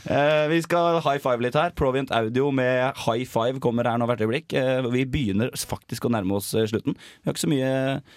Eh, 0.08 0.46
vi 0.52 0.62
skal 0.64 1.02
high 1.04 1.20
five 1.20 1.44
litt 1.44 1.58
her. 1.58 1.74
Provient 1.76 2.12
Audio 2.16 2.50
med 2.56 2.96
high 3.06 3.28
five 3.28 3.62
kommer 3.64 3.88
her 3.88 4.00
nå 4.00 4.08
hvert 4.10 4.24
øyeblikk. 4.24 4.56
Eh, 4.56 4.88
vi 4.94 5.06
begynner 5.10 5.52
faktisk 5.52 6.08
å 6.08 6.14
nærme 6.14 6.38
oss 6.40 6.54
eh, 6.56 6.68
slutten. 6.70 6.96
Vi 6.96 7.28
har 7.28 7.36
ikke 7.36 7.46
så 7.46 7.52
mye, 7.52 7.72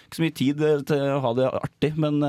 ikke 0.07 0.19
så 0.19 0.25
mye 0.25 0.37
tid 0.41 0.65
til 0.91 1.07
å 1.17 1.21
ha 1.25 1.33
det 1.37 1.49
artig, 1.61 1.93
men 1.99 2.21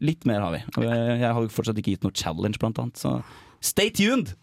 litt 0.00 0.24
mer 0.28 0.44
har 0.44 0.56
vi. 0.56 0.62
Jeg 0.88 1.32
har 1.36 1.52
fortsatt 1.52 1.80
ikke 1.80 1.96
gitt 1.96 2.06
noe 2.06 2.16
challenge, 2.16 2.60
blant 2.62 2.80
annet, 2.80 3.00
så 3.00 3.18
stay 3.64 3.92
tuned! 3.92 4.36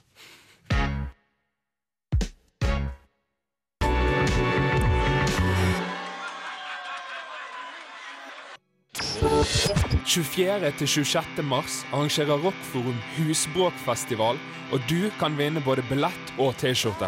24. 10.11 10.71
til 10.77 10.87
26. 10.87 11.43
mars 11.43 11.85
arrangerer 11.93 12.39
Rockforum 12.43 12.97
Husbråkfestival, 13.17 14.39
og 14.71 14.79
du 14.89 15.07
kan 15.19 15.37
vinne 15.37 15.61
både 15.63 15.85
billett 15.87 16.33
og 16.37 16.57
T-skjorte. 16.59 17.07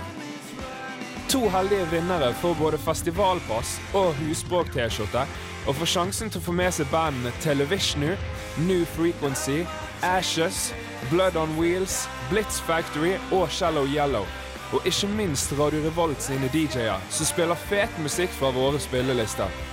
To 1.33 1.49
heldige 1.51 1.89
vinnere 1.91 2.29
får 2.39 2.55
både 2.61 2.79
festivalpass 2.79 3.73
og 3.99 4.13
husbråk-T-skjorte, 4.21 5.25
og 5.67 5.75
får 5.81 5.91
sjansen 5.95 6.31
til 6.31 6.39
å 6.39 6.45
få 6.45 6.55
med 6.55 6.71
seg 6.77 6.87
bandene 6.93 7.35
Televisionu, 7.43 8.15
New 8.69 8.87
Frequency, 8.95 9.65
Ashes, 10.13 10.71
Blood 11.11 11.35
on 11.35 11.59
Wheels, 11.59 12.05
Blitz 12.31 12.63
Factory 12.63 13.17
og 13.35 13.51
Shallow 13.51 13.83
Yellow. 13.83 14.23
Og 14.71 14.87
ikke 14.87 15.11
minst 15.11 15.51
Radio 15.59 15.83
Revolt 15.89 16.23
sine 16.23 16.47
DJ-er, 16.55 17.03
som 17.11 17.27
spiller 17.27 17.67
fet 17.67 17.99
musikk 17.99 18.31
fra 18.39 18.55
våre 18.55 18.79
spillelister. 18.79 19.72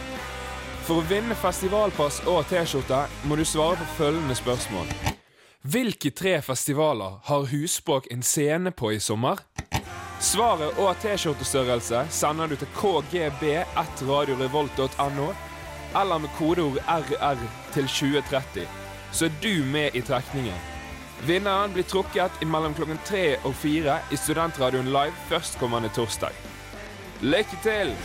For 0.86 1.00
å 1.00 1.06
vinne 1.06 1.34
festivalpass 1.38 2.16
og 2.30 2.46
T-skjorte 2.50 3.00
må 3.28 3.34
du 3.38 3.44
svare 3.44 3.76
på 3.80 3.86
følgende 3.98 4.36
spørsmål. 4.38 4.86
Hvilke 5.62 6.10
tre 6.10 6.42
festivaler 6.42 7.12
har 7.26 7.44
Husbråk 7.50 8.06
en 8.10 8.22
scene 8.24 8.70
på 8.72 8.92
i 8.96 9.00
sommer? 9.00 9.36
Svaret 10.20 10.78
og 10.80 10.96
T-skjortestørrelse 11.02 12.06
sender 12.12 12.46
du 12.48 12.56
til 12.60 12.68
kgb1radiorevolt.no, 12.76 15.28
eller 16.00 16.18
med 16.18 16.28
kodeord 16.38 16.78
RR 16.86 17.38
til 17.74 17.86
2030. 17.88 18.66
Så 19.12 19.24
er 19.26 19.32
du 19.42 19.64
med 19.64 19.90
i 19.94 20.00
trekningen. 20.00 20.58
Vinneren 21.26 21.72
blir 21.72 21.84
trukket 21.84 22.30
mellom 22.46 22.74
klokken 22.74 22.98
tre 23.04 23.36
og 23.44 23.54
fire 23.60 23.98
i 24.12 24.16
Studentradioen 24.16 24.88
live 24.88 25.12
førstkommende 25.28 25.88
torsdag. 25.96 26.32
Lykke 27.20 27.56
til! 27.62 27.96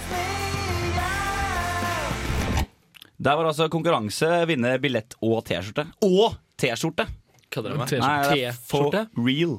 Der 3.26 3.38
var 3.40 3.48
altså 3.50 3.66
konkurranse, 3.74 4.28
vinne 4.50 4.76
billett 4.84 5.16
og 5.26 5.40
T-skjorte. 5.48 5.88
Og 6.06 6.36
T-skjorte! 6.62 7.08
Kødder 7.54 7.74
du 7.74 7.80
med? 7.82 7.94
Nei, 8.04 8.16
det 8.30 8.44
er 8.52 8.58
for 8.58 8.92
T-skjorte? 8.94 9.26
real. 9.26 9.56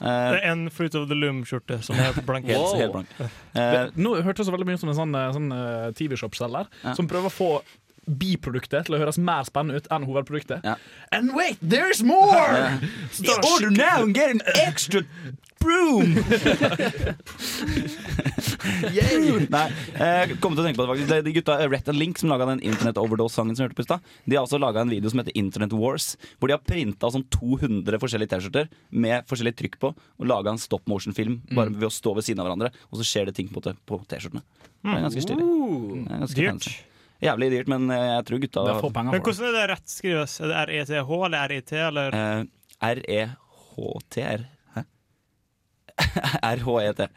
Uh, 0.00 0.06
Det 0.06 0.38
er 0.40 0.46
en 0.54 0.62
Fruit 0.72 0.94
of 0.96 1.08
the 1.10 1.16
Loom-skjorte 1.18 1.80
som 1.84 1.98
er 1.98 2.06
helt 2.12 2.24
blank. 2.28 2.46
helt, 2.52 2.76
helt 2.78 2.94
blank. 2.94 3.10
Uh, 3.20 3.28
Det- 3.54 3.98
Nå 4.00 4.14
hørtes 4.22 4.44
det 4.44 4.48
så 4.48 4.54
veldig 4.54 4.68
mye 4.70 4.78
ut 4.78 4.84
som 4.86 4.92
en 4.94 5.00
sånn, 5.02 5.14
eh, 5.18 5.32
sånn 5.36 5.50
uh, 5.52 5.90
TV-shop-selger 5.98 6.70
Ja. 6.84 6.94
som 6.96 7.08
prøver 7.10 7.28
å 7.28 7.34
få 7.34 7.50
biproduktet 8.18 8.86
til 8.86 8.96
å 8.96 9.02
høres 9.02 9.18
mer 9.20 9.46
spennende 9.48 9.80
ut 9.80 9.90
enn 9.92 10.06
hovedproduktet. 10.08 10.64
Ja. 10.66 10.76
And 11.12 11.34
wait, 11.36 11.60
there's 11.62 12.02
more! 12.02 12.78
Så 13.12 13.36
Order 13.40 13.70
now 13.70 14.02
and 14.02 14.14
get 14.14 14.30
an 14.30 14.42
extra 14.66 15.02
broom! 15.60 16.14
Nei, 19.50 19.66
jeg 19.96 20.36
kom 20.40 20.54
til 20.54 20.62
å 20.62 20.64
tenke 20.64 20.78
på 20.78 20.84
det 20.84 20.90
faktisk 20.90 21.24
De 21.26 21.32
gutta 21.34 21.56
Rett 21.60 21.70
Rhett 21.72 21.88
and 21.92 22.00
Link 22.00 22.20
som 22.20 22.30
laga 22.32 22.48
den 22.50 22.62
Internet 22.66 22.98
Overdose-sangen 23.00 23.56
som 23.56 23.64
hørte 23.64 23.78
på 23.78 23.84
i 23.84 23.88
stad, 23.88 24.04
de 24.24 24.36
har 24.36 24.44
også 24.44 24.60
laga 24.60 24.82
en 24.84 24.92
video 24.92 25.12
som 25.12 25.22
heter 25.22 25.36
Internet 25.38 25.72
Wars, 25.76 26.12
hvor 26.38 26.50
de 26.50 26.56
har 26.56 26.64
printa 26.64 27.10
sånn 27.12 27.26
200 27.32 28.00
forskjellige 28.02 28.34
T-skjorter 28.34 28.68
med 28.90 29.28
forskjellig 29.30 29.54
trykk 29.58 29.80
på, 29.82 29.92
og 29.94 30.28
laga 30.28 30.52
en 30.52 30.60
stop 30.60 30.84
motion-film 30.90 31.40
bare 31.56 31.72
ved 31.72 31.88
å 31.88 31.94
stå 31.94 32.14
ved 32.18 32.26
siden 32.26 32.42
av 32.42 32.50
hverandre, 32.50 32.72
og 32.90 33.00
så 33.00 33.06
skjer 33.06 33.30
det 33.30 33.36
ting 33.40 33.48
på, 33.52 33.64
på 33.64 34.02
T-skjortene. 34.10 34.44
Det 34.80 34.96
er 34.96 35.04
ganske 35.08 35.26
stilig. 35.26 35.44
Ganske 36.08 36.38
Dyrt. 36.40 36.52
fancy. 36.54 36.89
Jævlig 37.20 37.50
dyrt, 37.52 37.68
men 37.68 37.90
eh, 37.92 38.06
jeg 38.16 38.24
tror 38.30 38.38
gutta 38.46 38.62
Det 38.64 38.74
er 38.76 38.80
få 38.80 38.90
penger 38.96 39.12
Men 39.12 39.20
for 39.20 39.30
det. 39.30 39.36
hvordan 39.36 39.48
er 39.50 39.58
det 39.60 39.66
rett 39.74 39.88
skrives? 39.92 40.36
Er 40.40 40.48
det 40.48 40.68
RETH 40.70 40.92
eller 41.24 41.48
RIT, 41.52 41.72
eller? 41.72 42.16
Eh, 42.16 42.44
R-E-H-T-R 42.90 44.44
Hæ? 44.76 44.84
R-H-E-T. 46.54 47.08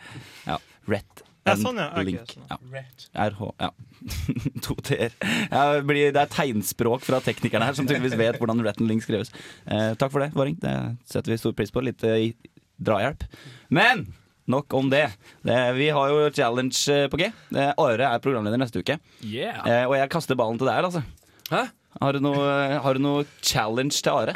Ja. 0.48 0.58
Rett 0.92 1.24
Ja, 1.44 1.56
sånn, 1.60 1.76
ja. 1.80 1.90
Ok, 2.00 2.06
link. 2.08 2.30
sånn. 2.32 2.46
Ja. 2.48 3.28
RH, 3.28 3.48
ja. 3.60 3.70
to 4.66 4.76
t-er. 4.80 5.12
Ja, 5.52 5.64
det 5.76 5.82
blir- 5.90 6.14
det 6.16 6.22
er 6.22 6.30
tegnspråk 6.32 7.04
fra 7.04 7.20
teknikerne 7.24 7.68
her, 7.68 7.76
som 7.76 7.88
tydeligvis 7.88 8.16
vet 8.20 8.38
hvordan 8.40 8.62
rett 8.64 8.80
and 8.80 8.88
link 8.88 9.04
skrives. 9.04 9.32
Eh, 9.68 9.92
takk 10.00 10.12
for 10.14 10.24
det, 10.24 10.30
Varing. 10.38 10.56
Det 10.64 10.72
setter 11.04 11.34
vi 11.34 11.38
stor 11.42 11.52
pris 11.58 11.72
på. 11.76 11.84
Litt 11.84 12.04
eh, 12.08 12.30
drahjelp. 12.80 13.26
Men 13.76 14.06
nok 14.50 14.74
om 14.74 14.90
det. 14.92 15.06
det. 15.46 15.60
Vi 15.78 15.90
har 15.96 16.12
jo 16.12 16.30
challenge 16.36 16.80
eh, 16.92 17.08
på 17.12 17.20
G. 17.22 17.30
Eh, 17.56 17.72
Are 17.72 18.10
er 18.10 18.24
programleder 18.24 18.60
neste 18.62 18.84
uke. 18.84 18.98
Yeah. 19.24 19.62
Eh, 19.64 19.86
og 19.88 19.96
jeg 19.98 20.12
kaster 20.14 20.40
ballen 20.40 20.60
til 20.62 20.70
deg, 20.70 20.90
altså. 20.90 21.04
Hæ? 21.52 21.66
Har 22.02 22.18
du 22.18 22.24
noe, 22.26 22.48
har 22.84 22.98
du 22.98 23.04
noe 23.04 23.28
challenge 23.46 24.02
til 24.02 24.14
Are? 24.14 24.34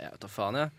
Jeg 0.00 0.10
vet 0.10 0.24
da 0.24 0.30
faen, 0.32 0.58
jeg. 0.58 0.72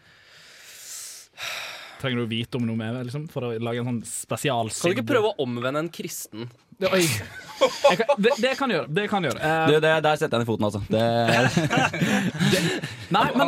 Trenger 2.01 2.19
du 2.19 2.25
å 2.25 2.31
vite 2.33 2.59
om 2.59 2.65
noe 2.67 2.75
mer 2.75 2.99
liksom, 3.05 3.29
for 3.31 3.47
å 3.47 3.53
lage 3.63 3.79
en 3.79 3.87
sånn 3.93 4.01
spesial 4.03 4.67
Kan 4.73 4.91
du 4.91 4.97
ikke 4.97 5.11
prøve 5.13 5.31
å 5.31 5.45
omvende 5.45 5.85
en 5.85 5.91
kristen? 5.93 6.49
Oi. 6.89 7.05
Jeg 7.89 7.97
kan, 8.01 8.07
det, 8.25 8.31
det 8.43 8.53
kan 8.59 8.69
gjøre. 8.73 8.87
Det 8.99 9.05
kan 9.11 9.21
gjøre. 9.27 9.39
Uh, 9.41 9.45
Du, 9.69 9.73
det, 9.83 9.91
der 10.05 10.15
setter 10.19 10.33
jeg 10.37 10.41
ned 10.43 10.49
foten, 10.49 10.65
altså. 10.67 10.81
Det, 10.89 11.03
Nei, 13.13 13.25
men 13.37 13.47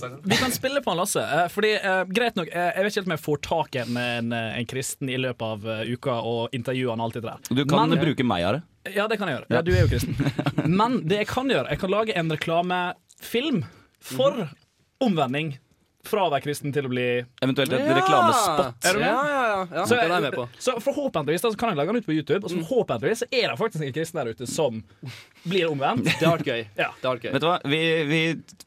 seg. 0.00 0.10
vi 0.28 0.36
kan 0.40 0.52
spille 0.54 0.80
på 0.84 0.90
han 0.92 0.98
Lasse. 1.00 1.22
Uh, 1.24 1.46
Fordi, 1.52 1.70
greit 2.12 2.36
nok, 2.38 2.48
Jeg 2.52 2.84
vet 2.84 2.90
ikke 2.92 3.00
helt 3.00 3.10
om 3.10 3.14
jeg 3.16 3.24
får 3.26 3.38
tak 3.46 3.68
i 3.78 3.80
en, 3.84 3.94
en, 4.02 4.28
en 4.40 4.66
kristen 4.70 5.06
i 5.12 5.16
løpet 5.20 5.44
av 5.46 5.58
uka 5.90 6.14
og 6.26 6.40
intervjue 6.56 6.90
han 6.94 7.02
alltid 7.04 7.22
der. 7.26 7.38
du 7.50 7.64
kan 7.64 7.88
Men- 7.90 8.00
bruke 8.02 8.24
meg, 8.26 8.44
av 8.44 8.52
det. 8.58 8.62
Ja, 8.96 9.04
det 9.10 9.18
kan 9.20 9.28
jeg 9.28 9.36
gjøre. 9.40 9.48
Ja, 9.52 9.60
du 9.62 9.72
er 9.74 9.80
jo 9.84 9.88
kristen. 9.92 10.14
Men 10.80 10.90
det 11.08 11.16
jeg 11.24 11.28
kan 11.28 11.50
gjøre, 11.52 11.68
jeg 11.68 11.78
kan 11.82 11.90
lage 11.92 12.12
en 12.16 12.30
reklamefilm 12.32 13.58
for 14.00 14.46
omvending 15.04 15.58
fra 16.08 16.22
å 16.24 16.30
være 16.32 16.40
kristen 16.46 16.72
til 16.72 16.86
å 16.88 16.90
bli 16.92 17.04
Eventuelt 17.44 17.72
et 17.76 17.84
reklamespot. 17.92 18.86
Er 18.88 18.92
du 18.96 19.00
med? 19.02 19.10
Ja, 19.10 19.20
ja, 19.28 19.42
ja. 19.60 19.80
ja. 19.80 19.86
Så, 19.90 19.98
den 20.00 20.14
er 20.16 20.26
med 20.28 20.38
på. 20.38 20.46
så 20.58 20.76
forhåpentligvis 20.84 21.46
da, 21.46 21.52
så 21.54 21.60
kan 21.60 21.74
jeg 21.74 21.80
lage 21.80 21.94
den 21.94 22.04
ut 22.04 22.08
på 22.08 22.16
YouTube, 22.16 22.42
og 22.44 22.52
så 22.52 22.62
forhåpentligvis 22.62 23.24
så 23.24 23.30
er 23.30 23.50
det 23.50 23.58
faktisk 23.60 23.86
en 23.86 23.94
kristen 23.96 24.22
der 24.22 24.32
ute 24.34 24.50
som 24.50 24.80
blir 25.44 25.70
omvendt. 25.70 26.08
Det 26.10 26.26
har 26.26 26.38
vært 26.38 26.50
gøy. 26.52 26.64
Ja. 26.78 26.90
Det 27.00 27.08
har 27.08 27.18
vært 27.18 27.28
gøy. 27.28 27.34
Vet 27.36 27.44
du 27.44 27.48
hva? 27.50 27.58
Vi, 27.70 27.82
vi, 28.10 28.22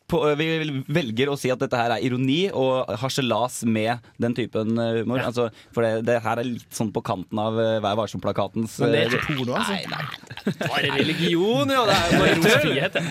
på, 0.09 0.21
vi 0.39 0.47
velger 0.93 1.31
å 1.31 1.37
si 1.39 1.51
at 1.53 1.61
dette 1.61 1.79
her 1.79 1.95
er 1.95 2.05
ironi 2.05 2.41
og 2.49 2.91
harselas 3.01 3.61
med 3.65 4.03
den 4.21 4.35
typen 4.37 4.75
humor. 4.77 5.13
humor. 5.13 5.23
Altså, 5.27 5.49
for 5.73 5.85
det, 5.85 6.05
det 6.07 6.19
her 6.23 6.41
er 6.41 6.47
litt 6.47 6.75
sånn 6.75 6.91
på 6.93 7.03
kanten 7.05 7.39
av 7.39 7.57
eh, 7.59 7.79
Vær 7.83 7.97
varsom-plakatens 7.99 8.77
Men 8.81 8.93
det 8.93 9.01
er 9.01 9.07
eh, 9.07 9.15
ikke 9.17 9.37
porno, 9.37 9.55
altså. 9.59 9.73
Nei, 9.73 9.83
nei. 9.91 10.53
Bare 10.63 10.91
religion, 10.97 11.73
jo. 11.73 11.83
Det 11.89 11.95
er 11.95 12.05
jo 12.09 12.21
bare 12.21 12.37
tull. 12.43 12.73
Det. 12.73 13.03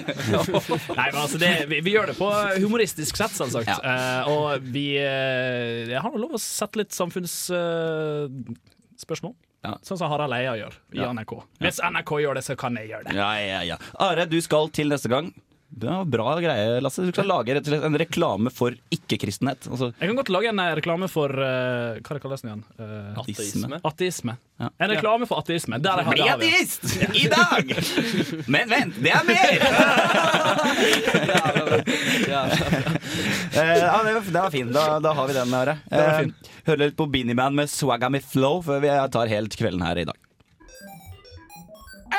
Nei, 0.96 1.06
men 1.06 1.20
altså, 1.22 1.40
det, 1.40 1.52
vi, 1.70 1.80
vi 1.84 1.94
gjør 1.94 2.12
det 2.12 2.16
på 2.18 2.30
humoristisk 2.62 3.18
sett, 3.18 3.34
selvsagt. 3.36 3.72
Eh, 3.72 4.32
og 4.32 4.66
vi 4.72 4.86
uh, 4.98 5.90
Jeg 5.90 6.02
har 6.02 6.12
nå 6.12 6.20
lov 6.22 6.36
å 6.36 6.42
sette 6.42 6.82
litt 6.82 6.94
samfunnsspørsmål. 9.02 9.34
Ja. 9.62 9.76
Sånn 9.86 9.98
som 10.00 10.10
Harald 10.10 10.34
Eia 10.34 10.56
gjør 10.58 10.74
i 10.92 10.98
Ja. 10.98 11.12
NRK. 11.12 11.36
Hvis 11.60 11.78
NRK 11.82 12.10
gjør 12.24 12.34
det, 12.34 12.44
så 12.44 12.56
kan 12.58 12.74
jeg 12.76 12.88
gjøre 12.90 13.04
det. 13.04 13.14
Ja, 13.14 13.32
ja, 13.38 13.62
ja. 13.62 13.76
Are, 13.98 14.26
du 14.26 14.40
skal 14.40 14.68
til 14.70 14.88
neste 14.88 15.08
gang. 15.08 15.32
Det 15.74 15.86
var 15.88 16.04
bra 16.04 16.34
greie, 16.36 16.80
Lasse. 16.84 17.00
Du 17.00 17.12
skal 17.14 17.24
lage 17.24 17.54
rett 17.54 17.64
og 17.64 17.72
slett 17.72 17.84
en 17.84 17.96
reklame 17.96 18.50
for 18.52 18.74
ikke-kristenhet. 18.92 19.70
Altså, 19.70 19.94
Jeg 19.98 20.08
kan 20.10 20.16
godt 20.16 20.28
lage 20.28 20.48
en 20.50 20.58
eh, 20.58 20.74
reklame 20.76 21.08
for 21.08 21.32
uh, 21.32 21.96
Hva 22.04 22.18
kalles 22.20 22.42
den 22.42 22.50
igjen? 22.50 22.64
Uh, 22.76 23.16
Ateisme. 23.22 23.80
Ateisme. 23.82 24.36
Ja. 24.60 24.68
En 24.78 24.90
reklame 24.90 25.26
for 25.26 25.38
ateisme. 25.40 25.78
Der 25.80 26.02
er, 26.02 26.10
Bli 26.12 26.28
ateist 26.28 26.84
i 27.16 27.24
dag! 27.32 27.72
Men 28.52 28.68
vent, 28.68 29.00
det 29.00 29.12
er 29.16 29.24
mer! 29.24 29.58
Eh, 33.52 33.78
ja, 33.78 34.02
det 34.04 34.12
var, 34.14 34.22
det 34.24 34.40
var 34.40 34.50
fint. 34.50 34.72
Da, 34.72 35.00
da 35.04 35.10
har 35.12 35.26
vi 35.28 35.34
den, 35.36 35.54
Are. 35.54 35.74
var 35.90 36.06
Eh, 36.24 36.30
hører 36.64 36.80
litt 36.86 36.94
på 36.96 37.04
Beanie 37.12 37.36
Man 37.36 37.56
med 37.58 37.68
Swagga 37.68 38.08
Me 38.08 38.22
Flow 38.24 38.62
før 38.64 38.80
vi 38.80 38.92
tar 39.12 39.28
helt 39.28 39.56
kvelden 39.60 39.84
her 39.84 40.00
i 40.00 40.06
dag. 40.08 40.16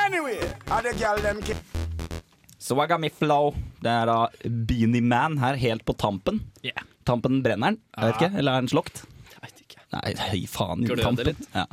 Anyway, 0.04 0.38
Swagga 2.62 3.00
Me 3.02 3.10
Flow. 3.10 3.50
Det 3.82 3.90
er 3.90 4.06
da 4.12 4.20
Beanie 4.44 5.02
Man 5.02 5.40
her 5.42 5.58
helt 5.58 5.82
på 5.88 5.96
tampen. 5.98 6.44
Yeah. 6.62 6.86
Tampen 7.04 7.42
brenner 7.42 7.74
den, 7.74 7.82
jeg 7.96 8.12
vet 8.12 8.22
ikke, 8.22 8.38
eller 8.38 8.54
er 8.54 8.64
den 8.64 8.72
slokt? 8.72 9.02
Nei, 9.94 10.14
høy 10.18 10.44
faen. 10.50 10.84
Tampen. 10.98 11.36
Ja. 11.54 11.64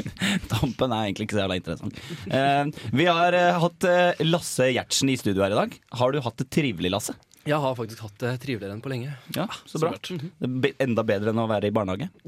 tampen 0.52 0.94
er 0.94 1.08
egentlig 1.08 1.26
ikke 1.26 1.36
så 1.36 1.42
jævla 1.42 1.58
interessant. 1.60 1.98
Uh, 2.30 2.92
vi 2.96 3.08
har 3.10 3.36
uh, 3.36 3.58
hatt 3.66 3.88
uh, 3.88 4.24
Lasse 4.24 4.70
Gjertsen 4.72 5.12
i 5.12 5.18
studio 5.20 5.44
her 5.44 5.52
i 5.52 5.58
dag. 5.58 5.76
Har 6.00 6.14
du 6.14 6.22
hatt 6.24 6.38
det 6.40 6.48
trivelig, 6.54 6.92
Lasse? 6.94 7.16
Jeg 7.46 7.58
har 7.62 7.74
faktisk 7.78 8.00
hatt 8.02 8.16
det 8.18 8.32
triveligere 8.42 8.74
enn 8.74 8.80
på 8.82 8.90
lenge. 8.90 9.12
Ja, 9.36 9.46
så 9.70 9.78
bra. 9.78 9.92
Mm 10.10 10.18
-hmm. 10.40 10.60
be- 10.60 10.72
Enda 10.82 11.02
bedre 11.02 11.30
enn 11.30 11.38
å 11.38 11.46
være 11.46 11.66
i 11.68 11.70
barnehage. 11.70 12.08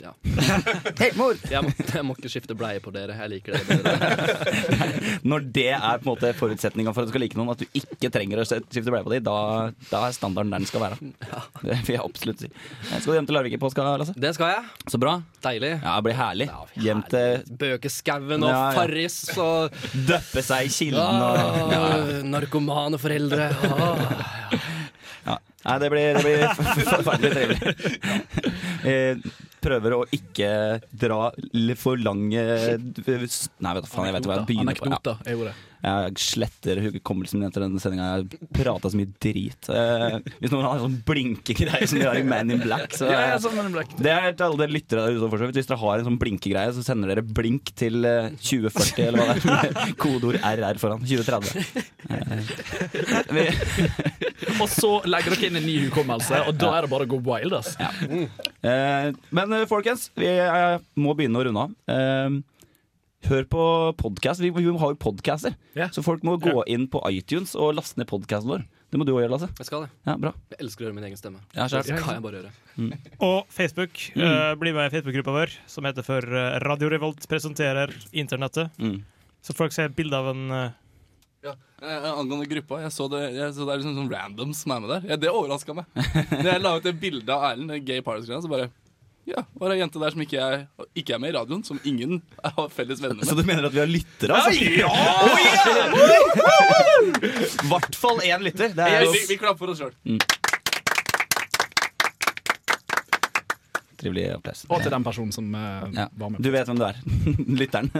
Ja. 0.00 0.12
Hei, 1.00 1.10
mor! 1.16 1.34
Jeg 1.50 1.62
må, 1.62 1.70
jeg 1.94 2.04
må 2.04 2.14
ikke 2.16 2.28
skifte 2.30 2.54
bleie 2.54 2.80
på 2.80 2.90
dere. 2.92 3.12
Jeg 3.18 3.28
liker 3.30 3.52
dere 3.52 3.64
bedre. 3.66 5.18
Når 5.24 5.40
det 5.52 5.66
er 5.74 5.98
på 5.98 6.06
en 6.06 6.14
måte 6.14 6.32
forutsetninga 6.34 6.94
for 6.94 7.02
at 7.02 7.08
du 7.08 7.12
skal 7.12 7.20
like 7.20 7.36
noen, 7.36 7.50
at 7.50 7.58
du 7.58 7.66
ikke 7.74 8.10
trenger 8.10 8.40
å 8.40 8.44
skifte 8.46 8.90
bleie 8.90 9.04
på 9.04 9.10
dem, 9.12 9.22
da, 9.24 9.70
da 9.90 10.06
er 10.06 10.12
standarden 10.12 10.50
der 10.50 10.58
den 10.58 10.66
skal 10.66 10.80
være. 10.80 10.96
Ja. 11.20 11.40
Det 11.62 11.78
vil 11.86 11.94
jeg 11.96 12.04
absolutt 12.04 12.40
si. 12.40 12.46
Eh, 12.46 13.00
Skal 13.00 13.12
du 13.12 13.16
hjem 13.18 13.26
til 13.26 13.34
Larvik 13.34 13.52
i 13.52 13.58
påska, 13.58 13.84
Lasse? 13.98 14.14
Det 14.16 14.34
skal 14.34 14.48
jeg. 14.54 14.64
Så 14.88 14.98
bra. 14.98 15.22
Deilig. 15.42 15.72
Ja, 15.82 15.96
det 15.96 16.04
blir 16.04 16.14
herlig. 16.16 16.46
Ja, 16.48 16.64
Hjem 16.86 17.02
til 17.10 17.56
Bøkeskauen 17.60 18.42
og 18.44 18.48
Ja, 18.50 18.60
ja. 18.70 18.76
Farris 18.78 19.18
og 19.38 19.70
Døppe 20.06 20.42
seg 20.42 20.66
i 20.66 20.68
kilden 20.68 21.22
og 21.22 21.36
ja. 21.72 21.80
ah, 21.80 22.22
narkomane 22.24 22.98
foreldre. 22.98 23.50
Ah. 23.66 24.36
Ja. 25.26 25.38
Nei, 25.60 25.78
det 25.82 25.90
blir, 25.92 26.14
det 26.16 26.22
blir 26.24 26.44
forferdelig 26.88 27.30
trivelig. 27.36 27.74
Eh, 28.80 29.18
prøver 29.60 29.92
å 29.92 30.04
ikke 30.16 30.50
dra 31.02 31.18
for 31.76 32.00
lange 32.00 32.40
Nei, 32.40 33.74
vet 33.76 33.84
du 33.84 33.90
faen, 33.92 34.06
jeg 34.08 34.14
vet 34.16 34.28
hva 34.30 34.38
jeg 34.38 34.46
begynner 34.48 34.78
på. 34.78 34.88
Anekdoter 34.88 35.20
er 35.28 35.42
ordet. 35.42 35.52
Jeg 35.80 36.12
sletter 36.20 36.80
hukommelsen 36.84 37.40
min 37.40 37.48
etter 37.48 37.64
denne 37.64 37.80
sendinga. 37.80 38.08
Jeg 38.20 38.48
prata 38.56 38.90
så 38.92 38.98
mye 39.00 39.08
drit. 39.22 39.68
Eh, 39.72 40.18
hvis 40.42 40.52
noen 40.52 40.66
har 40.68 40.82
sånn 40.82 40.98
blinkegreie 41.08 41.86
som 41.88 41.98
de 42.00 42.04
har 42.08 42.18
i 42.20 42.24
Man 42.26 42.50
in 42.52 42.60
Black, 42.60 42.92
så 42.98 43.08
Ja, 43.10 43.20
ja, 43.32 43.38
sånn 43.40 43.56
Men 43.56 43.70
in 43.70 43.76
Black. 43.78 43.94
det 43.96 44.12
er 44.12 44.32
til 44.36 44.46
alle 44.46 44.60
dere 44.64 44.74
lyttere 44.76 45.06
der 45.06 45.16
ute 45.16 45.30
for 45.32 45.38
så 45.40 45.48
vidt. 45.48 45.56
Hvis 45.60 45.70
dere 45.70 45.80
har 45.84 45.98
en 46.02 46.08
sånn 46.10 46.18
blinkegreie, 46.20 46.74
så 46.76 46.84
sender 46.84 47.14
dere 47.14 47.24
blink 47.24 47.72
til 47.80 48.04
eh, 48.04 48.28
2040 48.36 49.06
eller 49.06 49.18
hva 49.18 49.26
det 49.32 49.40
er. 49.40 49.72
med 49.86 49.96
Kodeord 50.04 50.40
RR 50.44 50.80
foran. 50.82 51.00
2030. 51.06 51.48
Eh, 53.30 53.54
Og 54.60 54.68
så 54.72 54.90
legger 55.08 55.34
dere 55.34 55.48
inn 55.50 55.58
en 55.60 55.66
ny 55.66 55.76
hukommelse, 55.86 56.42
og 56.48 56.56
da 56.60 56.70
er 56.78 56.86
det 56.86 56.90
bare 56.92 57.06
å 57.06 57.10
gå 57.14 57.20
wild. 57.24 57.54
ass. 57.56 57.76
Eh, 57.80 59.10
men 59.32 59.52
eh, 59.56 59.66
folkens, 59.70 60.08
vi 60.18 60.28
jeg 60.30 60.80
må 61.00 61.14
begynne 61.16 61.40
å 61.40 61.44
runde 61.48 61.64
av. 61.66 61.74
Eh, 61.90 62.38
hør 63.28 63.46
på 63.50 63.64
podkast. 64.00 64.40
Vi, 64.42 64.50
vi 64.54 64.64
har 64.64 64.92
jo 64.94 64.98
podcaster, 65.00 65.56
Ja. 65.76 65.88
så 65.92 66.02
folk 66.04 66.22
må 66.26 66.38
gå 66.40 66.62
inn 66.66 66.88
på 66.88 67.02
iTunes 67.10 67.54
og 67.58 67.74
laste 67.76 68.00
ned 68.00 68.08
podkasten 68.10 68.50
vår. 68.50 68.64
Det 68.90 68.98
må 68.98 69.06
du 69.06 69.12
òg 69.14 69.22
gjøre, 69.22 69.30
Lasse. 69.36 69.48
Jeg 69.60 69.68
skal 69.68 69.84
det. 69.84 69.90
Ja, 70.08 70.16
bra. 70.18 70.32
Jeg 70.50 70.64
elsker 70.64 70.82
å 70.82 70.88
høre 70.88 70.96
min 70.96 71.06
egen 71.06 71.18
stemme. 71.18 71.38
Ja, 71.54 71.68
det 71.70 71.84
skal 71.86 72.00
jeg 72.00 72.24
bare 72.24 72.40
gjøre. 72.40 72.98
Og 73.22 73.46
Facebook. 73.54 74.00
Eh, 74.18 74.54
bli 74.58 74.72
med 74.74 74.88
i 74.88 74.94
Facebook-gruppa 74.96 75.34
vår, 75.36 75.54
som 75.70 75.86
heter 75.86 76.06
for 76.06 76.26
eh, 76.26 76.58
Radio 76.64 76.90
Revolt 76.90 77.28
presenterer 77.30 77.94
internettet. 78.10 78.74
Mm. 78.82 79.04
Så 79.46 79.54
folk 79.54 79.72
ser 79.76 79.94
bilde 79.94 80.18
av 80.18 80.32
en 80.32 80.50
uh, 80.50 80.72
Ja, 81.46 81.54
Angående 81.80 82.44
gruppa, 82.50 82.82
jeg 82.82 82.92
så 82.92 83.06
det, 83.08 83.22
jeg 83.32 83.54
så 83.56 83.64
det 83.64 83.72
er 83.72 83.78
liksom 83.80 83.94
sånn 83.96 84.10
randoms 84.12 84.58
som 84.64 84.74
er 84.74 84.82
med 84.82 84.90
der. 84.92 85.06
Ja, 85.14 85.20
det 85.22 85.30
overraska 85.32 85.76
meg. 85.78 85.86
Når 86.42 86.50
jeg 86.50 86.64
la 86.66 86.74
ut 86.76 86.88
det 86.90 86.96
bilde 87.00 87.36
av 87.36 87.46
Erlend, 87.52 87.78
gay 87.86 88.02
party 88.04 88.26
så 88.26 88.50
bare 88.50 88.68
Ja, 89.30 89.44
var 89.54 89.70
ei 89.74 89.78
jente 89.78 90.00
der 90.02 90.10
som 90.14 90.22
ikke 90.24 90.40
er, 90.42 90.64
ikke 90.98 91.14
er 91.14 91.20
med 91.22 91.30
i 91.30 91.36
radioen, 91.36 91.62
som 91.66 91.78
ingen 91.86 92.18
har 92.42 92.68
felles 92.74 92.98
venner 93.02 93.20
med. 93.20 93.28
Så 93.28 93.36
du 93.38 93.44
mener 93.46 93.68
at 93.68 93.74
vi 93.76 93.82
har 93.82 93.90
lyttere, 93.90 94.34
altså? 94.34 94.50
Ja! 94.80 94.90
I 97.20 97.70
hvert 97.70 97.98
fall 98.00 98.22
én 98.26 98.42
lytter. 98.42 98.74
Det 98.74 98.86
er 98.86 99.06
Vi, 99.06 99.12
vi, 99.14 99.26
vi 99.34 99.40
klapper 99.40 99.62
for 99.64 99.74
oss 99.74 99.82
sjøl. 99.84 99.94
trivelig 104.00 104.26
applaus. 104.34 104.64
Og 104.70 104.80
til 104.82 104.92
den 104.92 105.04
personen 105.06 105.34
som 105.34 105.46
uh, 105.54 105.84
Ja. 105.94 106.08
var 106.16 106.32
med. 106.32 106.40
Du 106.42 106.50
vet 106.52 106.68
hvem 106.68 106.80
du 106.80 106.86
er. 106.86 106.98
Lytteren. 107.60 107.90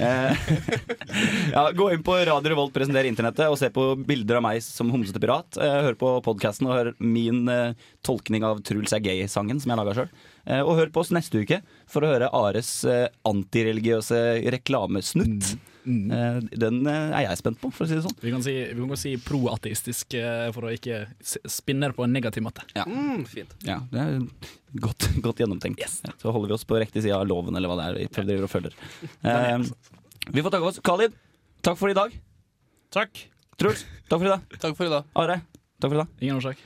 Eh, 0.00 0.50
ja, 1.54 1.64
gå 1.76 1.90
inn 1.94 2.04
på 2.06 2.16
Radio 2.28 2.54
Revolt 2.54 2.74
presenter 2.74 3.08
internettet 3.08 3.50
og 3.50 3.58
se 3.60 3.70
på 3.74 3.92
bilder 4.06 4.40
av 4.40 4.46
meg 4.48 4.62
som 4.64 4.90
homsete 4.92 5.22
pirat. 5.22 5.60
Eh, 5.60 5.78
hør 5.88 5.98
på 6.00 6.14
podkasten 6.26 6.70
og 6.70 6.76
hør 6.76 6.92
min 7.02 7.44
uh, 7.50 7.76
tolkning 8.06 8.46
av 8.46 8.62
Truls 8.66 8.94
er 8.96 9.04
gay-sangen 9.04 9.60
som 9.62 9.72
jeg 9.74 9.82
laga 9.82 9.96
sjøl. 10.00 10.12
Eh, 10.46 10.60
og 10.62 10.76
hør 10.78 10.92
på 10.92 11.02
oss 11.02 11.12
neste 11.14 11.42
uke 11.42 11.60
for 11.90 12.04
å 12.04 12.12
høre 12.12 12.30
Ares 12.36 12.70
eh, 12.88 13.08
antireligiøse 13.28 14.20
reklamesnutt. 14.54 15.56
Mm. 15.80 16.48
den 16.60 16.82
eh, 16.84 17.12
er 17.16 17.22
jeg 17.24 17.38
spent 17.40 17.56
på, 17.60 17.70
for 17.72 17.86
å 17.86 17.88
si 17.88 17.96
det 17.96 18.04
sånn. 18.04 18.16
Vi 18.20 18.32
kan 18.34 18.42
si, 18.44 18.52
vi 18.76 18.88
kan 18.92 19.00
si 19.00 19.14
pro-ateistisk 19.24 20.16
for 20.54 20.68
å 20.68 20.72
ikke 20.76 21.06
spinne 21.48 21.88
det 21.88 21.96
på 21.96 22.04
en 22.04 22.12
negativ 22.14 22.44
måte. 22.44 22.64
Ja. 22.76 22.84
Mm, 22.88 23.24
fint. 23.28 23.54
Ja, 23.66 23.80
det 23.92 24.04
er 24.04 24.18
godt, 24.84 25.08
godt 25.26 25.42
gjennomtenkt. 25.42 25.82
Ja, 26.04 26.14
så 26.20 26.34
holder 26.34 26.52
vi 26.52 26.58
oss 26.58 26.66
på 26.68 26.80
riktig 26.80 27.04
side 27.04 27.16
av 27.16 27.26
loven, 27.28 27.56
eller 27.56 27.72
hva 27.72 27.78
det 27.80 27.88
er 27.88 28.00
vi 28.00 28.26
driver 28.28 28.48
og 28.48 28.52
følger. 28.52 28.76
Eh, 29.24 29.56
vi 30.30 30.44
får 30.44 30.56
takke 30.56 30.72
oss. 30.72 30.82
Khalid, 30.84 31.16
takk 31.64 31.80
for 31.80 31.92
i 31.92 31.96
dag. 31.96 32.16
Takk. 32.94 33.24
Truls, 33.60 33.84
takk 34.08 34.20
for 34.20 34.28
i 34.28 34.34
dag. 34.34 34.60
Takk 34.60 34.76
for 34.76 34.88
i 34.88 34.92
dag. 34.92 35.08
Are, 35.20 35.40
takk 35.80 35.92
for 35.92 35.98
i 35.98 36.04
dag. 36.04 36.20
Ingen 36.20 36.40
årsak. 36.40 36.60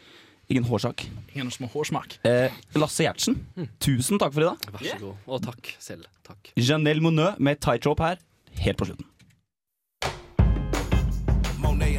Ingen 0.49 0.65
hårsak. 0.69 1.07
Ingen 1.35 1.51
små 1.51 1.69
hårsmak. 1.73 2.19
Eh, 2.29 2.53
Lasse 2.77 3.07
Gjertsen, 3.07 3.39
mm. 3.57 3.69
tusen 3.81 4.21
takk 4.21 4.35
for 4.35 4.45
i 4.45 4.51
dag. 4.51 4.69
Vær 4.75 4.85
så 4.91 5.01
god. 5.01 5.25
Og 5.27 5.43
takk 5.47 5.73
selv. 5.81 6.05
Takk. 6.25 6.53
Janelle 6.57 7.05
Monø 7.05 7.33
med 7.39 7.61
tightrope 7.65 8.05
her, 8.05 8.23
helt 8.65 8.81
på 8.81 8.91
slutten. 8.91 9.09
Monet 11.65 11.97